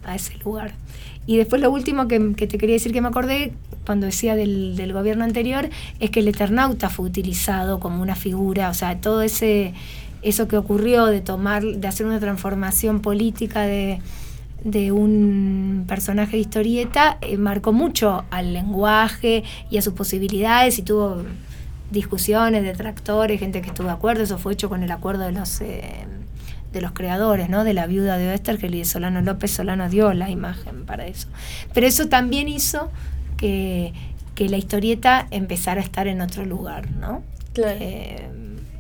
a 0.07 0.15
ese 0.15 0.39
lugar. 0.39 0.73
Y 1.27 1.37
después 1.37 1.61
lo 1.61 1.71
último 1.71 2.09
que, 2.09 2.19
te 2.19 2.59
quería 2.59 2.75
decir 2.75 2.93
que 2.93 3.01
me 3.01 3.09
acordé 3.09 3.53
cuando 3.85 4.07
decía 4.07 4.37
del, 4.37 4.77
del, 4.77 4.93
gobierno 4.93 5.25
anterior 5.25 5.69
es 6.01 6.11
que 6.11 6.21
el 6.21 6.29
Eternauta 6.29 6.89
fue 6.89 7.07
utilizado 7.07 7.81
como 7.81 8.03
una 8.03 8.15
figura, 8.15 8.71
o 8.71 8.75
sea, 8.75 9.01
todo 9.01 9.23
ese 9.23 9.75
eso 10.23 10.49
que 10.49 10.57
ocurrió 10.57 11.07
de 11.07 11.21
tomar, 11.21 11.63
de 11.63 11.87
hacer 11.87 12.05
una 12.07 12.19
transformación 12.19 13.01
política 13.01 13.63
de, 13.63 14.01
de 14.65 14.91
un 14.91 15.85
personaje 15.87 16.33
de 16.33 16.39
historieta, 16.39 17.19
eh, 17.21 17.37
marcó 17.37 17.73
mucho 17.73 18.25
al 18.31 18.53
lenguaje 18.53 19.45
y 19.71 19.79
a 19.79 19.83
sus 19.83 19.93
posibilidades 19.93 20.79
y 20.79 20.83
tuvo 20.83 21.23
discusiones, 21.93 22.65
detractores, 22.65 23.39
gente 23.39 23.61
que 23.61 23.69
estuvo 23.69 23.87
de 23.87 23.93
acuerdo, 23.93 24.25
eso 24.25 24.39
fue 24.39 24.55
hecho 24.55 24.69
con 24.69 24.83
el 24.83 24.91
acuerdo 24.91 25.25
de 25.25 25.33
los 25.33 25.61
eh, 25.61 26.07
de 26.77 26.83
los 26.83 26.93
creadores, 26.93 27.49
¿no? 27.49 27.65
De 27.65 27.73
la 27.73 27.87
viuda 27.87 28.19
de 28.19 28.29
Oestergel 28.29 28.75
y 28.75 28.79
de 28.79 28.85
Solano 28.85 29.23
López, 29.23 29.51
Solano 29.51 29.89
dio 29.89 30.13
la 30.13 30.29
imagen 30.29 30.85
para 30.85 31.07
eso. 31.07 31.29
Pero 31.73 31.87
eso 31.87 32.09
también 32.09 32.49
hizo 32.49 32.91
que, 33.37 33.93
la 34.39 34.59
historieta 34.59 35.27
empezara 35.31 35.81
a 35.81 35.85
estar 35.85 36.07
en 36.07 36.21
otro 36.21 36.45
lugar, 36.45 36.91
¿no? 36.91 37.23
Eh, 37.57 38.29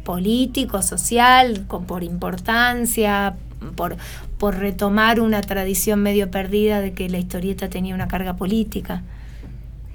político, 0.04 0.82
social, 0.82 1.64
con, 1.66 1.86
por 1.86 2.04
importancia, 2.04 3.34
por, 3.74 3.96
por 4.36 4.56
retomar 4.58 5.18
una 5.18 5.40
tradición 5.40 6.02
medio 6.02 6.30
perdida 6.30 6.82
de 6.82 6.92
que 6.92 7.08
la 7.08 7.18
historieta 7.18 7.70
tenía 7.70 7.94
una 7.94 8.08
carga 8.08 8.36
política. 8.36 9.02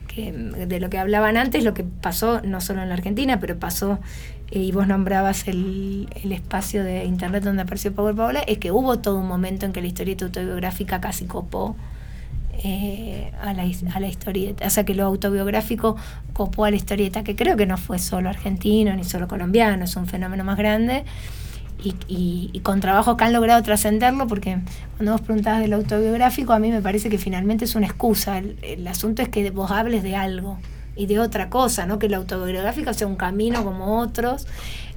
Que, 0.07 0.31
de 0.31 0.79
lo 0.79 0.89
que 0.89 0.97
hablaban 0.97 1.37
antes, 1.37 1.63
lo 1.63 1.75
que 1.75 1.83
pasó 1.83 2.41
no 2.41 2.59
solo 2.59 2.81
en 2.81 2.89
la 2.89 2.95
Argentina, 2.95 3.39
pero 3.39 3.57
pasó 3.59 3.99
y 4.51 4.73
vos 4.73 4.85
nombrabas 4.85 5.47
el, 5.47 6.09
espacio 6.29 6.83
de 6.83 7.05
internet 7.05 7.43
donde 7.43 7.61
apareció 7.61 7.95
Power 7.95 8.13
Paola, 8.13 8.41
es 8.41 8.57
que 8.57 8.71
hubo 8.71 8.99
todo 8.99 9.17
un 9.17 9.27
momento 9.27 9.65
en 9.65 9.71
que 9.71 9.79
la 9.79 9.87
historieta 9.87 10.25
autobiográfica 10.25 10.99
casi 10.99 11.25
copó 11.25 11.77
eh, 12.63 13.31
a, 13.41 13.53
la, 13.53 13.63
a 13.63 13.99
la 14.01 14.07
historieta, 14.07 14.67
o 14.67 14.69
sea 14.69 14.83
que 14.83 14.93
lo 14.93 15.05
autobiográfico 15.05 15.95
copó 16.33 16.65
a 16.65 16.69
la 16.69 16.75
historieta, 16.75 17.23
que 17.23 17.37
creo 17.37 17.55
que 17.55 17.65
no 17.65 17.77
fue 17.77 17.97
solo 17.97 18.27
argentino 18.27 18.93
ni 18.93 19.05
solo 19.05 19.29
colombiano, 19.29 19.85
es 19.85 19.95
un 19.95 20.05
fenómeno 20.05 20.43
más 20.43 20.57
grande. 20.57 21.05
Y, 21.83 22.59
con 22.61 22.79
trabajos 22.79 23.17
que 23.17 23.23
han 23.23 23.33
logrado 23.33 23.63
trascenderlo, 23.63 24.27
porque 24.27 24.59
cuando 24.97 25.13
vos 25.13 25.21
preguntabas 25.21 25.61
del 25.61 25.73
autobiográfico, 25.73 26.53
a 26.53 26.59
mí 26.59 26.69
me 26.69 26.79
parece 26.79 27.09
que 27.09 27.17
finalmente 27.17 27.65
es 27.65 27.73
una 27.73 27.87
excusa. 27.87 28.37
el 28.37 28.87
asunto 28.87 29.23
es 29.23 29.29
que 29.29 29.49
vos 29.49 29.71
hables 29.71 30.03
de 30.03 30.15
algo 30.15 30.59
y 31.01 31.07
de 31.07 31.17
otra 31.17 31.49
cosa, 31.49 31.87
¿no? 31.87 31.97
Que 31.97 32.07
la 32.07 32.17
autobiográfica 32.17 32.93
sea 32.93 33.07
un 33.07 33.15
camino 33.15 33.63
como 33.63 33.99
otros. 33.99 34.45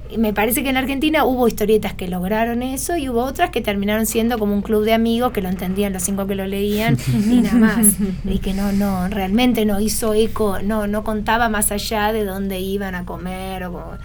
Y 0.07 0.19
me 0.19 0.33
parece 0.33 0.61
que 0.61 0.69
en 0.69 0.77
Argentina 0.77 1.25
hubo 1.25 1.47
historietas 1.47 1.95
que 1.95 2.07
lograron 2.07 2.61
eso 2.61 2.95
y 2.95 3.09
hubo 3.09 3.23
otras 3.23 3.49
que 3.49 3.61
terminaron 3.61 4.05
siendo 4.05 4.37
como 4.37 4.53
un 4.53 4.61
club 4.61 4.83
de 4.83 4.93
amigos 4.93 5.31
que 5.31 5.41
lo 5.41 5.49
entendían 5.49 5.93
los 5.93 6.03
cinco 6.03 6.27
que 6.27 6.35
lo 6.35 6.45
leían 6.45 6.95
y 7.11 7.41
nada 7.41 7.55
más. 7.55 7.87
Y 8.23 8.37
que 8.37 8.53
no, 8.53 8.71
no, 8.71 9.07
realmente 9.07 9.65
no 9.65 9.79
hizo 9.79 10.13
eco, 10.13 10.59
no, 10.61 10.85
no 10.85 11.03
contaba 11.03 11.49
más 11.49 11.71
allá 11.71 12.13
de 12.13 12.23
dónde 12.23 12.59
iban 12.59 12.93
a 12.93 13.03
comer. 13.03 13.63
O 13.63 13.97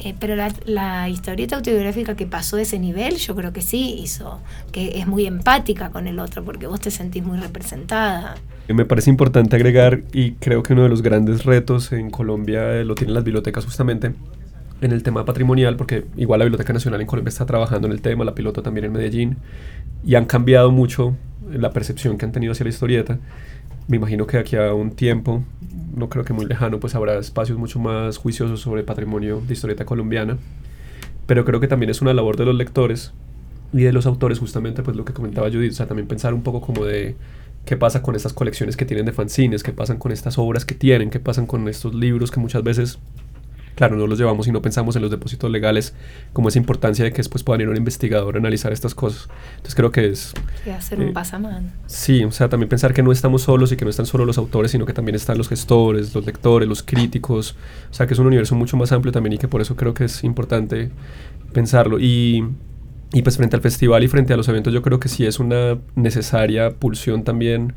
eh, 0.00 0.14
pero 0.20 0.36
la, 0.36 0.52
la, 0.66 1.08
historieta 1.08 1.56
autobiográfica 1.56 2.14
que 2.14 2.26
pasó 2.26 2.56
de 2.56 2.62
ese 2.64 2.78
nivel, 2.78 3.16
yo 3.16 3.34
creo 3.34 3.54
que 3.54 3.62
sí 3.62 3.96
hizo, 3.98 4.40
que 4.70 4.98
es 4.98 5.06
muy 5.06 5.24
empática 5.24 5.88
con 5.88 6.06
el 6.08 6.18
otro, 6.18 6.44
porque 6.44 6.66
vos 6.66 6.80
te 6.80 6.90
sentís 6.90 7.24
muy 7.24 7.38
representada. 7.38 8.36
Me 8.68 8.84
parece 8.84 9.08
importante 9.08 9.56
agregar, 9.56 10.02
y 10.12 10.32
creo 10.32 10.62
que 10.62 10.74
uno 10.74 10.82
de 10.82 10.90
los 10.90 11.02
grandes 11.02 11.44
retos 11.44 11.90
en 11.92 12.10
Colombia 12.10 12.74
eh, 12.74 12.84
lo 12.84 12.94
tienen 12.94 13.14
las 13.14 13.24
bibliotecas 13.24 13.64
justamente, 13.64 14.12
en 14.80 14.92
el 14.92 15.02
tema 15.02 15.24
patrimonial, 15.24 15.76
porque 15.76 16.04
igual 16.16 16.38
la 16.38 16.44
Biblioteca 16.44 16.72
Nacional 16.72 17.00
en 17.00 17.06
Colombia 17.06 17.30
está 17.30 17.46
trabajando 17.46 17.88
en 17.88 17.92
el 17.92 18.00
tema, 18.00 18.24
la 18.24 18.34
piloto 18.34 18.62
también 18.62 18.84
en 18.84 18.92
Medellín, 18.92 19.38
y 20.04 20.14
han 20.14 20.26
cambiado 20.26 20.70
mucho 20.70 21.16
la 21.50 21.70
percepción 21.70 22.18
que 22.18 22.26
han 22.26 22.32
tenido 22.32 22.52
hacia 22.52 22.64
la 22.64 22.70
historieta. 22.70 23.18
Me 23.88 23.96
imagino 23.96 24.26
que 24.26 24.36
aquí 24.36 24.54
a 24.56 24.74
un 24.74 24.90
tiempo, 24.90 25.42
no 25.96 26.10
creo 26.10 26.24
que 26.24 26.34
muy 26.34 26.44
lejano, 26.44 26.78
pues 26.78 26.94
habrá 26.94 27.18
espacios 27.18 27.58
mucho 27.58 27.78
más 27.78 28.18
juiciosos 28.18 28.60
sobre 28.60 28.82
patrimonio 28.82 29.42
de 29.46 29.54
historieta 29.54 29.84
colombiana. 29.86 30.36
pero 31.26 31.44
creo 31.44 31.60
que 31.60 31.68
también 31.68 31.90
es 31.90 32.00
una 32.00 32.14
labor 32.14 32.36
de 32.36 32.46
los 32.46 32.54
lectores 32.54 33.12
y 33.72 33.82
de 33.82 33.92
los 33.92 34.06
autores 34.06 34.38
justamente 34.38 34.82
pues 34.82 34.96
lo 34.96 35.04
que 35.04 35.12
comentaba 35.12 35.50
Judith, 35.50 35.72
o 35.72 35.74
sea, 35.74 35.86
también 35.86 36.08
pensar 36.08 36.32
un 36.32 36.42
poco 36.42 36.60
como 36.62 36.84
de 36.86 37.16
qué 37.64 37.76
pasa 37.76 38.02
con 38.02 38.16
estas 38.16 38.32
colecciones 38.32 38.76
que 38.76 38.84
tienen 38.84 39.06
de 39.06 39.12
fanzines, 39.12 39.62
qué 39.62 39.72
pasan 39.72 39.98
con 39.98 40.12
estas 40.12 40.38
obras 40.38 40.64
que 40.64 40.74
tienen, 40.74 41.10
qué 41.10 41.20
pasan 41.20 41.46
con 41.46 41.68
estos 41.68 41.94
libros 41.94 42.30
que 42.30 42.40
muchas 42.40 42.62
veces 42.62 42.98
claro, 43.78 43.94
no 43.94 44.08
los 44.08 44.18
llevamos 44.18 44.48
y 44.48 44.50
no 44.50 44.60
pensamos 44.60 44.96
en 44.96 45.02
los 45.02 45.10
depósitos 45.12 45.48
legales 45.48 45.94
como 46.32 46.48
esa 46.48 46.58
importancia 46.58 47.04
de 47.04 47.12
que 47.12 47.18
después 47.18 47.44
puedan 47.44 47.60
ir 47.60 47.68
a 47.68 47.70
un 47.70 47.76
investigador 47.76 48.34
a 48.34 48.40
analizar 48.40 48.72
estas 48.72 48.92
cosas. 48.92 49.28
Entonces 49.50 49.76
creo 49.76 49.92
que 49.92 50.08
es... 50.08 50.34
Que 50.64 50.72
hacer 50.72 50.98
un 50.98 51.10
eh, 51.10 51.12
pasamano. 51.12 51.68
Sí, 51.86 52.24
o 52.24 52.32
sea, 52.32 52.48
también 52.48 52.68
pensar 52.68 52.92
que 52.92 53.04
no 53.04 53.12
estamos 53.12 53.42
solos 53.42 53.70
y 53.70 53.76
que 53.76 53.84
no 53.84 53.90
están 53.92 54.06
solo 54.06 54.24
los 54.24 54.36
autores, 54.36 54.72
sino 54.72 54.84
que 54.84 54.92
también 54.92 55.14
están 55.14 55.38
los 55.38 55.48
gestores, 55.48 56.12
los 56.12 56.26
lectores, 56.26 56.68
los 56.68 56.82
críticos, 56.82 57.54
o 57.88 57.94
sea, 57.94 58.08
que 58.08 58.14
es 58.14 58.18
un 58.18 58.26
universo 58.26 58.56
mucho 58.56 58.76
más 58.76 58.90
amplio 58.90 59.12
también 59.12 59.34
y 59.34 59.38
que 59.38 59.46
por 59.46 59.60
eso 59.60 59.76
creo 59.76 59.94
que 59.94 60.06
es 60.06 60.24
importante 60.24 60.90
pensarlo. 61.52 62.00
Y, 62.00 62.44
y 63.12 63.22
pues 63.22 63.36
frente 63.36 63.56
al 63.56 63.62
festival 63.62 64.04
y 64.04 64.08
frente 64.08 64.34
a 64.34 64.36
los 64.36 64.48
eventos 64.48 64.72
yo 64.72 64.82
creo 64.82 65.00
que 65.00 65.08
sí 65.08 65.24
es 65.24 65.38
una 65.38 65.78
necesaria 65.94 66.70
pulsión 66.70 67.24
también 67.24 67.74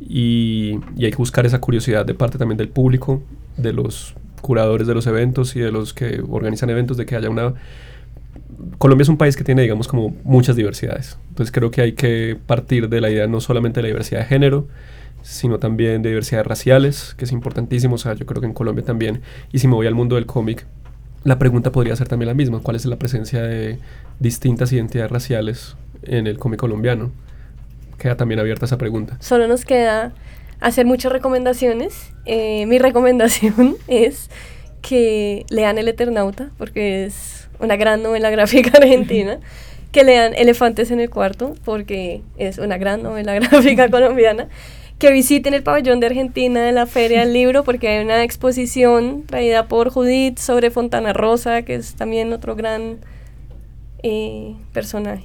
y, 0.00 0.78
hay 0.96 1.10
que 1.10 1.16
buscar 1.16 1.46
esa 1.46 1.60
curiosidad 1.60 2.06
de 2.06 2.14
parte 2.14 2.38
también 2.38 2.56
del 2.56 2.68
público, 2.68 3.22
de 3.56 3.72
los 3.72 4.14
curadores 4.40 4.86
de 4.86 4.94
los 4.94 5.06
eventos 5.06 5.56
y 5.56 5.60
de 5.60 5.72
los 5.72 5.92
que 5.92 6.22
organizan 6.28 6.70
eventos 6.70 6.96
de 6.96 7.06
que 7.06 7.16
haya 7.16 7.30
una... 7.30 7.54
Colombia 8.78 9.02
es 9.02 9.08
un 9.08 9.16
país 9.16 9.36
que 9.36 9.44
tiene, 9.44 9.62
digamos, 9.62 9.88
como 9.88 10.14
muchas 10.24 10.56
diversidades. 10.56 11.18
Entonces 11.30 11.52
creo 11.52 11.70
que 11.70 11.80
hay 11.80 11.92
que 11.92 12.36
partir 12.46 12.88
de 12.88 13.00
la 13.00 13.10
idea 13.10 13.26
no 13.26 13.40
solamente 13.40 13.78
de 13.78 13.82
la 13.82 13.88
diversidad 13.88 14.20
de 14.20 14.26
género, 14.26 14.68
sino 15.22 15.58
también 15.58 16.02
de 16.02 16.10
diversidades 16.10 16.46
raciales, 16.46 17.14
que 17.16 17.24
es 17.24 17.32
importantísimo. 17.32 17.96
O 17.96 17.98
sea, 17.98 18.14
yo 18.14 18.26
creo 18.26 18.40
que 18.40 18.46
en 18.46 18.54
Colombia 18.54 18.84
también. 18.84 19.20
Y 19.52 19.58
si 19.58 19.68
me 19.68 19.74
voy 19.74 19.86
al 19.86 19.94
mundo 19.94 20.16
del 20.16 20.26
cómic, 20.26 20.66
la 21.24 21.38
pregunta 21.38 21.70
podría 21.72 21.94
ser 21.96 22.08
también 22.08 22.28
la 22.28 22.34
misma. 22.34 22.60
¿Cuál 22.60 22.76
es 22.76 22.86
la 22.86 22.96
presencia 22.96 23.42
de 23.42 23.78
distintas 24.20 24.72
identidades 24.72 25.10
raciales 25.10 25.76
en 26.02 26.26
el 26.26 26.38
cómic 26.38 26.60
colombiano? 26.60 27.10
Queda 27.98 28.16
también 28.16 28.40
abierta 28.40 28.66
esa 28.66 28.78
pregunta. 28.78 29.16
Solo 29.20 29.48
nos 29.48 29.64
queda 29.64 30.12
hacer 30.60 30.86
muchas 30.86 31.12
recomendaciones. 31.12 32.12
Eh, 32.24 32.66
mi 32.66 32.78
recomendación 32.78 33.76
es 33.88 34.30
que 34.82 35.44
lean 35.50 35.78
El 35.78 35.88
Eternauta, 35.88 36.50
porque 36.58 37.04
es 37.04 37.48
una 37.60 37.76
gran 37.76 38.02
novela 38.02 38.30
gráfica 38.30 38.70
argentina. 38.78 39.38
que 39.92 40.04
lean 40.04 40.34
Elefantes 40.34 40.90
en 40.90 41.00
el 41.00 41.10
Cuarto, 41.10 41.54
porque 41.64 42.22
es 42.36 42.58
una 42.58 42.78
gran 42.78 43.02
novela 43.02 43.34
gráfica 43.40 43.88
colombiana. 43.90 44.48
Que 44.98 45.12
visiten 45.12 45.54
el 45.54 45.62
pabellón 45.62 46.00
de 46.00 46.08
Argentina 46.08 46.60
de 46.60 46.72
la 46.72 46.84
Feria 46.86 47.20
del 47.20 47.32
Libro, 47.32 47.62
porque 47.62 47.88
hay 47.88 48.04
una 48.04 48.24
exposición 48.24 49.22
traída 49.26 49.66
por 49.68 49.90
Judith 49.90 50.38
sobre 50.38 50.72
Fontana 50.72 51.12
Rosa, 51.12 51.62
que 51.62 51.76
es 51.76 51.94
también 51.94 52.32
otro 52.32 52.56
gran 52.56 52.98
eh, 54.02 54.54
personaje 54.72 55.24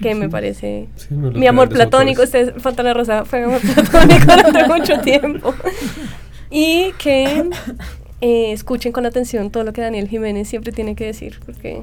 que 0.00 0.14
me 0.14 0.28
parece 0.28 0.88
mi 1.10 1.46
amor 1.46 1.68
platónico, 1.68 2.22
este 2.22 2.52
Fontana 2.52 2.94
Rosa 2.94 3.24
fue 3.24 3.40
mi 3.40 3.46
amor 3.46 3.60
platónico 3.60 4.24
durante 4.26 4.64
mucho 4.66 5.00
tiempo. 5.02 5.54
Y 6.50 6.92
que 6.98 7.44
eh, 8.20 8.52
escuchen 8.52 8.90
con 8.90 9.06
atención 9.06 9.50
todo 9.50 9.64
lo 9.64 9.72
que 9.72 9.80
Daniel 9.80 10.08
Jiménez 10.08 10.48
siempre 10.48 10.72
tiene 10.72 10.94
que 10.94 11.06
decir, 11.06 11.38
porque... 11.44 11.82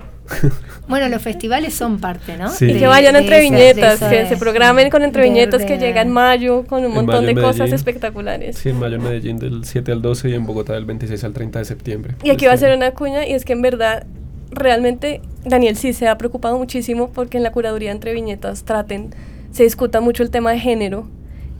Bueno, 0.87 1.07
los 1.07 1.21
festivales 1.21 1.73
son 1.73 1.99
parte, 1.99 2.35
¿no? 2.37 2.49
Sí. 2.49 2.71
Y 2.71 2.79
que 2.79 2.87
vayan 2.87 3.15
a 3.15 3.19
entre 3.19 3.41
viñetas, 3.41 3.99
que 3.99 4.27
se 4.27 4.37
programen 4.37 4.89
con 4.89 5.03
entre 5.03 5.23
viñetas 5.23 5.65
que 5.65 5.77
llega 5.77 6.01
en 6.01 6.11
mayo 6.11 6.65
con 6.67 6.83
un 6.83 6.93
montón 6.93 7.25
de 7.25 7.35
cosas 7.35 7.71
espectaculares. 7.71 8.57
Sí, 8.57 8.69
en 8.69 8.79
mayo 8.79 8.95
en 8.95 9.03
Medellín 9.03 9.37
del 9.37 9.65
7 9.65 9.91
al 9.91 10.01
12 10.01 10.29
y 10.29 10.33
en 10.33 10.45
Bogotá 10.45 10.73
del 10.73 10.85
26 10.85 11.23
al 11.23 11.33
30 11.33 11.59
de 11.59 11.65
septiembre. 11.65 12.15
Y 12.23 12.31
aquí 12.31 12.45
va 12.47 12.53
a 12.53 12.57
ser 12.57 12.75
una 12.75 12.91
cuña 12.91 13.25
y 13.25 13.33
es 13.33 13.45
que 13.45 13.53
en 13.53 13.61
verdad 13.61 14.05
realmente 14.51 15.21
Daniel 15.43 15.75
sí 15.75 15.93
se 15.93 16.07
ha 16.07 16.17
preocupado 16.17 16.57
muchísimo 16.57 17.09
porque 17.09 17.37
en 17.37 17.43
la 17.43 17.51
curaduría 17.51 17.91
entre 17.91 18.13
viñetas 18.13 18.63
traten, 18.63 19.11
se 19.51 19.63
discuta 19.63 20.01
mucho 20.01 20.23
el 20.23 20.31
tema 20.31 20.51
de 20.51 20.59
género 20.59 21.07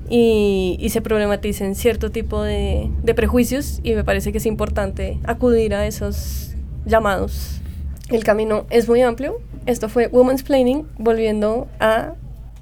y, 0.10 0.78
y 0.80 0.90
se 0.90 1.02
problematicen 1.02 1.76
cierto 1.76 2.12
tipo 2.12 2.44
de, 2.44 2.90
de, 3.04 3.14
prejuicios 3.14 3.80
y 3.84 3.94
me 3.94 4.04
parece 4.04 4.32
que 4.32 4.38
es 4.38 4.46
importante 4.46 5.20
acudir 5.24 5.74
a 5.74 5.88
esos 5.88 6.56
llamados. 6.86 7.62
El 8.10 8.24
camino 8.24 8.66
es 8.70 8.88
muy 8.88 9.02
amplio. 9.02 9.40
Esto 9.66 9.90
fue 9.90 10.08
Women's 10.08 10.44
Planning, 10.44 10.86
volviendo 11.00 11.68
a 11.80 12.14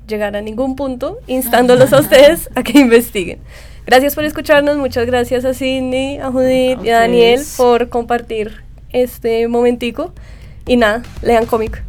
llegar 0.08 0.36
a 0.36 0.42
ningún 0.42 0.76
punto, 0.76 1.20
instándolos 1.28 1.92
a 1.92 2.00
ustedes 2.00 2.50
a 2.56 2.64
que 2.64 2.80
investiguen. 2.80 3.40
Gracias 3.86 4.16
por 4.16 4.24
escucharnos, 4.24 4.78
muchas 4.78 5.06
gracias 5.06 5.44
a 5.44 5.54
Cindy, 5.54 6.18
a 6.18 6.32
Judith 6.32 6.80
y 6.84 6.90
a 6.90 7.00
Daniel 7.00 7.42
por 7.58 7.90
compartir 7.90 8.63
este 8.94 9.48
momentico. 9.48 10.14
Y 10.66 10.78
nada, 10.78 11.04
lean 11.22 11.46
cómic. 11.46 11.84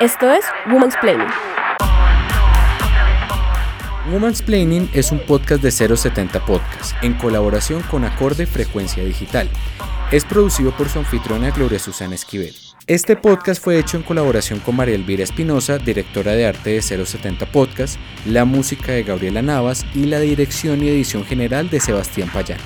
Esto 0.00 0.30
es 0.30 0.44
Woman's 0.70 0.94
Planning. 1.00 1.28
Woman's 4.12 4.42
Planning 4.42 4.90
es 4.92 5.10
un 5.10 5.18
podcast 5.20 5.62
de 5.62 5.70
070 5.70 6.44
Podcast 6.44 6.92
en 7.02 7.14
colaboración 7.14 7.82
con 7.90 8.04
Acorde 8.04 8.46
Frecuencia 8.46 9.02
Digital. 9.02 9.48
Es 10.12 10.24
producido 10.24 10.70
por 10.76 10.88
su 10.88 10.98
anfitriona 10.98 11.50
Gloria 11.50 11.78
Susana 11.78 12.14
Esquivel. 12.14 12.54
Este 12.86 13.16
podcast 13.16 13.60
fue 13.60 13.80
hecho 13.80 13.96
en 13.96 14.04
colaboración 14.04 14.60
con 14.60 14.76
María 14.76 14.94
Elvira 14.94 15.24
Espinosa, 15.24 15.78
directora 15.78 16.32
de 16.32 16.46
arte 16.46 16.70
de 16.70 16.82
070 16.82 17.46
Podcast, 17.46 17.98
la 18.26 18.44
música 18.44 18.92
de 18.92 19.02
Gabriela 19.02 19.42
Navas 19.42 19.84
y 19.92 20.06
la 20.06 20.20
dirección 20.20 20.84
y 20.84 20.88
edición 20.88 21.24
general 21.24 21.68
de 21.68 21.80
Sebastián 21.80 22.30
Payán. 22.32 22.60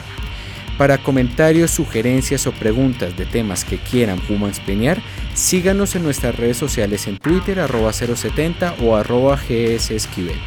Para 0.80 0.96
comentarios, 0.96 1.72
sugerencias 1.72 2.46
o 2.46 2.52
preguntas 2.52 3.14
de 3.14 3.26
temas 3.26 3.66
que 3.66 3.76
quieran 3.76 4.18
Planear, 4.64 5.02
síganos 5.34 5.94
en 5.94 6.02
nuestras 6.02 6.34
redes 6.34 6.56
sociales 6.56 7.06
en 7.06 7.18
Twitter 7.18 7.60
arroba 7.60 7.92
070 7.92 8.76
o 8.82 8.96
arroba 8.96 9.36
gsesquivel 9.36 10.38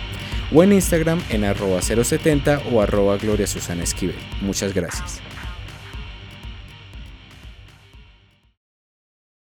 o 0.52 0.64
en 0.64 0.74
Instagram 0.74 1.22
en 1.30 1.44
arroba 1.44 1.84
070 1.84 2.64
o 2.72 2.82
arroba 2.82 3.18
Gloria 3.18 3.46
Susana 3.46 3.84
Esquivel. 3.84 4.16
Muchas 4.42 4.74
gracias. 4.74 5.22